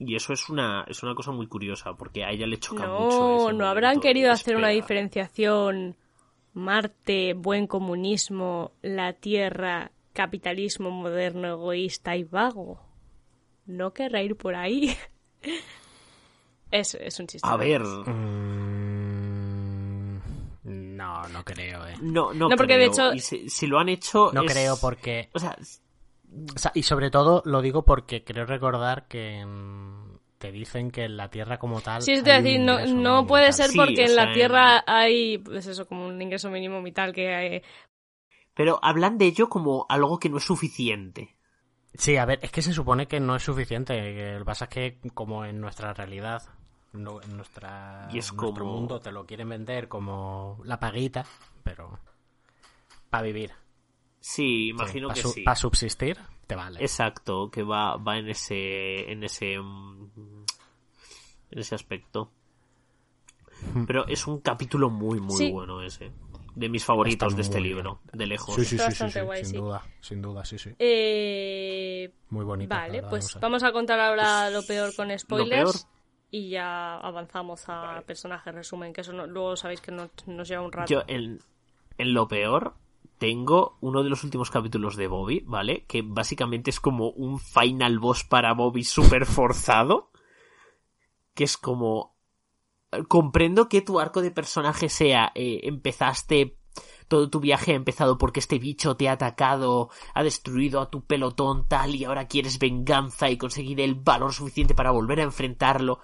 [0.00, 3.18] Y eso es una, es una cosa muy curiosa, porque a ella le choca mucho.
[3.18, 5.96] No, no habrán querido hacer una diferenciación
[6.58, 12.80] Marte, buen comunismo, la Tierra, capitalismo moderno, egoísta y vago.
[13.66, 14.96] No querrá ir por ahí.
[16.70, 17.48] es, es un chiste.
[17.48, 17.82] A ver.
[17.82, 18.58] Mm,
[20.64, 21.94] no, no creo, eh.
[22.00, 23.12] No, no, porque de hecho.
[23.18, 24.32] si, lo han hecho.
[24.32, 25.28] No creo porque.
[25.34, 25.56] O sea,
[26.74, 29.44] y sobre todo lo digo porque creo recordar que
[30.38, 32.02] te dicen que en la Tierra como tal.
[32.02, 36.06] Sí, es decir, no, no puede ser porque en la Tierra hay, pues eso, como
[36.06, 37.62] un ingreso mínimo vital que hay.
[38.54, 41.36] Pero hablan de ello como algo que no es suficiente.
[41.94, 43.94] Sí, a ver, es que se supone que no es suficiente.
[44.32, 46.42] Lo que pasa es que, como en nuestra realidad,
[46.94, 47.04] en,
[47.36, 51.24] nuestra, y es nuestro mundo te lo quieren vender como la paguita,
[51.62, 51.98] pero.
[53.10, 53.52] para vivir.
[54.20, 55.42] Sí, imagino que sí.
[55.42, 56.80] Para subsistir, te vale.
[56.80, 59.10] Exacto, que va, va en ese.
[59.10, 59.54] en ese.
[59.54, 60.46] En
[61.50, 62.30] ese aspecto.
[63.74, 63.84] Hmm.
[63.86, 66.12] Pero es un capítulo muy, muy bueno ese.
[66.54, 68.54] De mis favoritos de este libro, de lejos.
[68.56, 70.70] Sí, sí, sí, sí, sin duda, sin duda, sí, sí.
[70.78, 72.12] Eh...
[72.30, 72.74] Muy bonito.
[72.74, 75.86] Vale, pues vamos a contar ahora lo peor con spoilers.
[76.30, 80.72] Y ya avanzamos a personajes resumen, que eso luego sabéis que nos, nos lleva un
[80.72, 80.92] rato.
[80.92, 81.38] Yo, en,
[81.96, 82.74] en lo peor,
[83.18, 85.84] tengo uno de los últimos capítulos de Bobby, ¿vale?
[85.86, 90.10] Que básicamente es como un final boss para Bobby súper forzado.
[91.34, 92.16] Que es como...
[93.08, 96.58] Comprendo que tu arco de personaje sea, eh, empezaste,
[97.06, 101.04] todo tu viaje ha empezado porque este bicho te ha atacado, ha destruido a tu
[101.04, 106.00] pelotón tal y ahora quieres venganza y conseguir el valor suficiente para volver a enfrentarlo.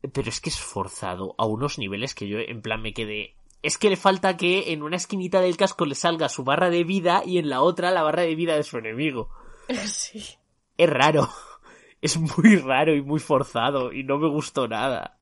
[0.00, 3.78] Pero es que es forzado a unos niveles que yo en plan me quedé es
[3.78, 7.22] que le falta que en una esquinita del casco le salga su barra de vida
[7.24, 9.30] y en la otra la barra de vida de su enemigo.
[9.86, 10.22] Sí.
[10.76, 11.28] Es raro.
[12.02, 15.18] Es muy raro y muy forzado y no me gustó nada.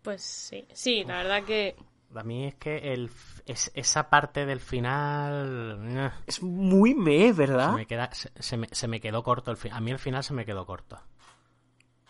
[0.00, 1.76] Pues sí, sí, la verdad que...
[2.14, 3.10] A mí es que el,
[3.44, 6.14] es, esa parte del final...
[6.26, 7.72] Es muy me, ¿verdad?
[7.72, 9.50] Se me, queda, se, me, se me quedó corto.
[9.50, 10.98] El, a mí el final se me quedó corto.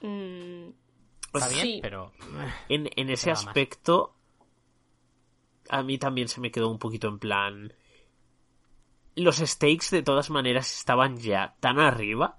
[0.01, 0.69] Mm,
[1.35, 2.13] Está bien, pero...
[2.69, 4.15] En, en ese aspecto
[5.69, 7.75] a mí también se me quedó un poquito en plan...
[9.15, 12.39] Los stakes de todas maneras estaban ya tan arriba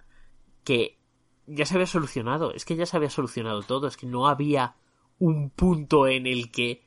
[0.64, 0.98] que
[1.46, 2.52] ya se había solucionado.
[2.52, 3.88] Es que ya se había solucionado todo.
[3.88, 4.76] Es que no había
[5.20, 6.84] un punto en el que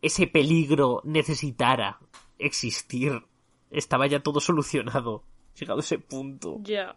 [0.00, 1.98] ese peligro necesitara
[2.38, 3.22] existir.
[3.70, 5.24] Estaba ya todo solucionado.
[5.58, 6.58] Llegado a ese punto.
[6.62, 6.96] Ya.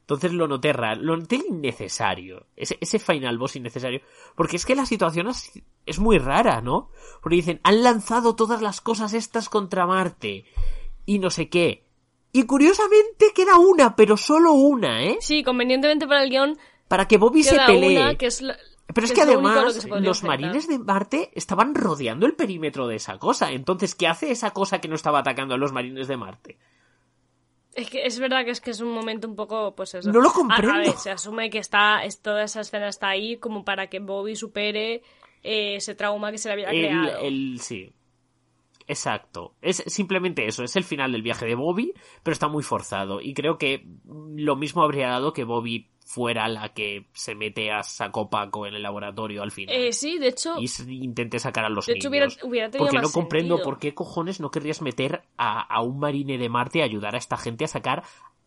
[0.00, 2.46] Entonces lo noté raro, lo noté innecesario.
[2.54, 4.00] Ese, ese final boss innecesario.
[4.36, 5.26] Porque es que la situación
[5.86, 6.90] es, muy rara, ¿no?
[7.22, 10.44] Porque dicen, han lanzado todas las cosas estas contra Marte.
[11.04, 11.84] Y no sé qué.
[12.32, 15.16] Y curiosamente queda una, pero solo una, ¿eh?
[15.20, 16.58] Sí, convenientemente para el guion.
[16.88, 18.16] Para que Bobby se pelee.
[18.16, 18.42] que es
[18.94, 23.50] pero es que además los marines de Marte estaban rodeando el perímetro de esa cosa.
[23.50, 26.58] Entonces, ¿qué hace esa cosa que no estaba atacando a los marines de Marte?
[27.74, 30.10] Es que es verdad que es que es un momento un poco, pues eso.
[30.10, 30.96] No lo comprendo.
[30.96, 35.02] se asume que está, toda esa escena está ahí como para que Bobby supere
[35.46, 37.20] eh, ese trauma que se le había creado.
[37.20, 37.92] El, sí.
[38.88, 39.54] Exacto.
[39.60, 40.62] Es simplemente eso.
[40.62, 41.92] Es el final del viaje de Bobby,
[42.22, 43.20] pero está muy forzado.
[43.20, 47.82] Y creo que lo mismo habría dado que Bobby fuera la que se mete a
[47.82, 49.74] saco paco en el laboratorio al final.
[49.74, 50.56] Eh, sí, de hecho.
[50.60, 50.68] Y
[51.02, 52.28] intente sacar a los de Hecho, hubiera,
[52.70, 56.84] porque no comprendo por qué cojones no querrías meter a, un marine de Marte a
[56.84, 58.04] ayudar a esta gente a sacar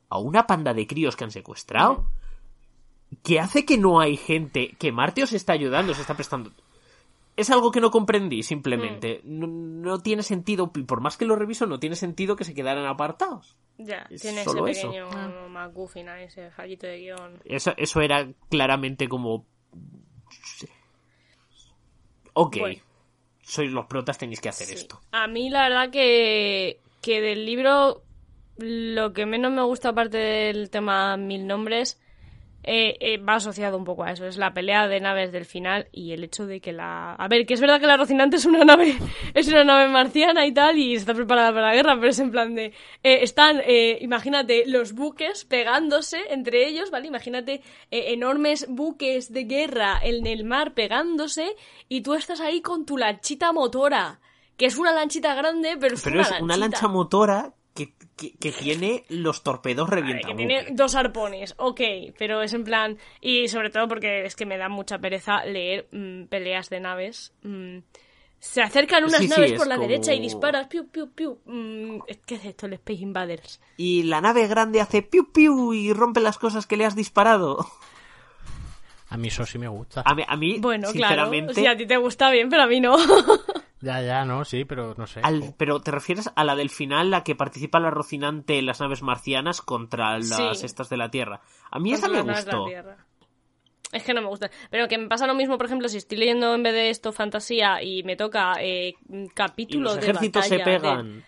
[0.07, 2.07] a una panda de críos que han secuestrado.
[3.23, 6.51] ¿Qué hace que no hay gente que Marte os está ayudando, os está prestando
[7.39, 9.21] es algo que no comprendí, simplemente.
[9.23, 9.81] Mm.
[9.81, 13.55] No, tiene sentido, por más que lo reviso, no tiene sentido que se quedaran apartados.
[13.77, 16.15] Ya, tiene ese pequeño eso.
[16.17, 17.39] ese fallito de guion.
[17.45, 19.45] Eso, eso era claramente como...
[22.33, 22.57] Ok,
[23.41, 24.99] sois los protas, tenéis que hacer esto.
[25.11, 28.03] A mí la verdad que, que del libro
[28.57, 31.99] lo que menos me gusta aparte del tema mil nombres
[32.63, 34.25] eh, eh, va asociado un poco a eso.
[34.25, 37.13] Es la pelea de naves del final y el hecho de que la...
[37.13, 38.97] A ver, que es verdad que la Rocinante es una nave,
[39.33, 42.31] es una nave marciana y tal y está preparada para la guerra, pero es en
[42.31, 42.73] plan de...
[43.03, 43.61] Eh, están,
[44.01, 47.07] imagínate, los buques pegándose entre ellos, ¿vale?
[47.07, 51.55] Imagínate enormes buques de guerra en el mar pegándose
[51.87, 54.19] y tú estás ahí con tu lanchita motora,
[54.57, 57.53] que es una lanchita grande, pero es pero una es una lancha motora
[58.19, 60.35] que que, tiene los torpedos revientados.
[60.35, 61.81] Que tiene dos arpones, ok,
[62.17, 62.97] pero es en plan.
[63.21, 67.33] Y sobre todo porque es que me da mucha pereza leer mm, peleas de naves.
[67.43, 67.79] Mm,
[68.39, 71.39] se acercan unas naves por la derecha y disparas, piu, piu, piu.
[71.45, 73.61] Mm, ¿Qué es esto, el Space Invaders?
[73.77, 77.65] Y la nave grande hace piu, piu y rompe las cosas que le has disparado.
[79.09, 80.03] A mí eso sí me gusta.
[80.05, 81.53] A mí, bueno, sinceramente...
[81.53, 81.67] claro.
[81.67, 82.95] Si a ti te gusta bien, pero a mí no.
[83.81, 85.21] ya, ya, no, sí, pero no sé.
[85.57, 89.01] pero te refieres a la del final, la que participa la Rocinante en las naves
[89.01, 91.41] marcianas contra las estas de la Tierra.
[91.71, 92.65] A mí esa me gustó.
[93.91, 94.51] Es que no me gusta.
[94.69, 97.11] Pero que me pasa lo mismo, por ejemplo, si estoy leyendo en vez de esto
[97.11, 98.93] fantasía y me toca eh,
[99.33, 101.23] capítulos los ejércitos se pegan.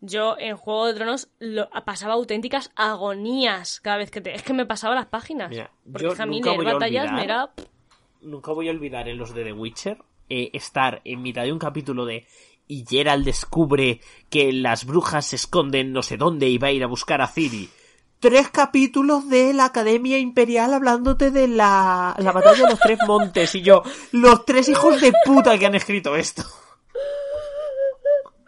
[0.00, 4.34] Yo en Juego de Tronos lo, pasaba auténticas agonías cada vez que te...
[4.34, 5.54] Es que me pasaba las páginas.
[5.92, 7.50] porque a mí leer batallas me era...
[8.22, 9.98] Nunca voy a olvidar en los de The Witcher
[10.30, 12.26] eh, estar en mitad de un capítulo de
[12.66, 14.00] y Geralt descubre
[14.30, 17.26] que las brujas se esconden no sé dónde y va a ir a buscar a
[17.26, 17.68] Ciri.
[18.20, 23.54] Tres capítulos de la Academia Imperial hablándote de la, la batalla de los tres montes
[23.56, 26.44] y yo, los tres hijos de puta que han escrito esto.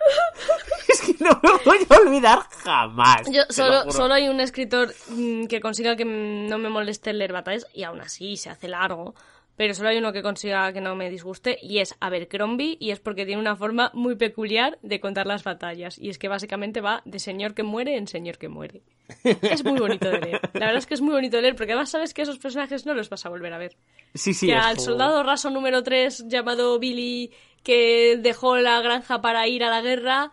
[0.88, 3.22] es que no me voy a olvidar jamás.
[3.30, 7.66] Yo solo, solo hay un escritor mm, que consiga que no me moleste leer batallas
[7.72, 9.14] y aún así se hace largo.
[9.56, 13.00] Pero solo hay uno que consiga que no me disguste y es Abercrombie y es
[13.00, 17.02] porque tiene una forma muy peculiar de contar las batallas y es que básicamente va
[17.04, 18.82] de señor que muere en señor que muere.
[19.24, 20.40] Es muy bonito de leer.
[20.54, 22.86] La verdad es que es muy bonito de leer porque además sabes que esos personajes
[22.86, 23.76] no los vas a volver a ver.
[24.14, 24.46] Sí, sí.
[24.46, 27.30] Que al soldado raso número 3 llamado Billy
[27.62, 30.32] que dejó la granja para ir a la guerra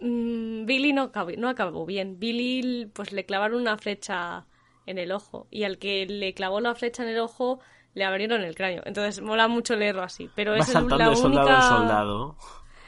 [0.00, 2.18] Mm, Billy no, no acabó bien.
[2.18, 4.46] Billy pues le clavaron una flecha
[4.86, 7.60] en el ojo y al que le clavó la flecha en el ojo
[7.94, 8.82] le abrieron el cráneo.
[8.84, 10.30] Entonces mola mucho leerlo así.
[10.34, 12.36] Pero es saltando la de soldado en soldado.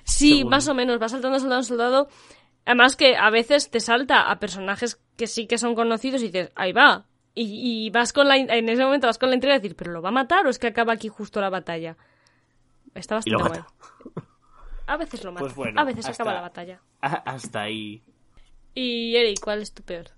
[0.05, 2.09] Sí, más o menos, va saltando de soldado en soldado.
[2.65, 6.53] Además que a veces te salta a personajes que sí que son conocidos y dices,
[6.55, 7.07] ahí va.
[7.35, 10.03] Y, vas con la, en ese momento vas con la entrega y decir, ¿pero lo
[10.03, 11.97] va a matar o es que acaba aquí justo la batalla?
[12.95, 13.67] Está bastante bueno.
[14.87, 15.47] A veces lo mata.
[15.55, 16.81] Pues a veces acaba la batalla.
[17.01, 18.03] Hasta ahí.
[18.75, 20.11] Y Eric, ¿cuál es tu peor?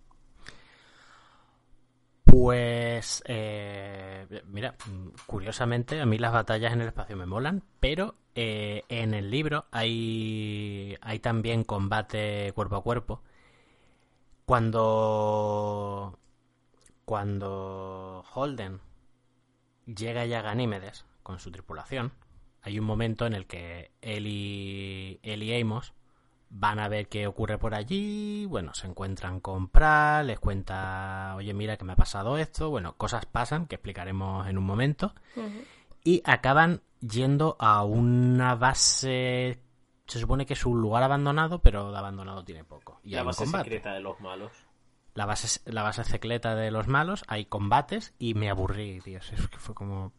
[2.37, 4.75] Pues, eh, mira,
[5.25, 9.67] curiosamente a mí las batallas en el espacio me molan, pero eh, en el libro
[9.71, 13.23] hay, hay también combate cuerpo a cuerpo.
[14.47, 16.19] Cuando,
[17.05, 18.81] cuando Holden
[19.87, 22.11] llega ya a Ganímedes con su tripulación,
[22.63, 25.95] hay un momento en el que él él y Amos
[26.57, 31.53] van a ver qué ocurre por allí, bueno, se encuentran con Pral, les cuenta, oye,
[31.53, 35.15] mira que me ha pasado esto, bueno, cosas pasan que explicaremos en un momento,
[36.05, 39.59] y acaban yendo a una base,
[40.07, 43.01] se supone que es un lugar abandonado, pero de abandonado tiene poco.
[43.03, 44.53] Y la base secreta de los malos
[45.15, 49.19] la base, la base secreta de los malos, hay combates y me aburrí, tío.
[49.19, 50.13] Es que fue como.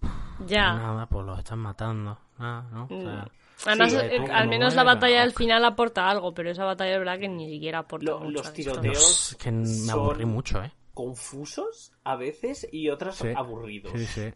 [0.46, 0.74] ya.
[0.74, 2.18] Nada, pues los están matando.
[2.40, 2.88] Ah, ¿no?
[2.90, 3.26] Mm.
[3.66, 7.20] Además, eh, al menos la batalla del final aporta algo, pero esa batalla de verdad
[7.20, 8.30] que ni siquiera aporta mucho.
[8.30, 9.38] Los tiroteos.
[9.40, 10.72] que me aburrí mucho, ¿eh?
[10.94, 13.92] Confusos a veces y otras aburridos.
[13.94, 14.34] Sí, sí.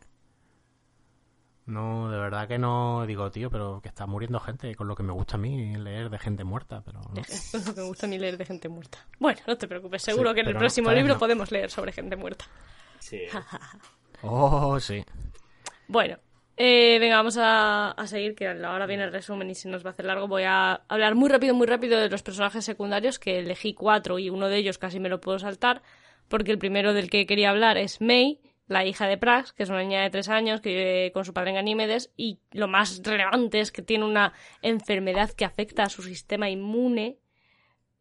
[1.69, 5.03] No, de verdad que no digo, tío, pero que está muriendo gente con lo que
[5.03, 7.21] me gusta a mí leer de gente muerta, pero no.
[7.51, 9.05] Con lo que me gusta a mí leer de gente muerta.
[9.19, 12.45] Bueno, no te preocupes, seguro que en el próximo libro podemos leer sobre gente muerta.
[12.97, 13.21] Sí.
[14.23, 15.05] oh, sí.
[15.87, 16.17] Bueno,
[16.61, 19.91] eh, venga, vamos a, a, seguir, que ahora viene el resumen y se nos va
[19.91, 20.27] a hacer largo.
[20.27, 24.29] Voy a hablar muy rápido, muy rápido de los personajes secundarios, que elegí cuatro y
[24.29, 25.81] uno de ellos casi me lo puedo saltar,
[26.27, 29.69] porque el primero del que quería hablar es May, la hija de Prax, que es
[29.69, 33.01] una niña de tres años que vive con su padre en Ganímedes, y lo más
[33.05, 37.19] relevante es que tiene una enfermedad que afecta a su sistema inmune,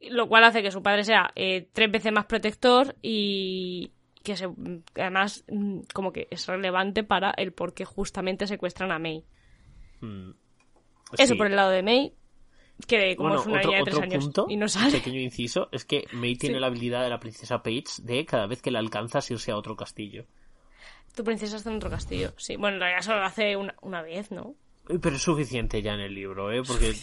[0.00, 3.92] lo cual hace que su padre sea eh, tres veces más protector y
[4.29, 4.49] que se,
[4.95, 9.24] además mm, como que es relevante para el por qué justamente secuestran a May.
[10.01, 10.33] Hmm.
[11.16, 12.12] Eso por el lado de May,
[12.87, 14.93] que como es una niña de tres años y no sale.
[14.93, 18.61] pequeño inciso, es que May tiene la habilidad de la princesa Paige de cada vez
[18.61, 20.26] que la alcanzas irse a otro castillo.
[21.14, 22.35] Tu princesa está en otro castillo.
[22.37, 24.55] Sí, bueno, en realidad solo lo hace una, una vez, ¿no?
[24.87, 26.62] Pero es suficiente ya en el libro, ¿eh?
[26.66, 26.95] Porque...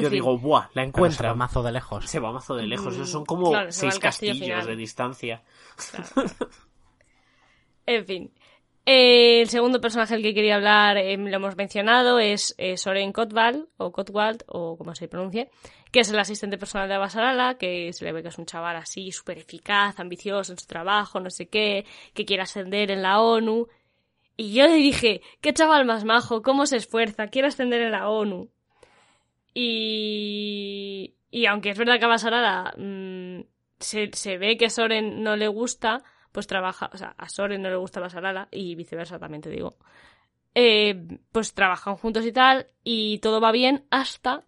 [0.00, 0.68] Yo digo, ¡buah!
[0.74, 1.18] La encuentra.
[1.18, 2.04] se va mazo de lejos.
[2.06, 2.94] Se va mazo de lejos.
[2.94, 5.42] Esos son como seis castillos de distancia.
[7.86, 8.32] en fin.
[8.90, 13.12] Eh, el segundo personaje del que quería hablar, eh, lo hemos mencionado, es eh, Soren
[13.12, 15.50] Kotwald, o Kotwald, o como se pronuncie,
[15.92, 18.76] que es el asistente personal de Abasarala, que se le ve que es un chaval
[18.76, 21.84] así, súper eficaz, ambicioso en su trabajo, no sé qué,
[22.14, 23.68] que quiere ascender en la ONU.
[24.38, 28.08] Y yo le dije, qué chaval más majo, cómo se esfuerza, quiere ascender en la
[28.08, 28.48] ONU.
[29.60, 33.40] Y, y aunque es verdad que a Basarala mm,
[33.80, 37.60] se, se, ve que a Soren no le gusta, pues trabaja, o sea, a Soren
[37.62, 39.76] no le gusta Basarala y viceversa también te digo.
[40.54, 44.44] Eh, pues trabajan juntos y tal, y todo va bien hasta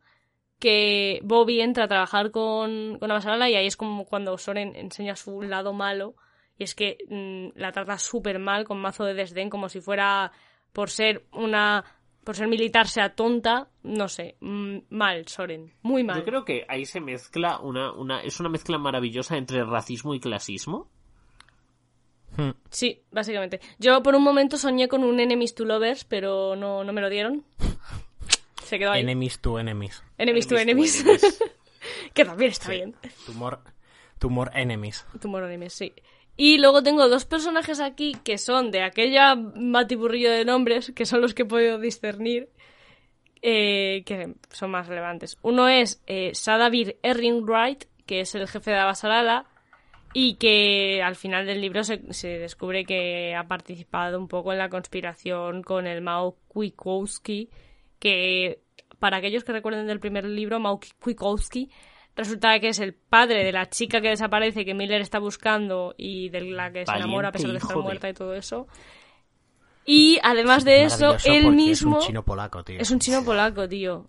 [0.61, 5.17] que Bobby entra a trabajar con, con Basarala y ahí es como cuando Soren enseña
[5.17, 6.15] su lado malo
[6.57, 10.31] y es que mm, la trata súper mal con mazo de desdén como si fuera
[10.73, 11.85] por ser una
[12.31, 16.17] por ser militar sea tonta, no sé, mm, mal, Soren, muy mal.
[16.17, 20.21] Yo creo que ahí se mezcla una, una es una mezcla maravillosa entre racismo y
[20.21, 20.89] clasismo.
[22.37, 22.51] Hmm.
[22.71, 23.59] Sí, básicamente.
[23.81, 27.11] Yo por un momento soñé con un Enemies to Lovers, pero no, no me lo
[27.11, 27.45] dieron.
[28.63, 29.01] Se quedó ahí.
[29.03, 30.01] Enemies to Enemies.
[30.17, 31.05] Enemies, to Enemies.
[32.15, 32.95] que también está bien.
[33.27, 33.59] Tumor,
[34.21, 35.05] tumor Enemies.
[35.21, 35.93] Tumor Enemies, sí.
[36.37, 41.21] Y luego tengo dos personajes aquí que son de aquella batiburrillo de nombres, que son
[41.21, 42.49] los que podido discernir,
[43.43, 45.39] eh, que son más relevantes.
[45.43, 49.47] Uno es eh, Sadavir Erringwright, que es el jefe de Abasarala,
[50.13, 51.99] y que al final del libro se,
[52.39, 57.49] descubre que ha participado un poco en la conspiración con el Mao Kwikowski,
[57.99, 58.61] que
[58.99, 61.71] para aquellos que recuerden del primer libro, Mao Kwikowski
[62.17, 66.29] resulta que es el padre de la chica que desaparece que Miller está buscando y
[66.29, 68.67] de la que se enamora a pesar de estar muerta y todo eso.
[69.87, 71.99] Y además de eso, él mismo...
[71.99, 72.79] Es un chino polaco, tío.
[72.79, 74.09] Es un chino polaco, tío.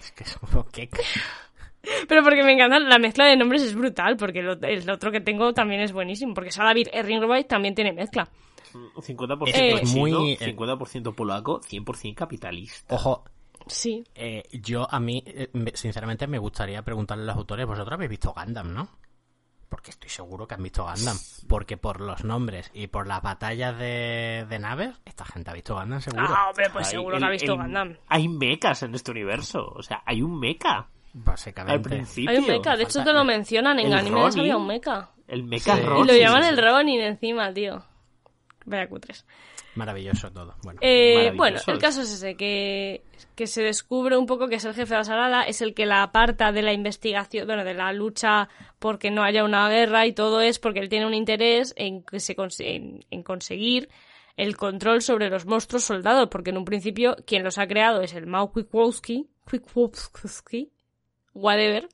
[0.00, 0.38] Es que es.
[0.72, 0.90] ¿qué?
[2.08, 5.54] Pero porque me encanta, la mezcla de nombres es brutal, porque el, otro que tengo
[5.54, 8.28] también es buenísimo, porque David Erringwright también tiene mezcla.
[8.72, 12.94] 50% eh, muy, 50% polaco, 100% capitalista.
[12.94, 13.24] Ojo,
[13.70, 14.04] Sí.
[14.14, 18.34] Eh, yo, a mí, eh, sinceramente, me gustaría preguntarle a los autores, vosotros habéis visto
[18.34, 18.88] Gundam, ¿no?
[19.68, 21.16] Porque estoy seguro que han visto Gundam.
[21.48, 26.00] Porque por los nombres y por las batallas de, naves, esta gente ha visto Gundam
[26.00, 26.26] seguro.
[26.28, 27.96] Ah, hombre, pues seguro que ha visto Gundam.
[28.08, 29.72] Hay mechas en este universo.
[29.74, 30.88] O sea, hay un mecha.
[31.12, 31.72] Básicamente.
[31.72, 32.30] Al principio.
[32.30, 32.76] Hay un mecha.
[32.76, 33.78] De hecho, te lo mencionan.
[33.78, 35.10] En anime había un mecha.
[35.28, 35.82] El mecha sí.
[35.82, 37.84] Y lo llaman el Ronin encima, tío.
[38.66, 39.24] Vaya cutres.
[39.74, 40.56] Maravilloso todo.
[40.62, 43.02] Bueno, eh, bueno el caso es ese, que,
[43.34, 45.86] que, se descubre un poco que es el jefe de la Salada, es el que
[45.86, 48.48] la aparta de la investigación, bueno, de la lucha
[48.78, 52.18] porque no haya una guerra y todo es porque él tiene un interés en, que
[52.18, 53.88] se, en, en conseguir
[54.36, 58.14] el control sobre los monstruos soldados, porque en un principio quien los ha creado es
[58.14, 60.72] el Mao Kwiatkowski, Kwiatkowski,
[61.34, 61.88] whatever.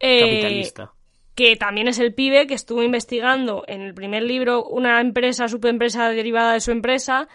[0.00, 0.92] Eh, Capitalista
[1.40, 6.10] que también es el pibe que estuvo investigando en el primer libro una empresa, empresa
[6.10, 7.28] derivada de su empresa,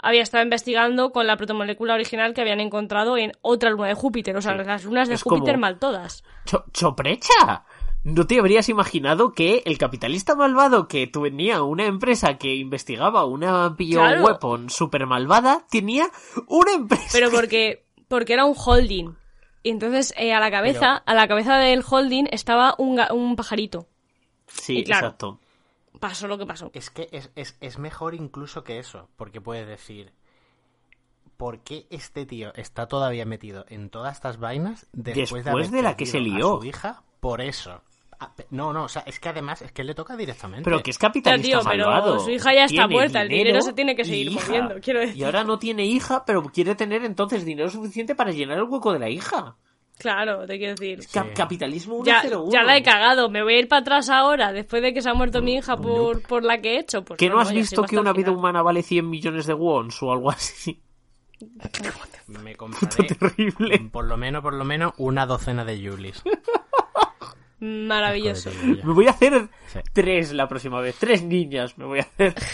[0.00, 4.36] había estado investigando con la protomolécula original que habían encontrado en otra luna de Júpiter,
[4.36, 6.24] o sea, las lunas de Júpiter mal todas.
[6.72, 7.64] ¡Choprecha!
[8.02, 13.68] ¿No te habrías imaginado que el capitalista malvado que tenía una empresa que investigaba una
[13.68, 16.08] bioweapon super malvada tenía
[16.48, 17.10] una empresa?
[17.12, 19.21] Pero porque, porque era un holding.
[19.62, 23.86] Y entonces eh, a la cabeza, a la cabeza del holding estaba un, un pajarito.
[24.46, 25.38] Sí, exacto.
[26.00, 26.70] Pasó lo que pasó.
[26.74, 30.12] Es que es, es, es mejor incluso que eso, porque puedes decir,
[31.36, 36.06] ¿por qué este tío está todavía metido en todas estas vainas después, de, la que
[36.06, 37.02] se lió a su hija?
[37.20, 37.82] Por eso.
[38.50, 40.64] No, no, o sea, es que además es que le toca directamente.
[40.64, 43.94] Pero que es capitalista tío, Pero su hija ya está muerta, el dinero se tiene
[43.94, 45.16] que seguir moviendo, quiero decir.
[45.16, 48.92] Y ahora no tiene hija, pero quiere tener entonces dinero suficiente para llenar el hueco
[48.92, 49.56] de la hija.
[49.98, 51.00] Claro, te quiero decir.
[51.34, 54.92] Capitalismo ya, ya la he cagado, me voy a ir para atrás ahora, después de
[54.92, 57.04] que se ha muerto mi hija por, por la que he hecho.
[57.04, 60.12] Pues ¿Que no, has visto que una vida humana vale 100 millones de wons o
[60.12, 60.82] algo así?
[62.42, 63.90] me compraré terrible.
[63.92, 66.22] por lo menos, por lo menos, una docena de Julis.
[67.62, 68.50] Maravilloso.
[68.84, 69.48] Me voy a hacer
[69.92, 70.96] tres la próxima vez.
[70.98, 72.34] Tres niñas me voy a hacer.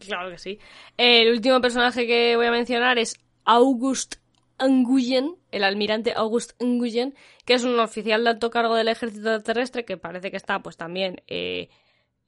[0.00, 0.58] Claro que sí.
[0.96, 4.14] El último personaje que voy a mencionar es August
[4.58, 7.14] Nguyen, el almirante August Nguyen,
[7.44, 10.78] que es un oficial de alto cargo del ejército terrestre que parece que está pues
[10.78, 11.68] también eh,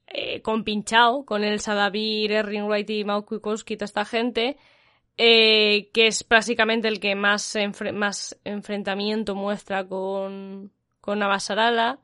[0.07, 4.59] eh, compinchado con el Sadavir, Erringwright y Mao toda esta gente.
[5.17, 7.57] Eh, que es básicamente el que más,
[7.95, 10.73] más enfrentamiento muestra con,
[11.07, 12.01] con Navasarala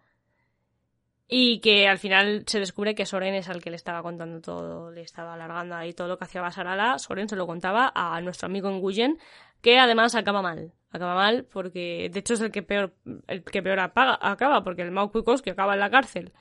[1.26, 4.92] y que al final se descubre que Soren es al que le estaba contando todo,
[4.92, 8.46] le estaba alargando ahí todo lo que hacía Basarala, Soren se lo contaba a nuestro
[8.46, 9.18] amigo Nguyen,
[9.60, 12.94] que además acaba mal, acaba mal porque de hecho es el que peor,
[13.26, 16.32] el que peor acaba, porque el Mao que acaba en la cárcel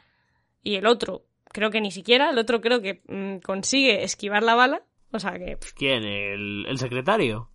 [0.61, 4.53] y el otro, creo que ni siquiera, el otro creo que mm, consigue esquivar la
[4.53, 5.57] bala, o sea que...
[5.75, 6.03] ¿Quién?
[6.03, 7.49] ¿El, el secretario?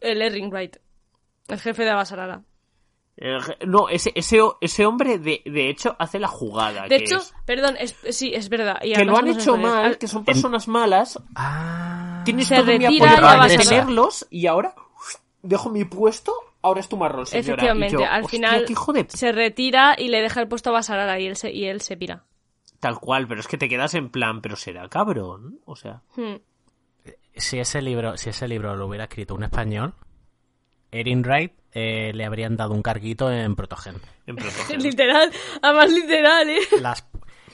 [0.00, 0.76] El Erringwright,
[1.48, 2.44] el jefe de Basarala.
[3.66, 6.86] No, ese, ese, ese hombre de, de, hecho hace la jugada.
[6.86, 7.76] De hecho, perdón,
[8.10, 8.78] sí, es verdad.
[8.80, 11.18] que lo han hecho mal, que son personas malas.
[11.34, 12.22] Ah.
[12.24, 14.74] Tienes todo mi apoyo para detenerlos y ahora
[15.42, 16.34] dejo mi puesto
[16.66, 17.54] ahora es tu marrón, señora.
[17.54, 18.66] Efectivamente, al final
[19.08, 21.96] se retira y le deja el puesto a Basarara y él se, y él se
[21.96, 22.24] pira.
[22.80, 26.02] Tal cual, pero es que te quedas en plan, pero será cabrón, o sea.
[26.16, 26.36] Hmm.
[27.34, 29.94] Si ese libro, si ese libro lo hubiera escrito un español,
[30.90, 33.96] Erin Wright eh, le habrían dado un carguito en Protogen.
[34.26, 34.82] En Protogen.
[34.82, 36.60] literal, además literal, ¿eh?
[36.80, 37.06] Las,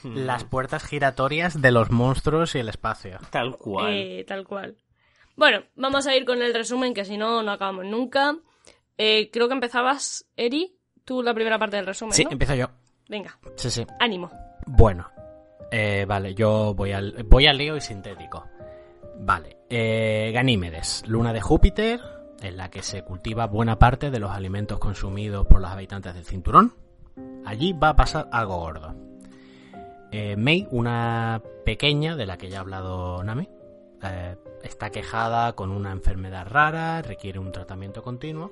[0.05, 3.19] las puertas giratorias de los monstruos y el espacio.
[3.31, 3.93] Tal cual.
[3.93, 4.77] Eh, tal cual.
[5.35, 8.37] Bueno, vamos a ir con el resumen, que si no, no acabamos nunca.
[8.97, 12.13] Eh, creo que empezabas, Eri, tú la primera parte del resumen.
[12.13, 12.69] Sí, empiezo yo.
[13.09, 13.37] Venga.
[13.57, 13.85] Sí, sí.
[13.99, 14.31] Ánimo.
[14.65, 15.11] Bueno,
[15.69, 18.47] eh, vale, yo voy al, voy al lío y sintético.
[19.19, 21.99] Vale, eh, Ganímedes, luna de Júpiter,
[22.43, 26.25] en la que se cultiva buena parte de los alimentos consumidos por los habitantes del
[26.25, 26.73] cinturón.
[27.45, 28.93] Allí va a pasar algo gordo.
[30.11, 33.49] Eh, May, una pequeña de la que ya ha hablado Nami,
[34.03, 38.51] eh, está quejada con una enfermedad rara, requiere un tratamiento continuo.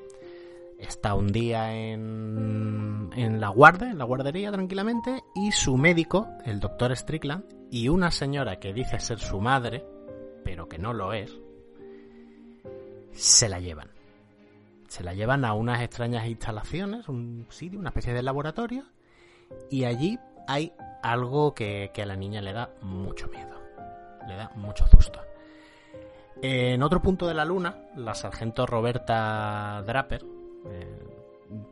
[0.79, 6.59] Está un día en, en la guardia, en la guardería tranquilamente, y su médico, el
[6.59, 9.85] doctor Strickland, y una señora que dice ser su madre,
[10.43, 11.39] pero que no lo es,
[13.13, 13.89] se la llevan.
[14.87, 18.85] Se la llevan a unas extrañas instalaciones, un sitio, una especie de laboratorio,
[19.69, 23.61] y allí hay algo que, a la niña le da mucho miedo,
[24.27, 25.21] le da mucho susto.
[26.41, 30.25] En otro punto de la luna, la sargento Roberta Draper,
[30.65, 31.11] eh,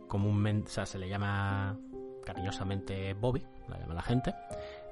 [0.08, 1.78] comúnmente se le llama
[2.24, 4.36] cariñosamente Bobby, la llama la gente,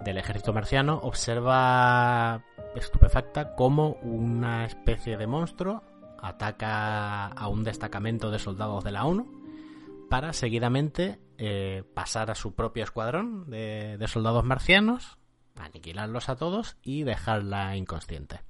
[0.01, 2.43] del ejército marciano, observa
[2.75, 5.83] estupefacta cómo una especie de monstruo
[6.21, 9.37] ataca a un destacamento de soldados de la ONU
[10.09, 15.17] para seguidamente eh, pasar a su propio escuadrón de, soldados marcianos,
[15.55, 18.41] aniquilarlos a todos y dejarla inconsciente.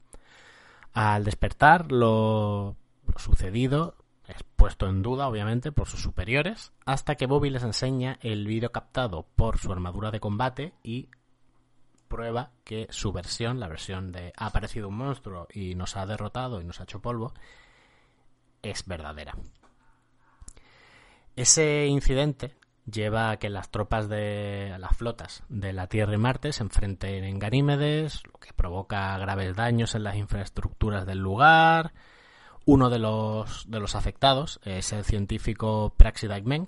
[0.94, 2.76] Al despertar, lo,
[3.18, 3.96] sucedido
[4.28, 8.72] es puesto en duda, obviamente, por sus superiores, hasta que Bobby les enseña el vídeo
[8.72, 11.10] captado por su armadura de combate y
[12.08, 16.62] prueba que su versión, la versión de ha aparecido un monstruo y nos ha derrotado
[16.62, 17.34] y nos ha hecho polvo,
[18.62, 19.36] es verdadera.
[21.36, 22.56] Ese incidente
[22.90, 27.24] lleva a que las tropas de las flotas de la Tierra y Marte se enfrenten
[27.24, 31.94] en Ganímedes, lo que provoca graves daños en las infraestructuras del lugar.
[32.66, 36.68] Uno de los, de los afectados es el científico Praxi Meng,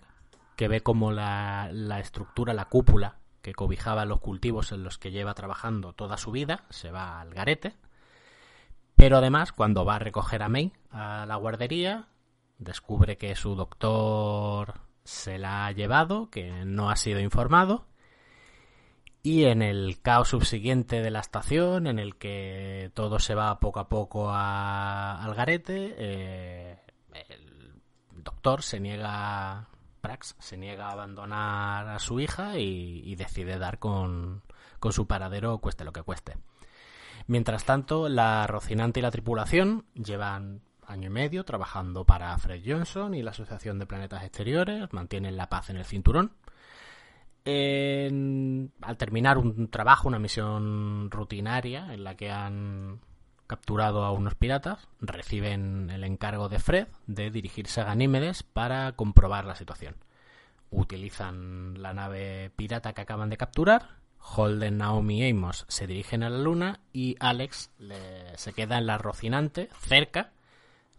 [0.55, 5.11] que ve como la, la estructura, la cúpula que cobijaba los cultivos en los que
[5.11, 7.75] lleva trabajando toda su vida, se va al garete.
[8.95, 12.07] Pero además, cuando va a recoger a May a la guardería,
[12.57, 17.85] descubre que su doctor se la ha llevado, que no ha sido informado.
[19.23, 23.79] Y en el caos subsiguiente de la estación, en el que todo se va poco
[23.79, 26.77] a poco al garete, eh,
[27.29, 27.81] el
[28.11, 29.68] doctor se niega
[29.99, 34.43] Prax se niega a abandonar a su hija y, decide dar con,
[34.91, 36.37] su paradero cueste lo que cueste.
[37.27, 43.13] Mientras tanto, la Rocinante y la tripulación llevan año y medio trabajando para Fred Johnson
[43.13, 46.33] y la Asociación de Planetas Exteriores, mantienen la paz en el cinturón.
[47.45, 52.99] al terminar un trabajo, una misión rutinaria en la que han
[53.49, 59.45] capturado a unos piratas, reciben el encargo de Fred de dirigirse a Ganímedes para comprobar
[59.45, 59.95] la situación.
[60.69, 66.29] Utilizan la nave pirata que acaban de capturar, Holden, Naomi y Amos se dirigen a
[66.29, 67.71] la luna y Alex
[68.35, 70.29] se queda en la Rocinante, cerca,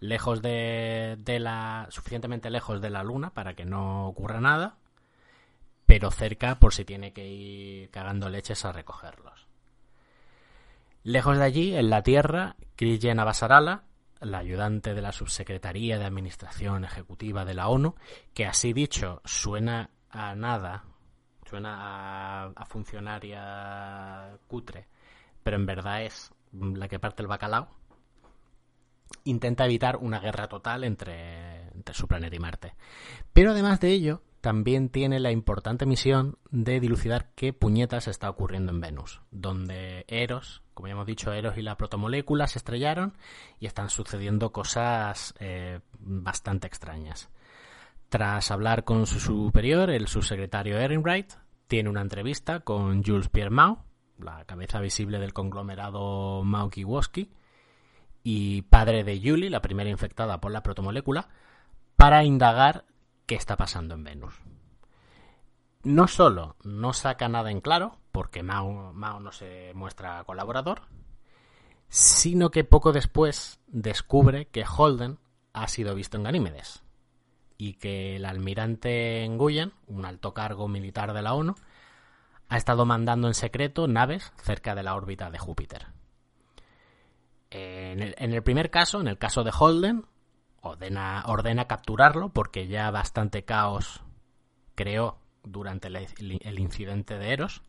[0.01, 1.87] lejos de, de la.
[1.91, 4.74] suficientemente lejos de la luna para que no ocurra nada,
[5.87, 9.49] pero cerca por si tiene que ir cagando leches a recogerlos.
[11.02, 13.85] Lejos de allí, en la Tierra, Krijen Abasarala,
[14.20, 17.94] la ayudante de la Subsecretaría de Administración Ejecutiva de la ONU,
[18.35, 20.85] que así dicho suena a nada,
[21.48, 24.89] suena a, funcionaria cutre,
[25.43, 27.68] pero en verdad es la que parte el bacalao,
[29.24, 32.74] intenta evitar una guerra total entre su planeta y Marte.
[33.32, 38.72] Pero además de ello, también tiene la importante misión de dilucidar qué puñetas está ocurriendo
[38.72, 43.12] en Venus, donde Eros, como ya hemos dicho, Eros y la protomolécula se estrellaron
[43.59, 47.28] y están sucediendo cosas eh, bastante extrañas.
[48.09, 51.36] Tras hablar con su superior, el subsecretario Ehrenreich
[51.69, 53.85] tiene una entrevista con Jules Pierre Mao,
[54.19, 57.31] la cabeza visible del conglomerado Mao Kiwoski,
[58.23, 61.28] y padre de Julie, la primera infectada por la protomolécula,
[61.97, 62.86] para indagar
[63.27, 64.35] qué está pasando en Venus.
[65.82, 70.82] No solo no saca nada en claro, porque Mao, no se muestra colaborador,
[71.89, 75.19] sino que poco después descubre que Holden
[75.52, 76.82] ha sido visto en Ganímedes.
[77.57, 81.57] y que el almirante Nguyen, un alto cargo militar de la ONU,
[82.48, 85.89] ha estado mandando en secreto naves cerca de la órbita de Júpiter.
[87.51, 90.07] En el, primer caso, en el caso de Holden,
[90.62, 94.02] ordena, ordena capturarlo porque ya bastante caos
[94.74, 95.19] creó
[95.51, 97.62] durante el, incidente de Eros.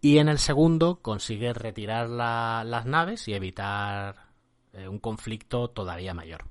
[0.00, 4.26] Y en el segundo consigue retirar las naves y evitar
[4.72, 6.44] eh, un conflicto todavía mayor.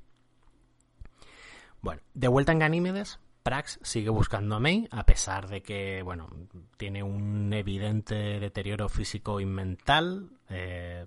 [1.81, 6.29] Bueno, de vuelta en Ganímedes, Prax sigue buscando a May, a pesar de que, bueno,
[6.77, 10.29] tiene un evidente deterioro físico y mental.
[10.49, 11.05] Eh,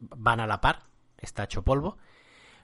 [0.00, 0.84] van a la par,
[1.18, 1.98] está hecho polvo.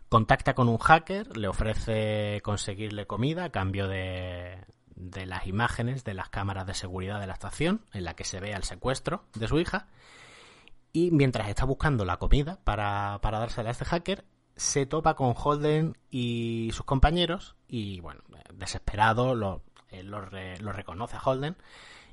[0.08, 4.58] Contacta con un hacker, le ofrece conseguirle comida a cambio de,
[4.96, 8.40] de las imágenes de las cámaras de seguridad de la estación, en la que se
[8.40, 9.88] ve el secuestro de su hija.
[10.92, 14.24] Y mientras está buscando la comida para, para dársela a este hacker,
[14.56, 18.22] se topa con Holden y sus compañeros y, bueno,
[18.52, 19.62] desesperado, lo,
[20.02, 20.20] lo,
[20.72, 21.56] reconoce a Holden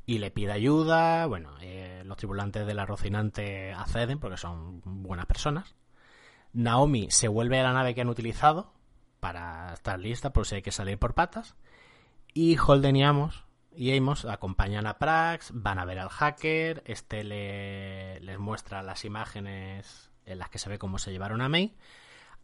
[0.06, 1.26] y le pide ayuda.
[1.28, 5.76] Bueno, eh, los tripulantes del Rocinante acceden porque son buenas personas.
[6.54, 8.74] Naomi se vuelve a la nave que han utilizado
[9.20, 11.56] para estar lista por si hay que salir por patas.
[12.34, 13.46] Y Holden y Amos,
[13.76, 19.04] y Amos acompañan a Prax, van a ver al hacker, este le, les muestra las
[19.06, 21.76] imágenes en las que se ve cómo se llevaron a May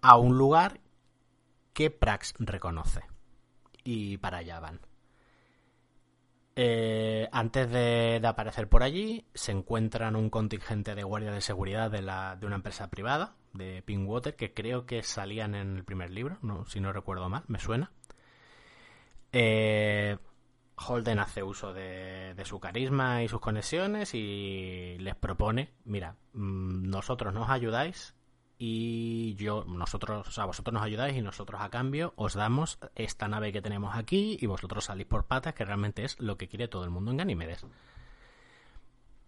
[0.01, 0.79] a un lugar
[1.73, 3.01] que Prax reconoce.
[3.83, 4.81] Y para allá van.
[6.59, 12.01] Eh, antes de, aparecer por allí, se encuentran un contingente de guardias de seguridad de,
[12.01, 16.39] la, de una empresa privada, de Pinkwater, que creo que salían en el primer libro,
[16.65, 17.91] si no recuerdo mal, me suena.
[19.31, 20.17] Eh,
[20.75, 27.33] Holden hace uso de, su carisma y sus conexiones y les propone, mira, mm, nosotros
[27.33, 28.13] nos ayudáis
[28.59, 33.27] y yo, nosotros, o sea, vosotros nos ayudáis y nosotros a cambio os damos esta
[33.27, 36.67] nave que tenemos aquí y vosotros salís por patas, que realmente es lo que quiere
[36.67, 37.65] todo el mundo en Ganímedes.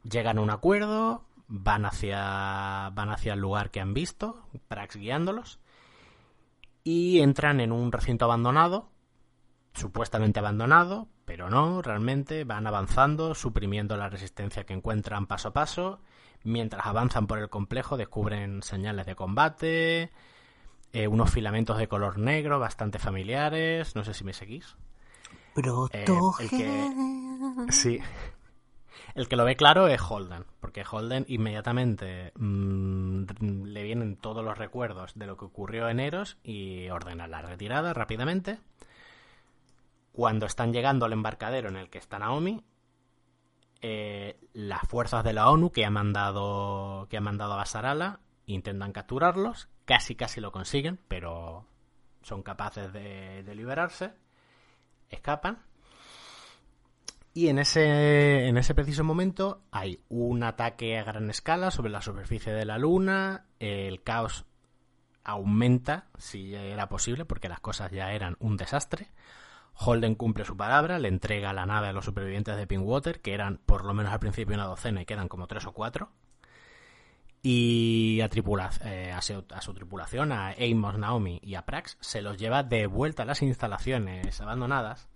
[0.03, 5.59] Llegan a un acuerdo, van hacia, van hacia el lugar que han visto, Prax guiándolos,
[6.83, 8.89] y entran en un recinto abandonado,
[9.73, 15.99] supuestamente abandonado, pero no, realmente van avanzando, suprimiendo la resistencia que encuentran paso a paso
[16.43, 20.11] Mientras avanzan por el complejo descubren señales de combate,
[20.93, 24.77] eh, unos filamentos de color negro bastante familiares, no sé si me seguís.
[25.91, 26.05] Eh,
[26.39, 27.99] el que, sí.
[29.15, 33.23] El que lo ve claro es Holden, porque Holden inmediatamente mm,
[33.65, 37.93] le vienen todos los recuerdos de lo que ocurrió en Eros y ordena la retirada
[37.93, 38.59] rápidamente.
[40.11, 42.63] Cuando están llegando al embarcadero en el que está Naomi,
[43.81, 48.91] eh, las fuerzas de la ONU que ha mandado que ha mandado a Basarala intentan
[48.91, 51.65] capturarlos, casi casi lo consiguen, pero
[52.21, 54.13] son capaces de, liberarse,
[55.09, 55.59] escapan.
[57.33, 62.01] Y en ese, en ese preciso momento hay un ataque a gran escala sobre la
[62.01, 64.45] superficie de la Luna, el caos
[65.23, 69.09] aumenta, si era posible, porque las cosas ya eran un desastre.
[69.81, 73.59] Holden cumple su palabra, le entrega la nave a los supervivientes de Pinkwater, que eran
[73.65, 76.11] por lo menos al principio una docena y quedan como tres o cuatro.
[77.41, 78.29] Y a,
[78.83, 83.23] eh, a, su, tripulación, a Amos, Naomi y a Prax, se los lleva de vuelta
[83.23, 85.07] a las instalaciones abandonadas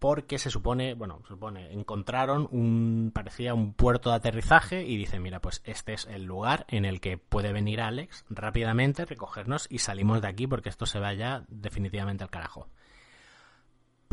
[0.00, 5.20] porque se supone, bueno, se supone, encontraron un, parecía un puerto de aterrizaje y dice,
[5.20, 9.78] mira, pues este es el lugar en el que puede venir Alex rápidamente, recogernos y
[9.78, 12.66] salimos de aquí porque esto se va ya definitivamente al carajo.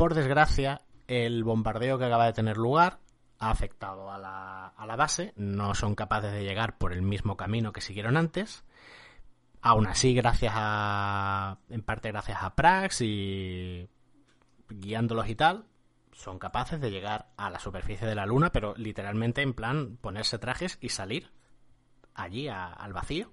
[0.00, 3.00] Por desgracia, el bombardeo que acaba de tener lugar
[3.38, 7.82] ha afectado a la, base, no son capaces de llegar por el mismo camino que
[7.82, 8.64] siguieron antes.
[9.60, 11.58] Aún así, gracias a.
[11.68, 13.90] en parte gracias a Prax y
[14.70, 15.66] guiándolos y tal,
[16.12, 20.38] son capaces de llegar a la superficie de la luna, pero literalmente en plan ponerse
[20.38, 21.30] trajes y salir
[22.14, 23.30] allí al vacío.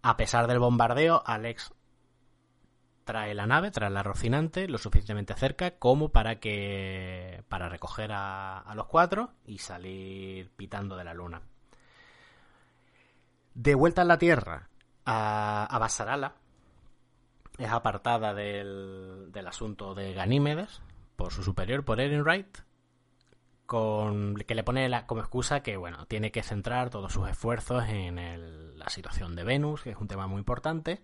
[0.00, 1.74] A pesar del bombardeo, Alex
[3.04, 8.72] trae la nave, trae la Rocinante lo suficientemente cerca como para que para recoger a,
[8.74, 11.42] los cuatro y salir pitando de la luna.
[13.54, 14.68] De vuelta a la Tierra,
[15.04, 16.34] a, a Basarala,
[17.58, 20.80] es apartada del, del, asunto de Ganímedes
[21.16, 22.58] por su superior, por Wright
[23.66, 28.76] con, que le pone como excusa que bueno tiene que centrar todos sus esfuerzos en
[28.76, 31.02] la situación de Venus, que es un tema muy importante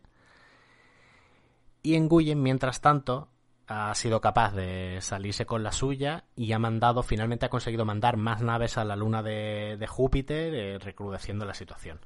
[1.87, 3.29] y Nguyen, mientras tanto,
[3.69, 8.17] ha sido capaz de salirse con la suya y ha mandado, finalmente ha conseguido mandar
[8.17, 12.01] más naves a la luna de, Júpiter, eh, recrudeciendo la situación.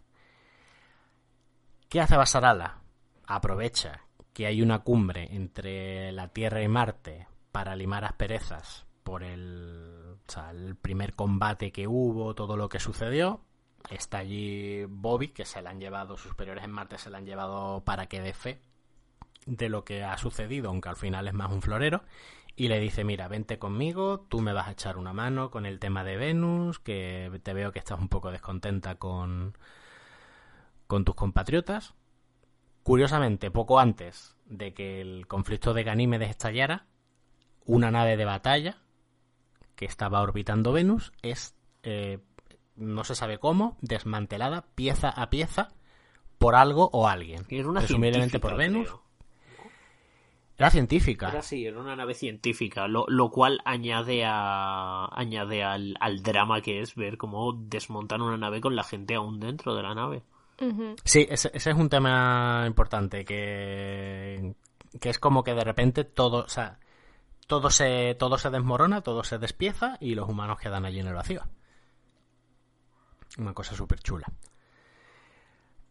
[1.89, 2.83] ¿Qué hace Basarala?
[3.27, 4.05] Aprovecha
[4.35, 10.19] que hay una cumbre entre la Tierra y Marte para limar asperezas por el,
[10.83, 13.41] primer combate que hubo, todo lo que sucedió.
[13.89, 17.25] Está allí Bobby, que se la han llevado, sus superiores en Marte se la han
[17.25, 18.61] llevado para que dé fe
[19.47, 22.03] de lo que ha sucedido, aunque al final es más un florero.
[22.57, 25.79] Y le dice, mira, vente conmigo, tú me vas a echar una mano con el
[25.79, 29.57] tema de Venus, que te veo que estás un poco descontenta con,
[30.87, 31.95] con tus compatriotas.
[32.83, 36.87] Curiosamente, poco antes de que el conflicto de Ganímedes estallara,
[37.65, 38.79] una nave de batalla
[39.77, 42.19] que estaba orbitando Venus es, eh,
[42.77, 45.69] no se sabe cómo, desmantelada pieza a pieza
[46.37, 47.47] por algo o alguien.
[47.49, 48.95] Era una Presumiblemente por Venus.
[50.61, 51.31] Era científica.
[51.31, 56.61] Era sí, era una nave científica, lo, lo cual añade a añade al, al, drama
[56.61, 60.23] que es ver cómo desmontan una nave con la gente aún dentro de la nave.
[61.03, 64.55] Sí, ese, es un tema importante, que,
[65.01, 66.79] que es como que de repente todo, o sea,
[67.47, 71.15] todo se, todo se desmorona, todo se despieza y los humanos quedan allí en el
[71.15, 71.43] vacío.
[73.39, 74.31] Una cosa súper chula.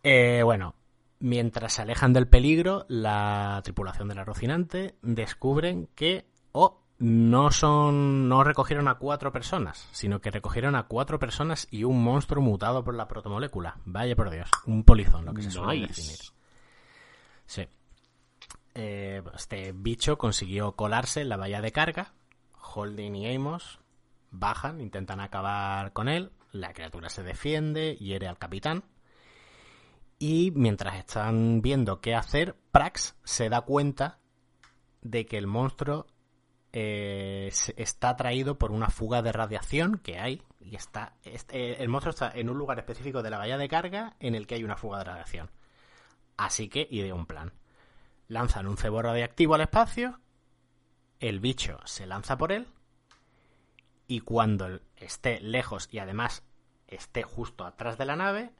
[0.04, 0.76] Eh, bueno,
[1.20, 8.44] mientras se alejan del peligro, la tripulación del Rocinante descubren que, oh, no son no
[8.44, 12.96] recogieron a cuatro personas, sino que recogieron a cuatro personas y un monstruo mutado por
[12.96, 13.78] la protomolécula.
[13.86, 16.18] Vaya por Dios, un polizón, lo que se suele definir.
[17.46, 17.68] Sí.
[18.76, 22.14] Eh, este bicho consiguió colarse en la bahía de carga.
[22.74, 23.80] Holding y Amos
[24.32, 26.32] bajan, intentan acabar con él.
[26.52, 28.84] La criatura se defiende, hiere al capitán.
[30.20, 34.20] Y mientras están viendo qué hacer, Prax se da cuenta
[35.02, 36.08] de que el monstruo
[36.74, 42.12] eh, está atraído por una fuga de radiación que hay y está eh, el monstruo
[42.12, 44.76] está en un lugar específico de la bahía de carga en el que hay una
[44.76, 45.50] fuga de radiación.
[46.38, 47.54] Así que idea un plan.
[48.28, 50.20] Lanzan un cebo radiactivo al espacio
[51.20, 52.68] el bicho se lanza por él
[54.08, 56.44] y cuando esté lejos y además
[56.88, 58.52] esté justo atrás de la nave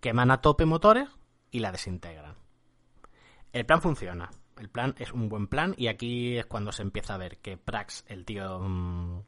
[0.00, 1.08] queman a tope motores
[1.50, 2.36] y la desintegran
[3.52, 7.14] el plan funciona el plan es un buen plan y aquí es cuando se empieza
[7.14, 9.22] a ver que Prax, el tío, mm,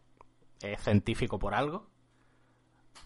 [0.60, 1.90] es científico por algo.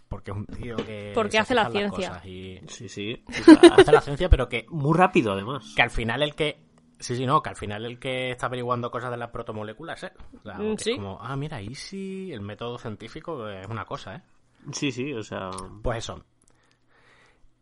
[0.09, 1.13] Porque es un tío que...
[1.15, 2.21] Porque hace la ciencia.
[2.23, 3.25] Sí, sí.
[3.73, 4.67] hace la ciencia, pero que...
[4.71, 5.73] Muy rápido, además.
[5.75, 6.65] Que al final el que...
[6.99, 10.13] Sí, sí, no, que al final el que está averiguando cosas de las protomoléculas, ¿eh?
[10.45, 10.93] Mm, sí.
[10.93, 14.23] Es como, ah, mira, ahí sí, el método científico es una cosa, ¿eh?
[14.73, 15.51] Sí, sí, o sea...
[15.83, 16.25] Pues eso.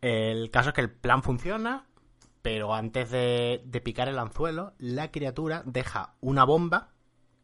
[0.05, 1.87] El caso es que el plan funciona,
[2.43, 6.91] pero antes de, picar el anzuelo, la criatura deja una bomba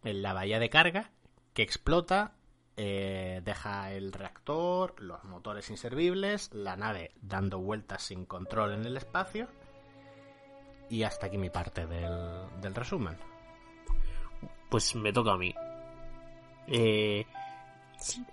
[0.04, 1.10] en la bahía de carga
[1.54, 2.34] que explota,
[2.76, 8.98] eh, deja el reactor, los motores inservibles, la nave dando vueltas sin control en el
[8.98, 9.48] espacio.
[10.90, 13.16] Y hasta aquí mi parte del, resumen.
[14.68, 15.54] Pues me toca a mí.
[16.66, 17.24] Eh,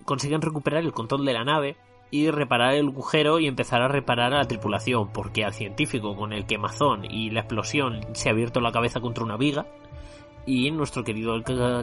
[0.03, 1.77] consiguen recuperar el control de la nave
[2.09, 6.33] y reparar el agujero y empezar a reparar a la tripulación, porque al científico con
[6.33, 9.65] el quemazón y la explosión se ha abierto la cabeza contra una viga
[10.45, 11.33] y nuestro querido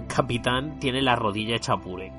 [0.08, 2.10] capitán tiene la rodilla hecha pure.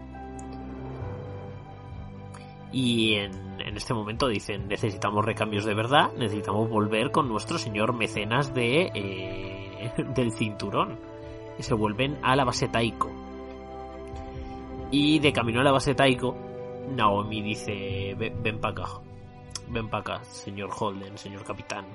[2.72, 8.53] Y en, este momento dicen, necesitamos recambios de verdad, necesitamos volver con nuestro señor mecenas
[8.53, 10.99] de, eh, del cinturón.
[11.57, 13.10] Y se vuelven a la base Taiko.
[14.91, 16.36] Y de camino a la base Taiko,
[16.89, 19.01] Naomi dice, ven, para acá,
[19.69, 21.85] ven para acá, señor Holden, señor capitán.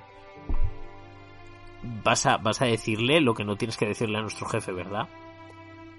[2.05, 5.09] Vas a, vas a decirle lo que no tienes que decirle a nuestro jefe, ¿verdad?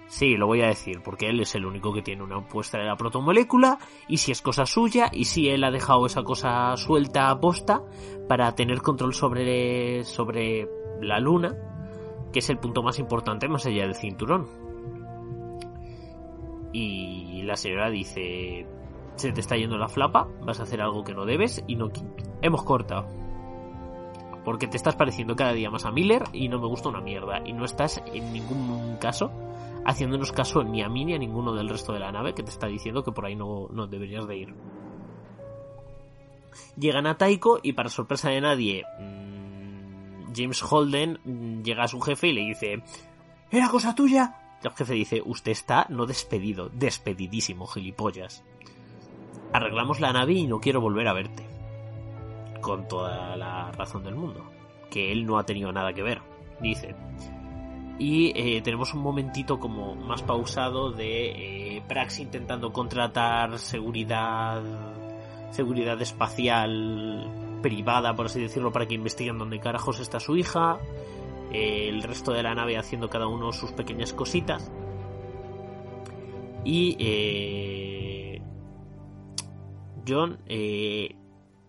[0.07, 2.83] Sí, lo voy a decir, porque él es el único que tiene una puesta de
[2.83, 7.29] la protomolécula, y si es cosa suya, y si él ha dejado esa cosa suelta
[7.29, 7.81] a posta
[8.27, 10.67] para tener control sobre, sobre
[11.01, 11.55] la luna,
[12.33, 14.47] que es el punto más importante más allá del cinturón.
[16.73, 18.65] Y la señora dice,
[19.15, 21.91] se te está yendo la flapa, vas a hacer algo que no debes y no
[22.41, 23.07] hemos cortado.
[24.43, 27.41] Porque te estás pareciendo cada día más a Miller y no me gusta una mierda.
[27.45, 29.31] Y no estás en ningún caso
[29.85, 32.51] haciéndonos caso ni a mí ni a ninguno del resto de la nave que te
[32.51, 34.55] está diciendo que por ahí no, no deberías de ir.
[36.77, 41.99] Llegan a Taiko y para sorpresa de nadie, mm, James Holden mm, llega a su
[42.01, 42.83] jefe y le dice,
[43.49, 44.57] ¿era cosa tuya?
[44.63, 48.43] El jefe dice, usted está no despedido, despedidísimo, gilipollas
[49.53, 51.45] arreglamos la nave y no quiero volver a verte.
[52.61, 54.43] Con toda la razón del mundo.
[54.89, 56.21] Que él no ha tenido nada que ver,
[56.59, 56.95] dice.
[57.97, 64.63] Y eh, tenemos un momentito como más pausado de eh, Prax intentando contratar seguridad
[65.51, 70.79] seguridad espacial privada, por así decirlo, para que investiguen dónde carajos está su hija.
[71.51, 74.71] eh, el resto de la nave haciendo cada uno sus pequeñas cositas.
[76.63, 76.95] Y
[80.07, 81.15] John eh,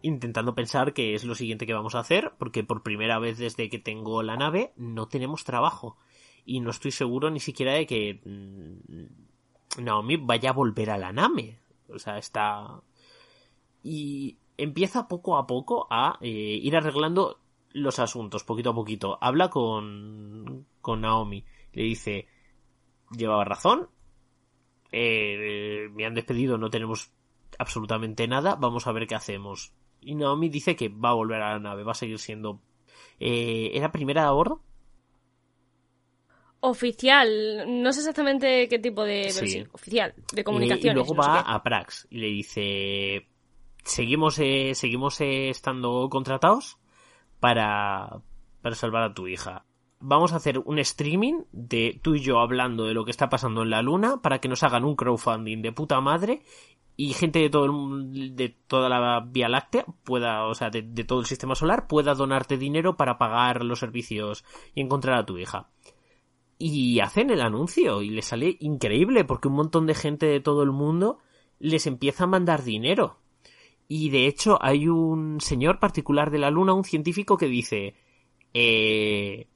[0.02, 3.68] intentando pensar qué es lo siguiente que vamos a hacer, porque por primera vez desde
[3.68, 5.96] que tengo la nave no tenemos trabajo.
[6.44, 11.12] Y no estoy seguro ni siquiera de que mm, Naomi vaya a volver a la
[11.12, 11.60] nave.
[11.88, 12.82] O sea, está...
[13.82, 17.38] Y empieza poco a poco a eh, ir arreglando
[17.70, 19.18] los asuntos, poquito a poquito.
[19.20, 21.44] Habla con, con Naomi.
[21.72, 22.28] Le dice,
[23.16, 23.88] llevaba razón.
[24.90, 27.12] Eh, me han despedido, no tenemos
[27.58, 28.56] absolutamente nada.
[28.56, 29.72] Vamos a ver qué hacemos.
[30.00, 32.60] Y Naomi dice que va a volver a la nave, va a seguir siendo...
[33.20, 34.62] Eh, ¿Era primera de a bordo?
[36.60, 39.30] Oficial, no sé exactamente qué tipo de...
[39.30, 39.64] Sí.
[39.72, 40.92] oficial, de comunicaciones.
[40.92, 43.28] Y, luego va a Prax y le dice...
[43.84, 46.78] Seguimos, eh, seguimos eh, estando contratados
[47.40, 48.20] para,
[48.60, 49.64] para salvar a tu hija.
[49.98, 53.62] Vamos a hacer un streaming de tú y yo hablando de lo que está pasando
[53.62, 56.42] en la luna para que nos hagan un crowdfunding de puta madre
[56.96, 61.20] y gente de todo el, de toda la Vía Láctea pueda, o sea, de, todo
[61.20, 64.44] el sistema solar pueda donarte dinero para pagar los servicios
[64.74, 65.70] y encontrar a tu hija.
[66.58, 70.62] Y hacen el anuncio y les sale increíble porque un montón de gente de todo
[70.62, 71.18] el mundo
[71.58, 73.18] les empieza a mandar dinero.
[73.88, 77.94] Y de hecho hay un señor particular de la Luna, un científico que dice,
[78.54, 79.48] eh,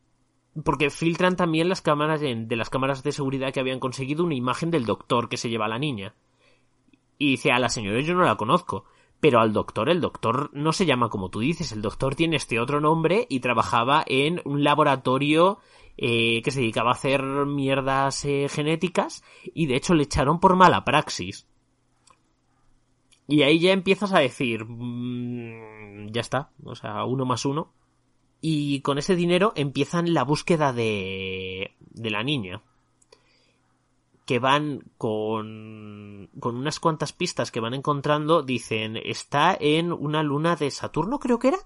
[0.64, 4.70] porque filtran también las cámaras de las cámaras de seguridad que habían conseguido una imagen
[4.70, 6.14] del doctor que se lleva a la niña.
[7.18, 8.84] Y dice, a la señora yo no la conozco.
[9.20, 12.60] Pero al doctor, el doctor no se llama como tú dices, el doctor tiene este
[12.60, 15.58] otro nombre y trabajaba en un laboratorio
[15.96, 20.54] eh, que se dedicaba a hacer mierdas eh, genéticas y de hecho le echaron por
[20.54, 21.46] mala praxis.
[23.26, 27.72] Y ahí ya empiezas a decir, mmm, ya está, o sea, uno más uno.
[28.42, 32.62] Y con ese dinero empiezan la búsqueda de, de la niña
[34.26, 40.56] que van con, con unas cuantas pistas que van encontrando, dicen, está en una luna
[40.56, 41.58] de Saturno, creo que era.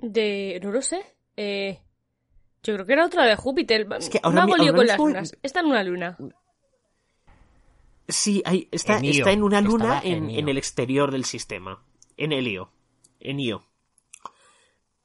[0.00, 0.58] De...
[0.62, 1.04] no lo sé.
[1.36, 1.78] Eh,
[2.62, 3.86] yo creo que era otra de Júpiter.
[3.98, 5.38] Es que ahora, con las lunas.
[5.42, 6.16] Está en una luna.
[8.08, 8.42] Sí,
[8.72, 11.84] está, está en una luna en, en, el exterior del sistema.
[12.16, 12.72] En Helio.
[13.20, 13.64] En Io.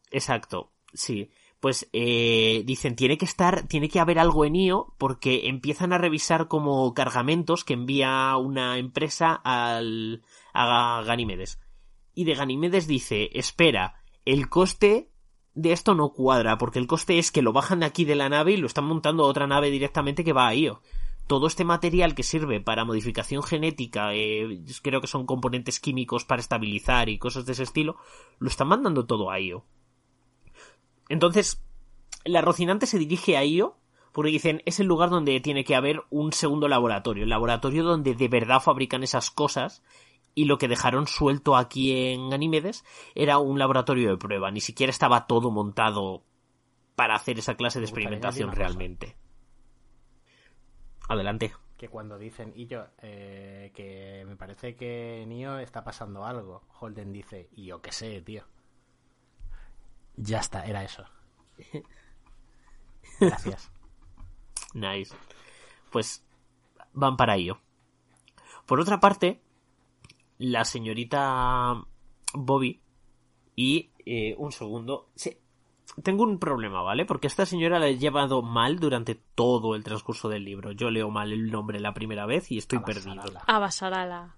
[0.09, 1.29] Exacto, sí
[1.59, 5.97] pues eh, dicen tiene que estar, tiene que haber algo en IO porque empiezan a
[5.97, 10.23] revisar como cargamentos que envía una empresa al,
[10.53, 11.59] a Ganímedes.
[12.13, 13.95] Y de Ganímedes dice, espera,
[14.25, 15.09] el coste
[15.55, 18.29] de esto no cuadra, porque el coste es que lo bajan de aquí de la
[18.29, 20.81] nave y lo están montando a otra nave directamente que va a IO.
[21.27, 26.41] Todo este material que sirve para modificación genética, eh, creo que son componentes químicos para
[26.41, 27.95] estabilizar y cosas de ese estilo,
[28.37, 29.65] lo están mandando todo a IO.
[31.09, 31.63] Entonces,
[32.23, 33.77] la Rocinante se dirige a Io
[34.11, 38.15] porque dicen es el lugar donde tiene que haber un segundo laboratorio, el laboratorio donde
[38.15, 39.83] de verdad fabrican esas cosas
[40.33, 44.89] y lo que dejaron suelto aquí en Ganímedes era un laboratorio de prueba, ni siquiera
[44.89, 46.23] estaba todo montado
[46.95, 49.17] para hacer esa clase de experimentación realmente.
[51.09, 51.53] Adelante.
[51.77, 56.63] Que cuando dicen, y yo, eh, que me parece que en Io está pasando algo,
[56.79, 58.43] Holden dice, y yo qué sé, tío.
[60.17, 61.05] Ya está, era eso.
[63.19, 63.71] Gracias.
[64.73, 65.15] nice.
[65.91, 66.25] Pues
[66.93, 67.59] van para ello.
[68.65, 69.41] Por otra parte,
[70.37, 71.83] la señorita
[72.33, 72.81] Bobby
[73.55, 75.09] y eh, un segundo.
[76.03, 77.05] tengo un problema, ¿vale?
[77.05, 80.71] Porque esta señora la he llevado mal durante todo el transcurso del libro.
[80.71, 83.21] Yo leo mal el nombre la primera vez y estoy perdido.
[83.45, 84.35] Abasarala.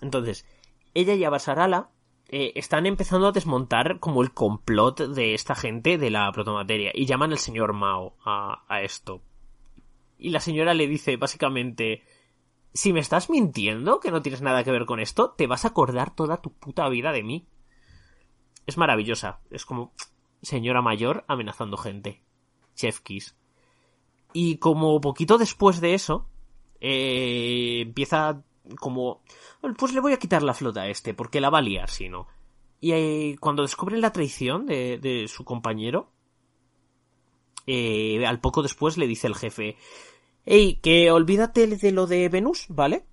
[0.00, 0.46] Entonces,
[0.94, 1.90] ella y Abasarala
[2.28, 7.06] eh, están empezando a desmontar como el complot de esta gente de la protomateria y
[7.06, 9.22] llaman al señor Mao a, a esto.
[10.18, 12.02] Y la señora le dice básicamente,
[12.74, 15.68] si me estás mintiendo que no tienes nada que ver con esto, te vas a
[15.68, 17.46] acordar toda tu puta vida de mí.
[18.66, 19.92] Es maravillosa, es como
[20.42, 22.22] señora mayor amenazando gente.
[22.74, 23.00] Chef.
[24.32, 26.28] Y como poquito después de eso,
[26.80, 28.42] eh, empieza
[28.78, 29.22] como
[29.76, 32.08] pues le voy a quitar la flota a este, porque la va a liar si
[32.08, 32.26] no.
[32.80, 36.12] Y eh, cuando descubren la traición de, de su compañero,
[37.66, 39.76] eh, al poco después le dice el jefe,
[40.46, 43.04] hey, que olvídate de lo de Venus, ¿vale?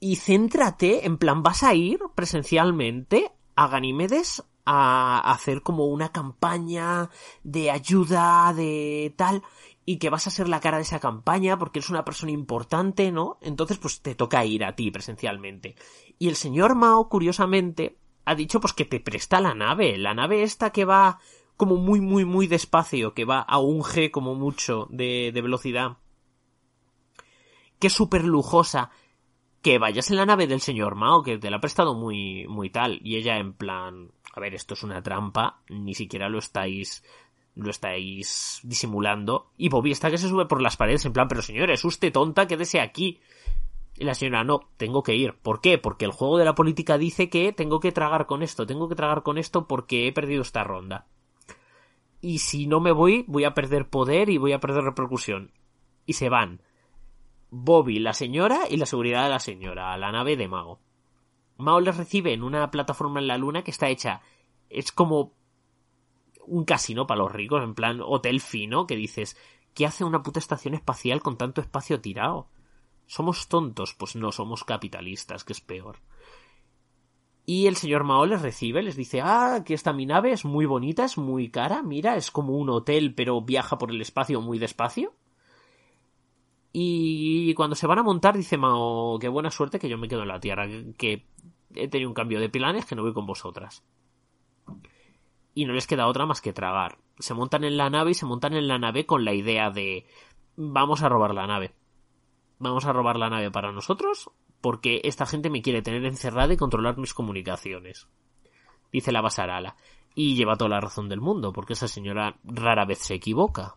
[0.00, 7.08] Y céntrate, en plan, vas a ir presencialmente a Ganímedes a hacer como una campaña
[7.42, 9.42] de ayuda, de tal,
[9.84, 13.10] y que vas a ser la cara de esa campaña porque eres una persona importante,
[13.10, 13.38] ¿no?
[13.40, 15.74] Entonces, pues te toca ir a ti presencialmente.
[16.18, 20.42] Y el señor Mao, curiosamente, ha dicho pues que te presta la nave, la nave
[20.42, 21.18] esta que va
[21.56, 25.98] como muy, muy, muy despacio, que va a un G como mucho de, de velocidad,
[27.78, 28.90] que es súper lujosa,
[29.62, 32.70] que vayas en la nave del señor Mao, que te la ha prestado muy, muy
[32.70, 37.04] tal, y ella en plan, a ver, esto es una trampa, ni siquiera lo estáis,
[37.54, 41.42] lo estáis disimulando, y Bobby está que se sube por las paredes en plan, pero
[41.42, 43.20] señora, es usted tonta, quédese aquí.
[43.96, 45.34] Y la señora, no, tengo que ir.
[45.42, 45.78] ¿Por qué?
[45.78, 48.94] Porque el juego de la política dice que tengo que tragar con esto, tengo que
[48.94, 51.06] tragar con esto porque he perdido esta ronda.
[52.20, 55.52] Y si no me voy, voy a perder poder y voy a perder repercusión.
[56.06, 56.62] Y se van.
[57.50, 60.80] Bobby, la señora y la seguridad de la señora, a la nave de Mao.
[61.58, 64.22] Mao les recibe en una plataforma en la luna que está hecha.
[64.70, 65.34] Es como
[66.46, 69.36] un casino para los ricos, en plan hotel fino, que dices,
[69.74, 72.48] ¿qué hace una puta estación espacial con tanto espacio tirado?
[73.06, 73.94] ¿Somos tontos?
[73.94, 75.98] Pues no, somos capitalistas, que es peor.
[77.44, 80.64] Y el señor Mao les recibe, les dice, ah, aquí está mi nave, es muy
[80.64, 84.58] bonita, es muy cara, mira, es como un hotel, pero viaja por el espacio muy
[84.58, 85.12] despacio.
[86.72, 90.22] Y cuando se van a montar, dice Mao, qué buena suerte que yo me quedo
[90.22, 90.66] en la Tierra,
[90.96, 91.26] que
[91.74, 93.82] he tenido un cambio de planes, que no voy con vosotras.
[95.54, 96.98] Y no les queda otra más que tragar.
[97.18, 100.06] Se montan en la nave y se montan en la nave con la idea de
[100.56, 101.74] vamos a robar la nave.
[102.58, 104.30] Vamos a robar la nave para nosotros
[104.60, 108.08] porque esta gente me quiere tener encerrada y controlar mis comunicaciones.
[108.92, 109.76] Dice la Basarala.
[110.14, 113.74] Y lleva toda la razón del mundo, porque esa señora rara vez se equivoca.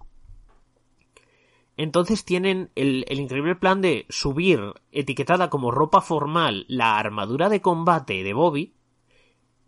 [1.78, 8.24] Entonces tienen el, increíble plan de subir, etiquetada como ropa formal, la armadura de combate
[8.24, 8.74] de Bobby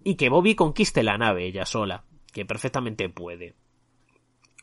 [0.08, 3.56] y que Bobby conquiste la nave ella sola, que perfectamente puede.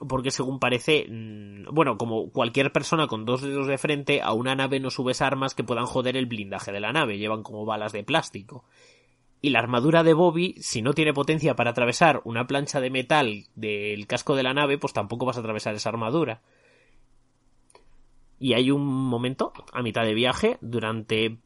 [0.09, 4.55] Porque según parece, mm, bueno, como cualquier persona con dos dedos de frente, a una
[4.55, 7.93] nave no subes armas que puedan joder el blindaje de la nave, llevan como balas
[7.93, 8.65] de plástico.
[9.43, 13.45] Y la armadura de Bobby, si no tiene potencia para atravesar una plancha de metal
[13.55, 16.41] del casco de la nave, pues tampoco vas a atravesar esa armadura
[18.39, 21.39] y hay un momento a mitad de viaje durante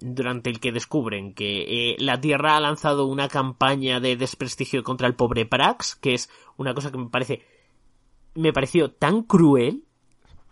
[0.00, 5.06] durante el que descubren que eh, la Tierra ha lanzado una campaña de desprestigio contra
[5.06, 7.42] el pobre Prax, que es una cosa que me parece
[8.34, 9.84] me pareció tan cruel.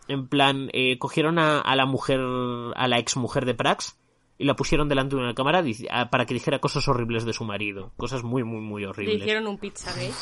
[0.09, 3.99] En plan, eh, cogieron a, la mujer, a la ex mujer de Prax,
[4.39, 5.65] y la pusieron delante de una cámara
[6.11, 7.93] para que dijera cosas horribles de su marido.
[7.97, 9.17] Cosas muy, muy, muy horribles.
[9.17, 10.13] Le hicieron un pizza gay.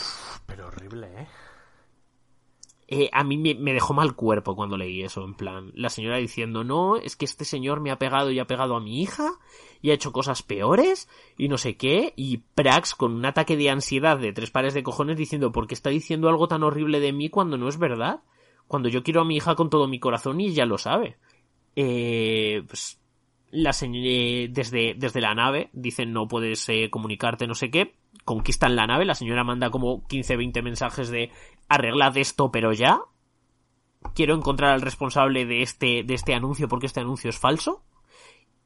[0.46, 1.26] Pero horrible, ¿eh?
[2.96, 6.62] Eh, a mí me, dejó mal cuerpo cuando leí eso, en plan, la señora diciendo,
[6.62, 9.32] no, es que este señor me ha pegado y ha pegado a mi hija,
[9.82, 13.68] y ha hecho cosas peores, y no sé qué, y Prax con un ataque de
[13.68, 17.12] ansiedad de tres pares de cojones diciendo, ¿por qué está diciendo algo tan horrible de
[17.12, 18.20] mí cuando no es verdad?
[18.68, 21.16] Cuando yo quiero a mi hija con todo mi corazón y ella lo sabe.
[21.74, 23.00] Eh, pues,
[23.50, 27.94] la señora, desde, desde la nave, dicen no puedes eh, comunicarte, no sé qué,
[28.24, 31.30] conquistan la nave, la señora manda como 15-20 mensajes de
[31.68, 33.00] arreglad esto pero ya.
[34.14, 37.82] Quiero encontrar al responsable de este, de este anuncio porque este anuncio es falso.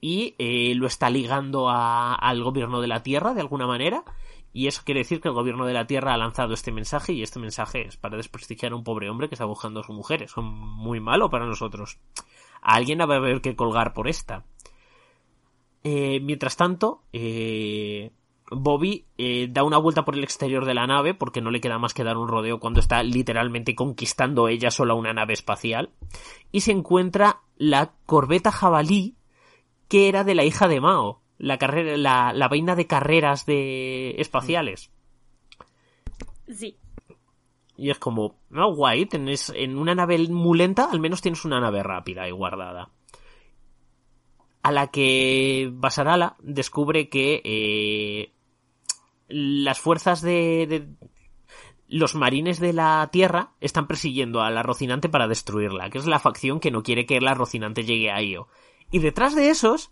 [0.00, 4.04] Y eh, lo está ligando al gobierno de la Tierra de alguna manera.
[4.52, 7.22] Y eso quiere decir que el gobierno de la Tierra ha lanzado este mensaje y
[7.22, 10.22] este mensaje es para desprestigiar a un pobre hombre que está buscando a su mujer.
[10.22, 11.98] Es muy malo para nosotros.
[12.62, 14.44] A alguien va a haber que colgar por esta.
[15.84, 18.10] Eh, mientras tanto, eh,
[18.50, 21.78] Bobby eh, da una vuelta por el exterior de la nave porque no le queda
[21.78, 25.90] más que dar un rodeo cuando está literalmente conquistando ella sola una nave espacial
[26.50, 29.16] y se encuentra la corbeta jabalí
[29.88, 34.16] que era de la hija de Mao, la carrera, la, la vaina de carreras de
[34.18, 34.90] espaciales.
[36.48, 36.76] Sí.
[37.76, 41.60] Y es como, no, guay, tenés en una nave muy lenta, al menos tienes una
[41.60, 42.90] nave rápida y guardada.
[44.62, 48.32] A la que Basarala descubre que eh,
[49.28, 50.88] las fuerzas de,
[51.88, 56.18] los marines de la Tierra están persiguiendo a la Rocinante para destruirla, que es la
[56.18, 58.48] facción que no quiere que la Rocinante llegue a Io.
[58.90, 59.90] Y detrás de esos,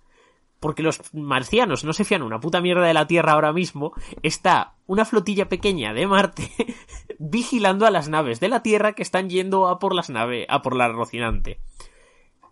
[0.60, 3.92] porque los marcianos no se fían una puta mierda de la Tierra ahora mismo,
[4.22, 6.50] está una flotilla pequeña de Marte
[7.18, 10.62] vigilando a las naves de la Tierra que están yendo a por las naves, a
[10.62, 11.60] por la Rocinante.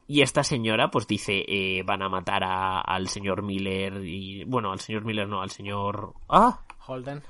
[0.07, 4.71] Y esta señora, pues dice, eh, van a matar a, al señor Miller y, bueno,
[4.71, 6.13] al señor Miller no, al señor...
[6.29, 7.23] Ah, Holden.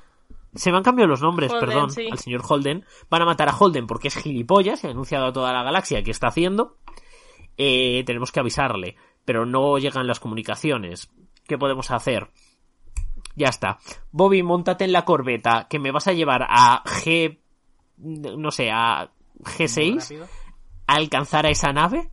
[0.53, 2.85] Se me han cambiado los nombres, perdón, al señor Holden.
[3.09, 6.03] Van a matar a Holden porque es gilipollas, se ha anunciado a toda la galaxia
[6.03, 6.77] que está haciendo.
[7.57, 8.95] Eh, tenemos que avisarle,
[9.25, 11.11] pero no llegan las comunicaciones.
[11.45, 12.29] ¿Qué podemos hacer?
[13.35, 13.79] Ya está.
[14.11, 17.39] Bobby, montate en la corbeta, que me vas a llevar a G...
[17.97, 20.25] no sé, a G6.
[20.87, 22.11] A alcanzar a esa nave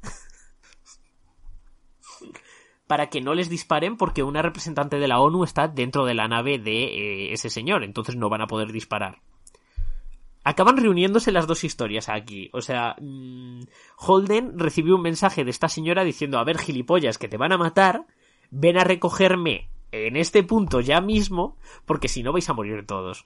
[2.93, 6.29] para que no les disparen porque una representante de la ONU está dentro de la
[6.29, 9.23] nave de eh, ese señor, entonces no van a poder disparar.
[10.45, 12.51] acaban reuniéndose las dos historias aquí.
[12.53, 13.61] O sea, mm,
[13.97, 17.57] Holden recibió un mensaje de esta señora diciendo, a ver, gilipollas, que te van a
[17.57, 18.05] matar,
[18.51, 21.57] ven a recogerme en este punto ya mismo,
[21.87, 23.25] porque si no vais a morir todos.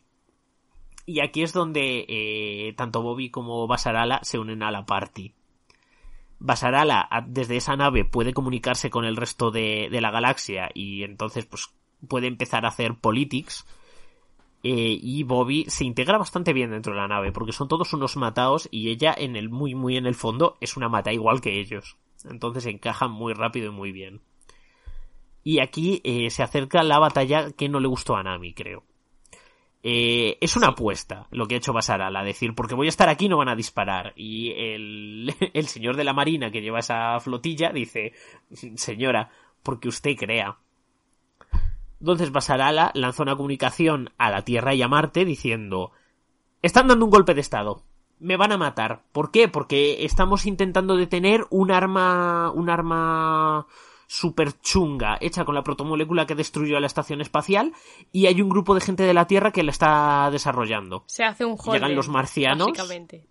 [1.06, 5.34] Y aquí es donde eh, tanto Bobby como Basarala se unen a la party.
[6.38, 11.46] Basarala desde esa nave puede comunicarse con el resto de, de la galaxia y entonces
[11.46, 11.70] pues
[12.08, 13.66] puede empezar a hacer politics
[14.68, 18.16] eh, y Bobby se integra bastante bien dentro de la nave, porque son todos unos
[18.16, 21.60] mataos y ella en el muy muy en el fondo es una mata igual que
[21.60, 21.96] ellos.
[22.28, 24.22] Entonces encaja muy rápido y muy bien.
[25.44, 28.82] Y aquí eh, se acerca la batalla que no le gustó a Nami, creo.
[29.82, 33.28] Eh, es una apuesta lo que ha hecho Basara, decir, porque voy a estar aquí
[33.28, 34.12] no van a disparar.
[34.16, 38.12] Y el, el señor de la marina que lleva esa flotilla dice,
[38.74, 39.30] señora,
[39.62, 40.58] porque usted crea.
[42.00, 45.92] Entonces Basarala lanzó una comunicación a la Tierra y a Marte diciendo
[46.62, 47.82] Están dando un golpe de Estado.
[48.18, 49.02] Me van a matar.
[49.12, 49.48] ¿Por qué?
[49.48, 52.50] Porque estamos intentando detener un arma.
[52.50, 53.66] un arma
[54.06, 57.72] super chunga hecha con la protomolécula que destruyó la estación espacial
[58.12, 61.04] y hay un grupo de gente de la Tierra que la está desarrollando.
[61.06, 61.74] Se hace un Holden.
[61.74, 62.68] Llegan los marcianos.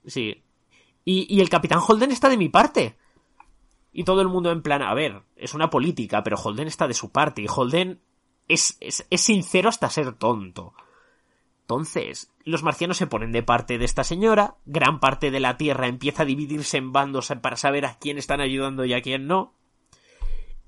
[0.05, 0.43] Sí.
[1.03, 2.97] Y, y el capitán Holden está de mi parte.
[3.93, 6.93] Y todo el mundo en plan, a ver, es una política, pero Holden está de
[6.93, 7.41] su parte.
[7.41, 8.01] Y Holden
[8.47, 10.73] es, es, sincero hasta ser tonto.
[11.61, 15.87] Entonces, los marcianos se ponen de parte de esta señora, gran parte de la Tierra
[15.87, 19.53] empieza a dividirse en bandos para saber a quién están ayudando y a quién no.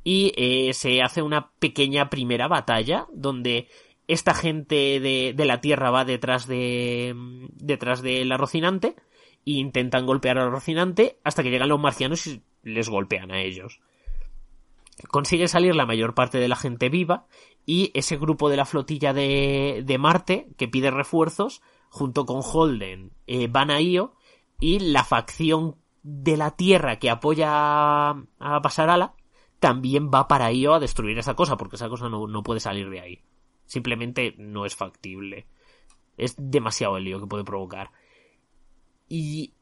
[0.10, 3.68] Y eh, se hace una pequeña primera batalla donde
[4.08, 7.14] esta gente de, de la Tierra va detrás de
[7.56, 8.96] detrás del Rocinante
[9.46, 13.82] e intentan golpear al Rocinante hasta que llegan los marcianos y les golpean a ellos.
[15.10, 17.26] Consigue salir la mayor parte de la gente viva
[17.66, 23.12] y ese grupo de la flotilla de, de Marte que pide refuerzos junto con Holden
[23.28, 24.14] eh, van a Io
[24.58, 29.17] y la facción de la Tierra que apoya a, a Pasarala
[29.60, 32.90] también va para Io a destruir esa cosa porque esa cosa no, no puede salir
[32.90, 33.22] de ahí.
[33.66, 35.48] Simplemente no es factible.
[36.18, 37.92] Es demasiado el lío que puede provocar.
[39.10, 39.54] Y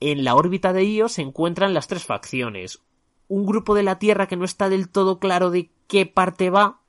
[0.00, 2.82] en la órbita de Io se encuentran las tres facciones.
[3.28, 6.80] Un grupo de la Tierra que no está del todo claro de qué parte va.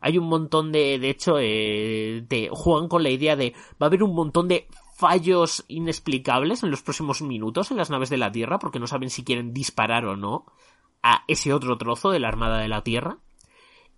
[0.00, 3.52] Hay un montón de, de hecho, eh, de, juegan con la idea de,
[3.82, 8.10] va a haber un montón de fallos inexplicables en los próximos minutos en las naves
[8.10, 10.46] de la Tierra, porque no saben si quieren disparar o no
[11.02, 13.18] a ese otro trozo de la Armada de la Tierra.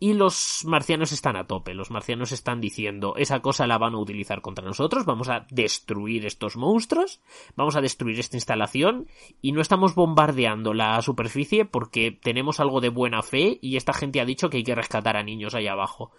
[0.02, 1.74] Y los marcianos están a tope.
[1.74, 6.24] Los marcianos están diciendo, esa cosa la van a utilizar contra nosotros, vamos a destruir
[6.24, 7.20] estos monstruos,
[7.54, 9.08] vamos a destruir esta instalación
[9.42, 14.22] y no estamos bombardeando la superficie porque tenemos algo de buena fe y esta gente
[14.22, 16.12] ha dicho que hay que rescatar a niños ahí abajo.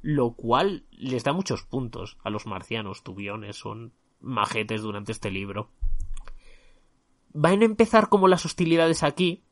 [0.00, 5.70] Lo cual les da muchos puntos a los marcianos, tubiones, son majetes durante este libro.
[7.32, 9.44] Van a empezar como las hostilidades aquí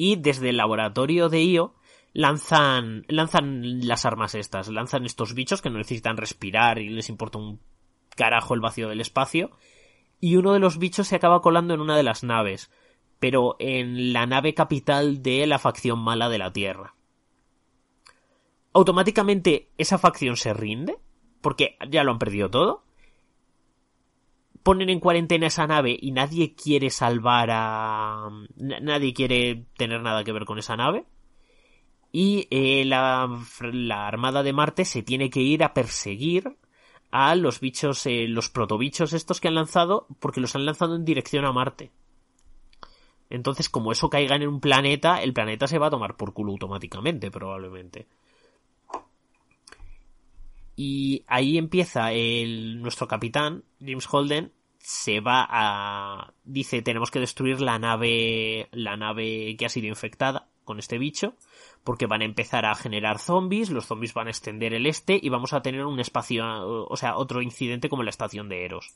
[0.00, 1.74] y desde el laboratorio de Io
[2.14, 7.36] lanzan, lanzan las armas estas, lanzan estos bichos que no necesitan respirar y les importa
[7.36, 7.60] un
[8.16, 9.50] carajo el vacío del espacio.
[10.18, 12.70] Y uno de los bichos se acaba colando en una de las naves,
[13.18, 16.94] pero en la nave capital de la facción mala de la Tierra.
[18.72, 20.96] Automáticamente esa facción se rinde,
[21.42, 22.84] porque ya lo han perdido todo.
[24.62, 28.28] Ponen en cuarentena esa nave y nadie quiere salvar a...
[28.56, 31.06] Nadie quiere tener nada que ver con esa nave
[32.12, 33.28] y eh, la,
[33.72, 36.56] la, Armada de Marte se tiene que ir a perseguir
[37.10, 41.04] a los bichos, eh, los protobichos estos que han lanzado, porque los han lanzado en
[41.04, 41.90] dirección a Marte.
[43.28, 46.52] Entonces, como eso caiga en un planeta, el planeta se va a tomar por culo
[46.52, 48.08] automáticamente, probablemente.
[50.74, 56.32] Y ahí empieza el, nuestro capitán, James Holden, se va a...
[56.44, 61.34] dice, tenemos que destruir la nave, la nave que ha sido infectada con este bicho
[61.84, 65.28] porque van a empezar a generar zombies, los zombies van a extender el este y
[65.28, 66.44] vamos a tener un espacio,
[66.86, 68.94] o sea, otro incidente como la estación de Eros.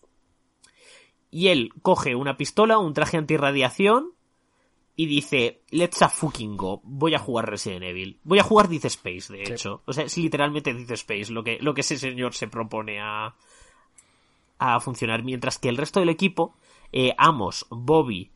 [1.30, 4.12] Y él coge una pistola, un traje antirradiación
[4.96, 8.20] y dice, let's a fucking go, voy a jugar Resident Evil.
[8.22, 9.82] Voy a jugar Death Space, de hecho.
[9.86, 13.34] O sea, es literalmente Death Space lo que, lo que ese señor se propone a,
[14.58, 15.22] a funcionar.
[15.22, 16.56] Mientras que el resto del equipo,
[16.92, 18.32] eh, Amos, Bobby,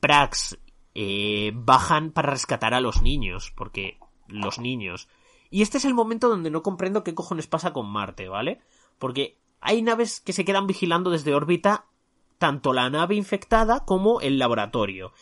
[0.00, 0.58] Prax
[0.94, 5.08] eh, bajan para rescatar a los niños, porque los niños.
[5.50, 8.60] Y este es el momento donde no comprendo qué cojones pasa con Marte, ¿vale?
[8.98, 11.86] Porque hay naves que se quedan vigilando desde órbita
[12.38, 15.12] tanto la nave infectada como el laboratorio.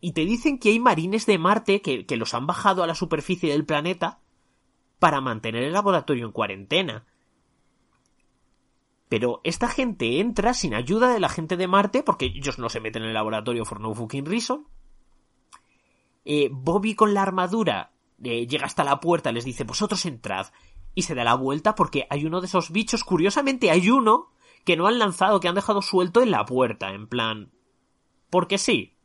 [0.00, 2.94] Y te dicen que hay marines de Marte que, que los han bajado a la
[2.94, 4.20] superficie del planeta
[4.98, 7.06] para mantener el laboratorio en cuarentena.
[9.08, 12.80] Pero esta gente entra sin ayuda de la gente de Marte, porque ellos no se
[12.80, 14.66] meten en el laboratorio for no fucking reason.
[16.24, 17.92] Eh, Bobby con la armadura
[18.22, 20.48] eh, llega hasta la puerta, les dice, vosotros entrad.
[20.94, 24.32] Y se da la vuelta porque hay uno de esos bichos, curiosamente hay uno
[24.64, 27.52] que no han lanzado, que han dejado suelto en la puerta, en plan...
[28.30, 28.96] Porque sí.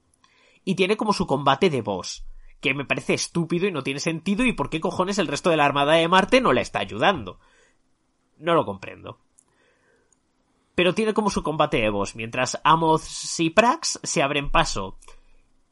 [0.63, 2.25] Y tiene como su combate de boss,
[2.59, 5.57] que me parece estúpido y no tiene sentido y por qué cojones el resto de
[5.57, 7.39] la Armada de Marte no la está ayudando.
[8.37, 9.19] No lo comprendo.
[10.75, 14.97] Pero tiene como su combate de boss, mientras Amos y Prax se abren paso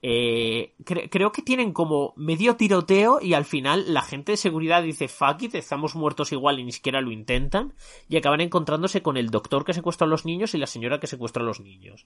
[0.01, 5.09] eh, creo que tienen como medio tiroteo y al final la gente de seguridad dice
[5.09, 7.73] fuck it, estamos muertos igual y ni siquiera lo intentan
[8.07, 11.07] y acaban encontrándose con el doctor que secuestra a los niños y la señora que
[11.07, 12.05] secuestra a los niños.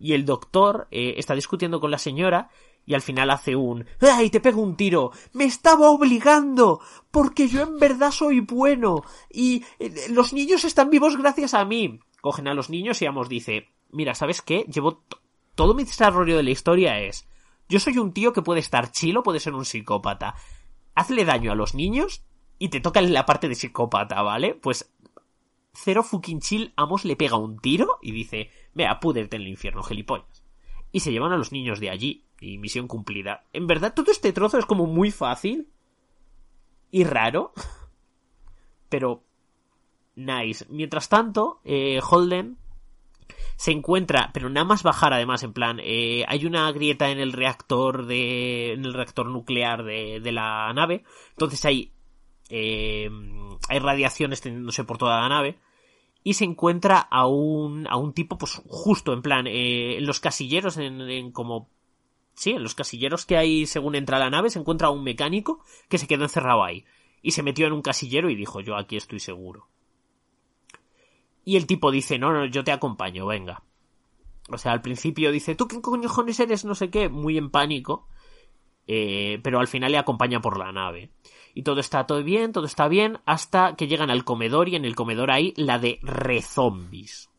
[0.00, 2.48] Y el doctor eh, está discutiendo con la señora
[2.84, 5.12] y al final hace un ¡Ay, te pego un tiro!
[5.32, 6.80] ¡Me estaba obligando!
[7.12, 12.00] Porque yo en verdad soy bueno y eh, los niños están vivos gracias a mí.
[12.20, 14.64] Cogen a los niños y Amos dice Mira, ¿sabes qué?
[14.72, 15.02] Llevo
[15.54, 17.28] todo mi desarrollo de la historia es,
[17.68, 20.34] yo soy un tío que puede estar chilo, puede ser un psicópata.
[20.94, 22.24] Hazle daño a los niños
[22.58, 24.54] y te toca la parte de psicópata, ¿vale?
[24.54, 24.92] Pues
[25.72, 29.82] Cero fucking chill, Amos le pega un tiro y dice, vea, púderte en el infierno,
[29.82, 30.44] gilipollas.
[30.92, 32.26] Y se llevan a los niños de allí.
[32.40, 33.44] Y misión cumplida.
[33.52, 35.68] En verdad, todo este trozo es como muy fácil.
[36.90, 37.52] Y raro.
[38.88, 39.24] Pero...
[40.16, 40.66] Nice.
[40.68, 42.58] Mientras tanto, eh, Holden
[43.56, 47.32] se encuentra, pero nada más bajar además, en plan, eh, hay una grieta en el
[47.32, 51.92] reactor de, en el reactor nuclear de, de la nave, entonces hay,
[52.48, 53.10] eh,
[53.68, 55.58] hay radiación extendiéndose por toda la nave,
[56.24, 60.20] y se encuentra a un, a un tipo, pues justo, en plan, eh, en los
[60.20, 61.68] casilleros, en, en como
[62.40, 65.98] Sí, en los casilleros que hay según entra la nave se encuentra un mecánico que
[65.98, 66.86] se quedó encerrado ahí.
[67.20, 69.68] Y se metió en un casillero y dijo, yo aquí estoy seguro.
[71.44, 73.62] Y el tipo dice, no, no, yo te acompaño, venga.
[74.50, 76.64] O sea, al principio dice, ¿tú qué coñones eres?
[76.64, 78.08] No sé qué, muy en pánico.
[78.86, 81.12] Eh, pero al final le acompaña por la nave.
[81.54, 84.84] Y todo está todo bien, todo está bien, hasta que llegan al comedor y en
[84.84, 87.30] el comedor hay la de rezombies.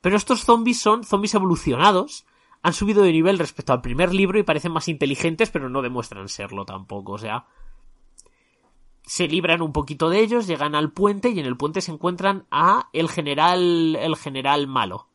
[0.00, 2.26] Pero estos zombies son zombies evolucionados,
[2.62, 6.28] han subido de nivel respecto al primer libro y parecen más inteligentes, pero no demuestran
[6.28, 7.12] serlo tampoco.
[7.12, 7.46] O sea,
[9.08, 12.46] se libran un poquito de ellos, llegan al puente y en el puente se encuentran
[12.50, 15.08] a el general, el general malo.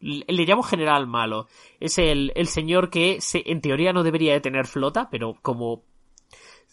[0.00, 1.46] Le llamo general malo.
[1.78, 5.84] Es el, el señor que se, en teoría no debería de tener flota, pero como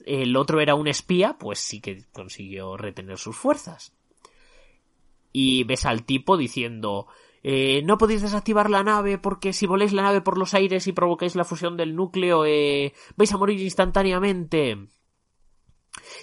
[0.03, 3.93] el otro era un espía, pues sí que consiguió retener sus fuerzas.
[5.31, 7.05] Y ves al tipo diciendo,
[7.43, 10.91] eh, no podéis desactivar la nave porque si voléis la nave por los aires y
[10.91, 14.87] provocáis la fusión del núcleo, eh, vais a morir instantáneamente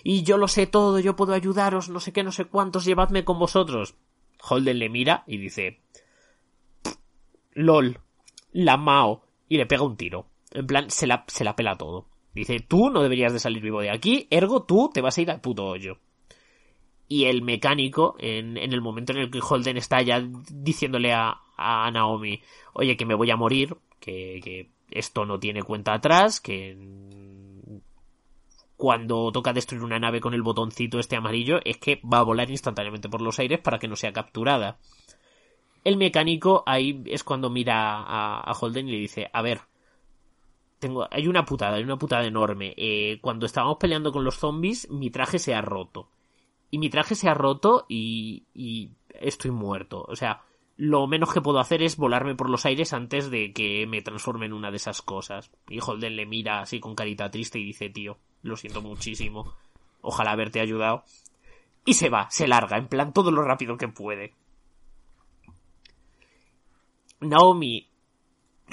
[0.02, 3.24] y yo lo sé todo, yo puedo ayudaros, no sé qué, no sé cuántos, llevadme
[3.24, 3.94] con vosotros.
[4.42, 5.80] Holden le mira y dice,
[7.52, 8.00] lol,
[8.52, 10.26] la Mao, y le pega un tiro.
[10.52, 12.06] En plan, se la, se la pela todo.
[12.34, 15.30] Dice, tú no deberías de salir vivo de aquí, ergo tú te vas a ir
[15.30, 15.98] al puto hoyo.
[17.08, 21.40] Y el mecánico, en, en el momento en el que Holden está ya diciéndole a,
[21.56, 22.40] a Naomi,
[22.72, 26.76] oye, que me voy a morir, que, que esto no tiene cuenta atrás, que
[28.80, 32.50] cuando toca destruir una nave con el botoncito este amarillo es que va a volar
[32.50, 34.78] instantáneamente por los aires para que no sea capturada.
[35.84, 39.60] El mecánico ahí es cuando mira a, Holden y le dice, a ver,
[40.78, 42.72] tengo, hay una putada, hay una putada enorme.
[42.78, 46.08] Eh, cuando estábamos peleando con los zombies, mi traje se ha roto.
[46.70, 50.06] Y mi traje se ha roto y, y estoy muerto.
[50.08, 50.40] O sea,
[50.78, 54.46] lo menos que puedo hacer es volarme por los aires antes de que me transforme
[54.46, 55.50] en una de esas cosas.
[55.68, 59.54] Y Holden le mira así con carita triste y dice, tío, lo siento muchísimo.
[60.00, 61.04] Ojalá haberte ayudado.
[61.84, 64.34] Y se va, se larga, en plan todo lo rápido que puede.
[67.20, 67.88] Naomi,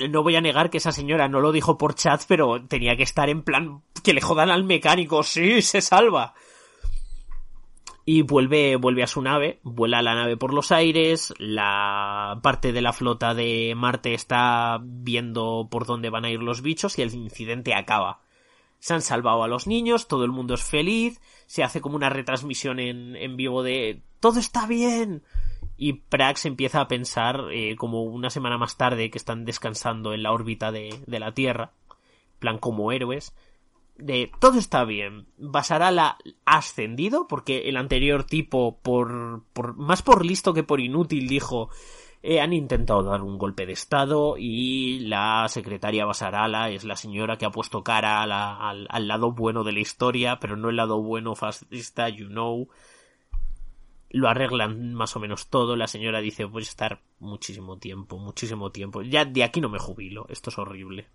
[0.09, 3.03] no voy a negar que esa señora no lo dijo por chat, pero tenía que
[3.03, 5.23] estar en plan que le jodan al mecánico.
[5.23, 6.33] Sí, se salva.
[8.05, 12.81] Y vuelve, vuelve a su nave, vuela la nave por los aires, la parte de
[12.81, 17.13] la flota de Marte está viendo por dónde van a ir los bichos y el
[17.13, 18.21] incidente acaba
[18.79, 22.09] se han salvado a los niños, todo el mundo es feliz, se hace como una
[22.09, 25.23] retransmisión en, en vivo de todo está bien.
[25.79, 30.23] Y Prax empieza a pensar, eh, como una semana más tarde, que están descansando en
[30.23, 31.71] la órbita de, de la Tierra,
[32.39, 33.35] plan como héroes,
[33.97, 35.27] de todo está bien.
[35.37, 41.27] Basarala ha ascendido, porque el anterior tipo, por, por, más por listo que por inútil,
[41.27, 41.69] dijo,
[42.29, 47.37] eh, han intentado dar un golpe de estado y la secretaria Basarala es la señora
[47.37, 51.01] que ha puesto cara al, al, lado bueno de la historia, pero no el lado
[51.01, 52.67] bueno fascista, you know.
[54.09, 55.77] lo arreglan más o menos todo.
[55.77, 59.03] La señora dice, voy a estar muchísimo tiempo, muchísimo tiempo.
[59.03, 61.07] Ya de aquí no me jubilo, esto es horrible.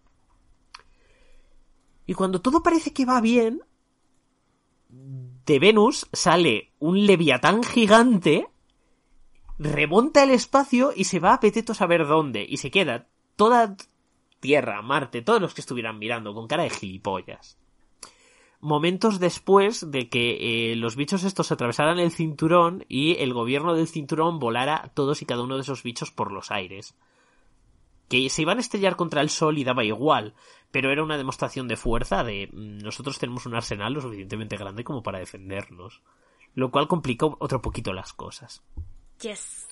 [2.07, 3.61] Y cuando todo parece que va bien,
[4.89, 8.49] de Venus sale un leviatán gigante,
[9.59, 12.45] remonta el espacio y se va a Peteto saber dónde.
[12.49, 13.77] Y se queda toda
[14.41, 17.59] Tierra, Marte, todos los que estuvieran mirando con cara de gilipollas
[18.63, 23.89] momentos después de que eh, los bichos estos atravesaran el cinturón y el gobierno del
[23.89, 26.95] cinturón volara todos y cada uno de esos bichos por los aires.
[28.09, 30.35] Que se iban a estrellar contra el sol y daba igual,
[30.71, 34.85] pero era una demostración de fuerza de mm, nosotros tenemos un arsenal lo suficientemente grande
[34.85, 36.01] como para defendernos.
[36.55, 38.63] Lo cual complicó otro poquito las cosas.
[39.23, 39.69] Yes.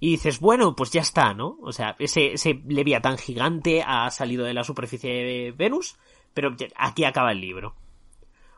[0.00, 1.58] Y dices, bueno, pues ya está, ¿no?
[1.62, 2.54] O sea, ese, ese
[3.02, 5.96] tan gigante ha salido de la superficie de Venus,
[6.34, 7.74] pero aquí acaba el libro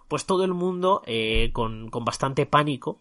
[0.08, 3.00] pues todo el mundo eh, con, con, bastante pánico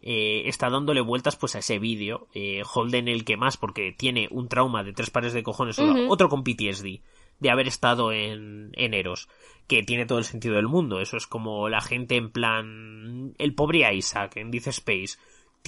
[0.00, 4.28] eh, está dándole vueltas pues a ese vídeo eh, Holden el que más porque tiene
[4.30, 5.78] un trauma de tres pares de cojones
[6.08, 7.00] otro con PTSD
[7.40, 9.28] de haber estado en, en Eros
[9.66, 13.54] que tiene todo el sentido del mundo eso es como la gente en plan el
[13.54, 15.18] pobre Isaac en Death Space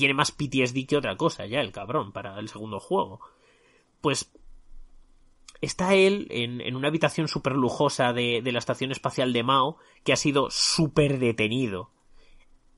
[0.01, 3.21] tiene más PTSD que otra cosa ya el cabrón para el segundo juego
[4.01, 4.33] pues
[5.61, 10.17] está él en, una habitación súper lujosa de, la estación espacial de Mao, que ha
[10.17, 11.91] sido súper detenido.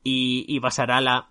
[0.03, 1.31] Y, y Basarala,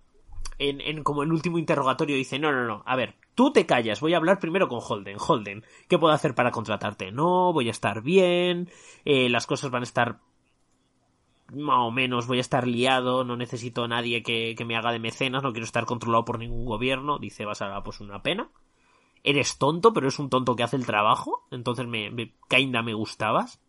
[0.57, 3.99] en, en como el último interrogatorio, dice, no, no, no, a ver, tú te callas,
[3.99, 5.17] voy a hablar primero con Holden.
[5.19, 7.11] Holden, ¿qué puedo hacer para contratarte?
[7.11, 8.69] No, voy a estar bien,
[9.03, 10.19] eh, las cosas van a estar
[11.51, 14.91] más o menos, voy a estar liado, no necesito a nadie que, que me haga
[14.91, 18.49] de mecenas, no quiero estar controlado por ningún gobierno, dice Basarala, pues una pena
[19.23, 22.93] eres tonto, pero es un tonto que hace el trabajo, entonces me, me kinda me
[22.93, 23.61] gustabas.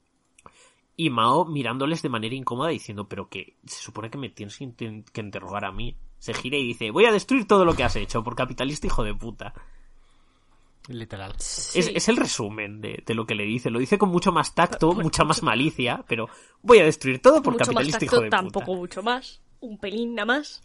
[0.96, 5.20] Y Mao mirándoles de manera incómoda diciendo, pero que se supone que me tienes que,
[5.20, 5.96] interrogar a mí.
[6.18, 9.02] Se gira y dice, voy a destruir todo lo que has hecho por capitalista hijo
[9.02, 9.54] de puta.
[10.88, 11.32] Literal.
[11.36, 13.70] Es, el resumen de, lo que le dice.
[13.70, 16.28] Lo dice con mucho más tacto, mucha más malicia, pero
[16.60, 18.36] voy a destruir todo por capitalista hijo de puta.
[18.38, 19.40] Tampoco mucho más.
[19.60, 20.60] Un pelín nada más.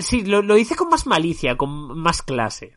[0.00, 2.76] Sí, lo, lo dice con más malicia, con más clase.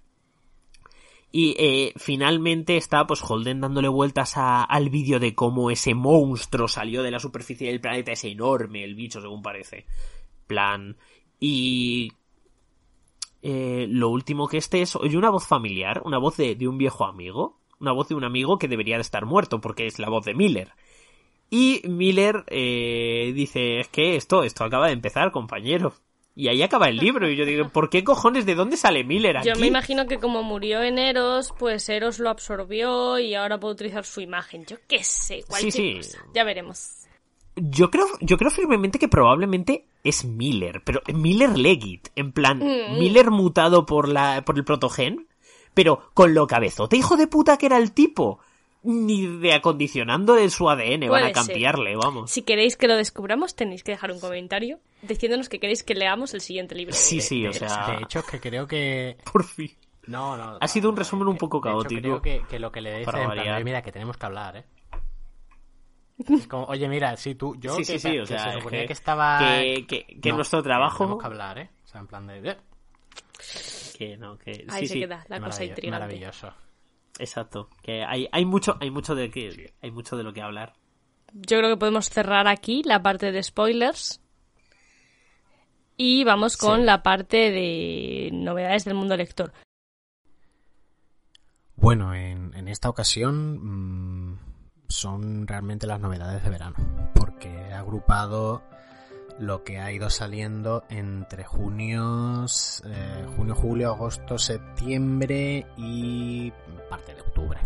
[1.34, 7.04] Y eh, finalmente está pues Holden dándole vueltas al vídeo de cómo ese monstruo salió
[7.04, 9.86] de la superficie del planeta, ese enorme, el bicho según parece.
[10.48, 10.98] Plan.
[11.40, 12.12] Y...
[13.44, 16.78] Eh, lo último que este es, oye una voz familiar, una voz de, de un
[16.78, 20.10] viejo amigo, una voz de un amigo que debería de estar muerto porque es la
[20.10, 20.74] voz de Miller.
[21.50, 25.94] Y Miller eh, dice, es que esto, esto acaba de empezar, compañero.
[26.34, 27.30] Y ahí acaba el libro.
[27.30, 28.46] Y yo digo, ¿por qué cojones?
[28.46, 29.50] ¿De dónde sale Miller aquí?
[29.50, 33.74] Yo me imagino que como murió en Eros, pues Eros lo absorbió y ahora puede
[33.74, 34.66] utilizar su imagen.
[34.66, 36.18] Yo qué sé, cualquier sí, sí.
[36.34, 37.01] Ya veremos.
[37.56, 42.98] Yo creo, yo creo firmemente que probablemente es Miller, pero Miller Legit, en plan, mm.
[42.98, 45.28] Miller mutado por la, por el protogen,
[45.74, 48.40] pero con lo cabezote hijo de puta que era el tipo
[48.84, 52.32] ni de acondicionando de su ADN van a cambiarle, vamos.
[52.32, 56.34] Si queréis que lo descubramos, tenéis que dejar un comentario diciéndonos que queréis que leamos
[56.34, 56.94] el siguiente libro.
[56.94, 57.96] Sí, sí, o sea.
[57.98, 59.18] De hecho, que creo que.
[59.32, 59.72] Por fin.
[60.08, 60.58] No, no.
[60.60, 62.22] Ha sido un resumen un poco caótico.
[62.22, 64.64] creo que, lo que le dice es mira, que tenemos que hablar, ¿eh?
[66.48, 69.40] Como, oye, mira, si tú, yo sí, sí, sí, o sea, se suponía que, estaba...
[69.40, 69.86] Que,
[70.22, 71.06] que, nuestro trabajo...
[71.06, 71.70] Tenemos que hablar, ¿eh?
[71.84, 72.58] O sea, en plan de...
[73.98, 74.66] Que no, que...
[74.70, 76.06] Ahí se queda la cosa intrigante.
[76.06, 76.54] Maravilloso.
[77.20, 77.70] Exacto.
[77.82, 80.74] Que hay, hay mucho, hay mucho de que, hay mucho de lo que hablar.
[81.34, 84.22] Yo creo que podemos cerrar aquí la parte de spoilers.
[85.98, 89.54] Y vamos con la parte de novedades del mundo lector.
[91.76, 94.21] Bueno, en, en esta ocasión mm,
[94.92, 96.76] son realmente las novedades de verano,
[97.16, 98.62] porque he agrupado
[99.40, 102.46] lo que ha ido saliendo entre junio,
[102.86, 106.52] eh, junio, julio, agosto, septiembre y
[106.90, 107.60] parte de octubre.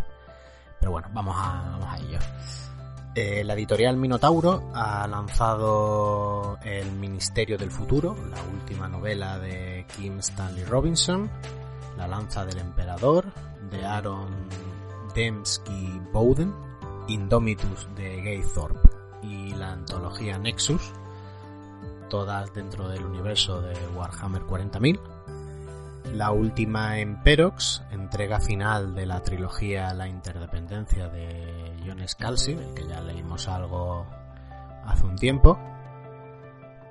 [0.79, 2.19] Pero bueno, vamos a, vamos a ello.
[3.15, 10.19] Eh, la editorial Minotauro ha lanzado El Ministerio del Futuro, la última novela de Kim
[10.19, 11.29] Stanley Robinson,
[11.97, 13.25] La Lanza del Emperador
[13.71, 14.27] de Aaron
[15.15, 16.53] Dembski Bowden,
[17.07, 18.89] Indomitus de Gay Thorpe
[19.21, 20.93] y la antología Nexus
[22.09, 24.99] todas dentro del universo de Warhammer 40.000.
[26.13, 32.73] La última en Perox, entrega final de la trilogía La Interdependencia de John Scalzi, del
[32.73, 34.05] que ya leímos algo
[34.85, 35.59] hace un tiempo.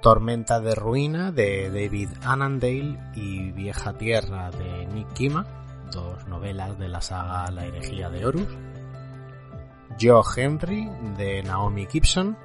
[0.02, 5.46] Tormenta de Ruina de David Annandale y Vieja Tierra de Nick Kima,
[5.90, 8.48] dos novelas de la saga La herejía de Horus.
[10.00, 12.36] Joe Henry de Naomi Gibson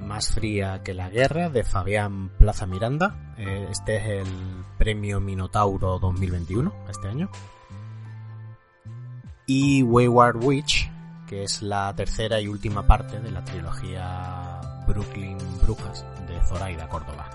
[0.00, 3.34] Más fría que la guerra de Fabián Plaza Miranda.
[3.36, 7.30] Eh, este es el premio Minotauro 2021, este año.
[9.46, 10.90] Y Wayward Witch,
[11.26, 17.28] que es la tercera y última parte de la trilogía Brooklyn Brujas de Zoraida Córdoba.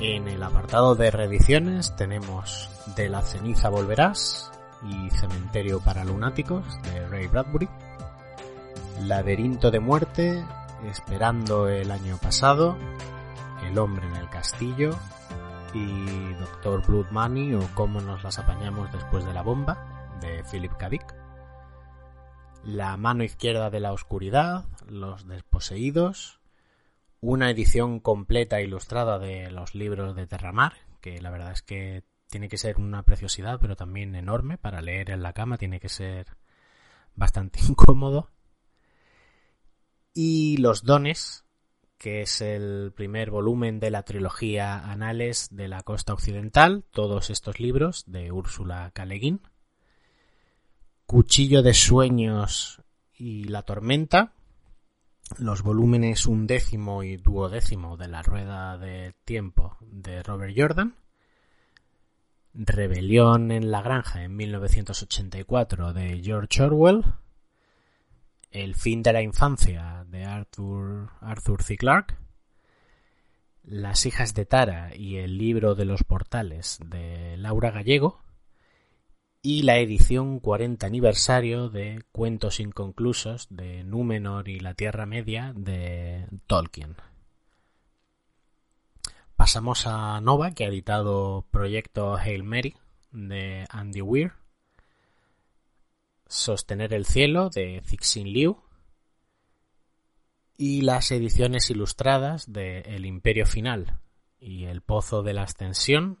[0.00, 4.53] En el apartado de reediciones tenemos De la ceniza volverás
[4.84, 7.68] y Cementerio para lunáticos de Ray Bradbury.
[9.02, 10.44] Laberinto de muerte,
[10.84, 12.76] Esperando el año pasado,
[13.62, 14.90] El hombre en el castillo
[15.72, 20.72] y Doctor Blood Money o Cómo nos las apañamos después de la bomba de Philip
[20.76, 20.88] K.
[20.90, 21.14] Dick.
[22.64, 26.40] La mano izquierda de la oscuridad, Los desposeídos,
[27.20, 32.04] una edición completa ilustrada de los libros de Terramar, que la verdad es que
[32.34, 35.88] tiene que ser una preciosidad, pero también enorme para leer en la cama, tiene que
[35.88, 36.36] ser
[37.14, 38.28] bastante incómodo.
[40.12, 41.44] Y Los Dones,
[41.96, 47.60] que es el primer volumen de la trilogía Anales de la Costa Occidental, todos estos
[47.60, 49.40] libros de Úrsula Caleguín.
[51.06, 52.82] Cuchillo de Sueños
[53.16, 54.32] y La Tormenta,
[55.38, 60.96] los volúmenes undécimo y duodécimo de la Rueda de Tiempo de Robert Jordan,
[62.54, 67.04] Rebelión en la Granja en 1984 de George Orwell,
[68.52, 71.76] El fin de la infancia de Arthur, Arthur C.
[71.76, 72.14] Clarke,
[73.64, 78.22] Las hijas de Tara y el libro de los portales de Laura Gallego,
[79.42, 86.28] y la edición 40 aniversario de Cuentos inconclusos de Númenor y la Tierra Media de
[86.46, 86.94] Tolkien.
[89.36, 92.76] Pasamos a Nova, que ha editado Proyecto Hail Mary
[93.10, 94.32] de Andy Weir,
[96.26, 98.62] Sostener el cielo de Cixin Liu.
[100.56, 103.98] Y las ediciones ilustradas de El Imperio Final
[104.38, 106.20] y El Pozo de la Ascensión.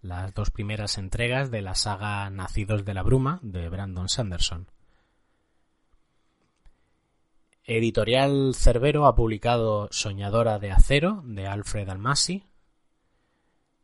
[0.00, 4.68] Las dos primeras entregas de la saga Nacidos de la Bruma de Brandon Sanderson.
[7.64, 12.44] Editorial Cerbero ha publicado Soñadora de Acero de Alfred Almasi,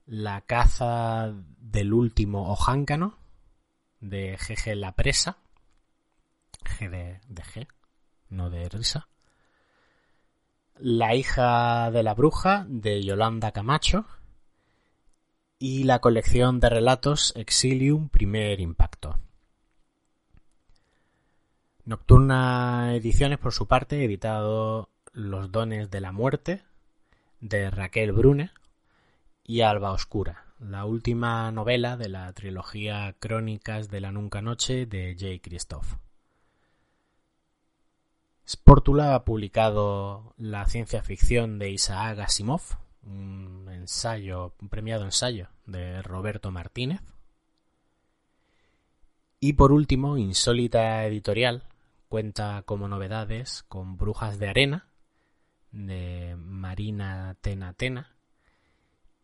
[0.05, 3.19] La caza del último ojáncano
[4.01, 4.75] de G.G.
[4.75, 5.39] La Presa,
[6.65, 7.69] G de, de G,
[8.31, 9.09] no de risa.
[10.75, 14.07] La hija de la bruja de Yolanda Camacho
[15.61, 19.21] y la colección de relatos Exilium Primer Impacto.
[21.89, 26.63] Nocturna Ediciones, por su parte, editado Los dones de la muerte
[27.41, 28.51] de Raquel Brune
[29.43, 35.17] y Alba Oscura, la última novela de la trilogía Crónicas de la Nunca Noche de
[35.19, 35.41] J.
[35.41, 35.95] Christoph.
[38.47, 42.61] Sportula ha publicado la ciencia ficción de Isaac Asimov,
[43.03, 47.01] un ensayo, un premiado ensayo de Roberto Martínez.
[49.41, 51.63] Y por último, Insólita Editorial
[52.09, 54.89] cuenta como novedades con Brujas de Arena
[55.71, 58.17] de Marina Tena Tena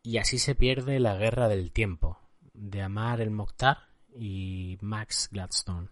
[0.03, 2.19] y así se pierde la guerra del tiempo
[2.53, 3.79] de Amar el Mokhtar
[4.15, 5.89] y Max Gladstone,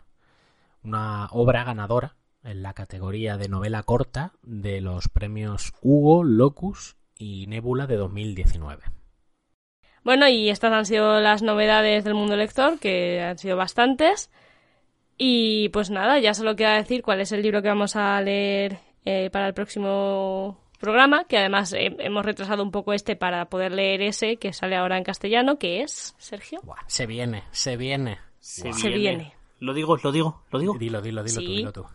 [0.82, 7.46] una obra ganadora en la categoría de novela corta de los premios Hugo, Locus y
[7.46, 8.82] Nebula de 2019.
[10.04, 14.30] Bueno, y estas han sido las novedades del mundo lector, que han sido bastantes.
[15.18, 18.78] Y pues nada, ya solo queda decir cuál es el libro que vamos a leer
[19.04, 23.72] eh, para el próximo programa, que además eh, hemos retrasado un poco este para poder
[23.72, 26.60] leer ese que sale ahora en castellano, que es, Sergio.
[26.86, 28.18] se viene, se viene.
[28.40, 29.34] Se, viene.
[29.60, 30.76] Lo digo, lo digo, lo digo.
[30.76, 31.86] Dilo, dilo, dilo tú, dilo tú.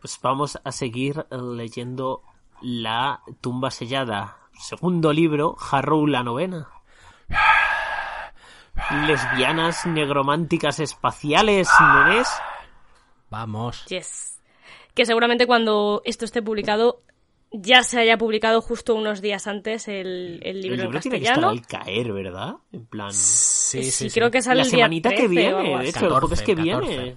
[0.00, 2.20] Pues vamos a seguir leyendo
[2.60, 4.36] la tumba sellada.
[4.58, 6.68] Segundo libro, Harrow la novena.
[9.06, 12.28] Lesbianas negrománticas espaciales, ¿no ves?
[13.30, 13.84] Vamos.
[13.86, 14.40] Yes.
[14.94, 17.02] Que seguramente cuando esto esté publicado
[17.56, 21.02] ya se haya publicado justo unos días antes el, el libro, el libro en.
[21.02, 22.54] Tiene que estar al caer, ¿verdad?
[22.72, 23.12] En plan.
[23.12, 26.42] Sí, sí, sí creo que sale la el semanita que viene, de hecho, el jueves
[26.42, 27.16] que viene.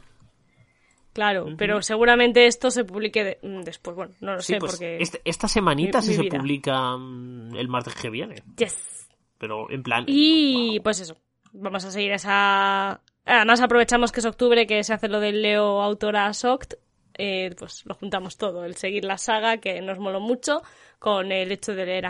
[1.14, 3.96] Claro, pero seguramente esto se publique mm, después.
[3.96, 4.98] Bueno, no lo sé pues porque.
[5.02, 8.44] Este, esta semanita sí se publica mm, el martes que viene.
[8.58, 9.10] Yes.
[9.40, 10.04] Pero en plan.
[10.08, 11.18] Y pues eso.
[11.60, 13.02] Vamos a seguir esa.
[13.26, 16.76] Además, aprovechamos que es octubre, que se hace lo del Leo Autora Soct.
[17.20, 20.62] Eh, pues lo juntamos todo, el seguir la saga, que nos moló mucho,
[21.00, 22.06] con el hecho de leer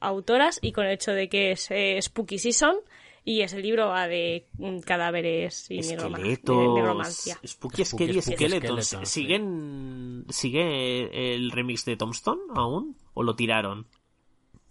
[0.00, 2.76] autoras y con el hecho de que es eh, Spooky Season
[3.22, 7.38] Y ese libro va de mm, cadáveres y esqueletos, negromancia.
[7.46, 8.96] Spooky, Scary Skeletons.
[9.02, 12.96] ¿Siguen, ¿Sigue el remix de Tombstone aún?
[13.12, 13.86] ¿O lo tiraron?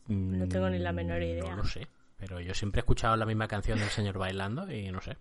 [0.07, 1.44] No tengo ni la menor idea.
[1.44, 1.88] No lo sé.
[2.19, 5.17] Pero yo siempre he escuchado la misma canción del señor bailando y no sé.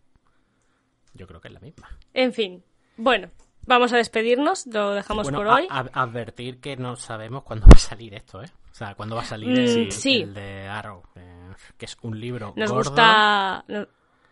[1.14, 1.88] Yo creo que es la misma.
[2.12, 2.64] En fin.
[2.96, 3.30] Bueno,
[3.66, 4.66] vamos a despedirnos.
[4.66, 5.66] Lo dejamos por hoy.
[5.70, 8.50] advertir que no sabemos cuándo va a salir esto, ¿eh?
[8.70, 11.02] O sea, cuándo va a salir mm, el, de Arrow.
[11.16, 13.64] Eh, que es un libro nos Gusta,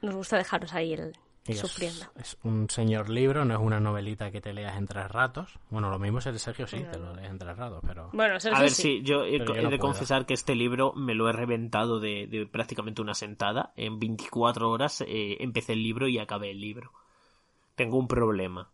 [0.03, 1.13] nos gusta dejaros ahí el,
[1.55, 2.07] sufriendo.
[2.17, 5.59] Es, un señor libro, no es una novelita que te leas en tres ratos.
[5.71, 8.11] Bueno, lo mismo es el de Sergio, sí, te lo lees en tres ratos, pero...
[8.13, 12.01] Bueno, A ver, sí, yo he, de confesar que este libro me lo he reventado
[12.01, 13.73] de, prácticamente una sentada.
[13.77, 16.93] En 24 horas eh, empecé el libro y acabé el libro.
[17.75, 18.71] Tengo un problema.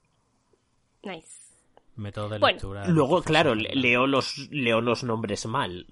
[1.03, 1.43] Nice.
[1.97, 2.87] Método de lectura.
[2.87, 5.87] Luego, claro, leo los, leo los nombres mal.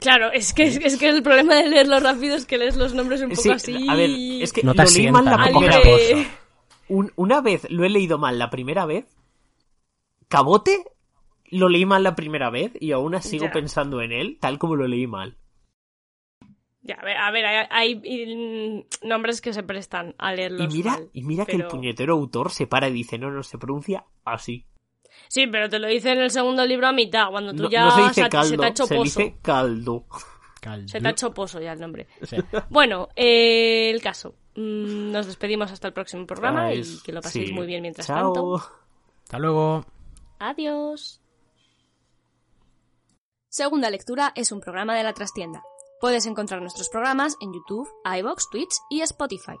[0.00, 3.22] Claro, es que, es que el problema de leerlo rápido es que lees los nombres
[3.22, 3.86] un poco así.
[3.88, 6.28] A ver, es que lo leí mal la primera vez.
[7.16, 9.06] una vez lo he leído mal la primera vez.
[10.28, 10.84] Cabote
[11.50, 14.74] lo leí mal la primera vez y aún así sigo pensando en él tal como
[14.74, 15.36] lo leí mal.
[16.82, 21.10] Ya, a ver, a ver hay, nombres que se prestan a leerlos y mira, mal,
[21.14, 24.66] Y mira que el puñetero autor se para y dice, no, no, se pronuncia así.
[25.34, 28.28] Sí, pero te lo dice en el segundo libro a mitad, cuando tú ya se,
[28.28, 30.04] te ha hecho se dice caldo.
[30.86, 32.06] Se te ha hecho pozo ya el nombre.
[32.70, 34.36] Bueno, eh, el caso.
[34.54, 38.62] Mm, nos despedimos hasta el próximo programa y que lo paséis muy bien mientras tanto.
[39.24, 39.84] Hasta luego.
[40.38, 41.20] Adiós.
[43.48, 45.64] Segunda Lectura es un programa de la trastienda.
[46.00, 49.56] Puedes encontrar nuestros programas en YouTube, iBox, Twitch y Spotify.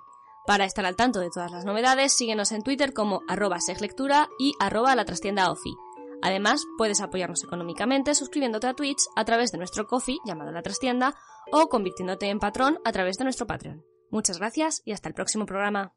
[0.46, 4.52] Para estar al tanto de todas las novedades, síguenos en Twitter como arroba seglectura y
[4.60, 5.74] arroba la trastienda ofi.
[6.22, 11.14] Además, puedes apoyarnos económicamente suscribiéndote a Twitch a través de nuestro coffee llamado La Trastienda
[11.50, 13.84] o convirtiéndote en patrón a través de nuestro Patreon.
[14.10, 15.94] Muchas gracias y hasta el próximo programa.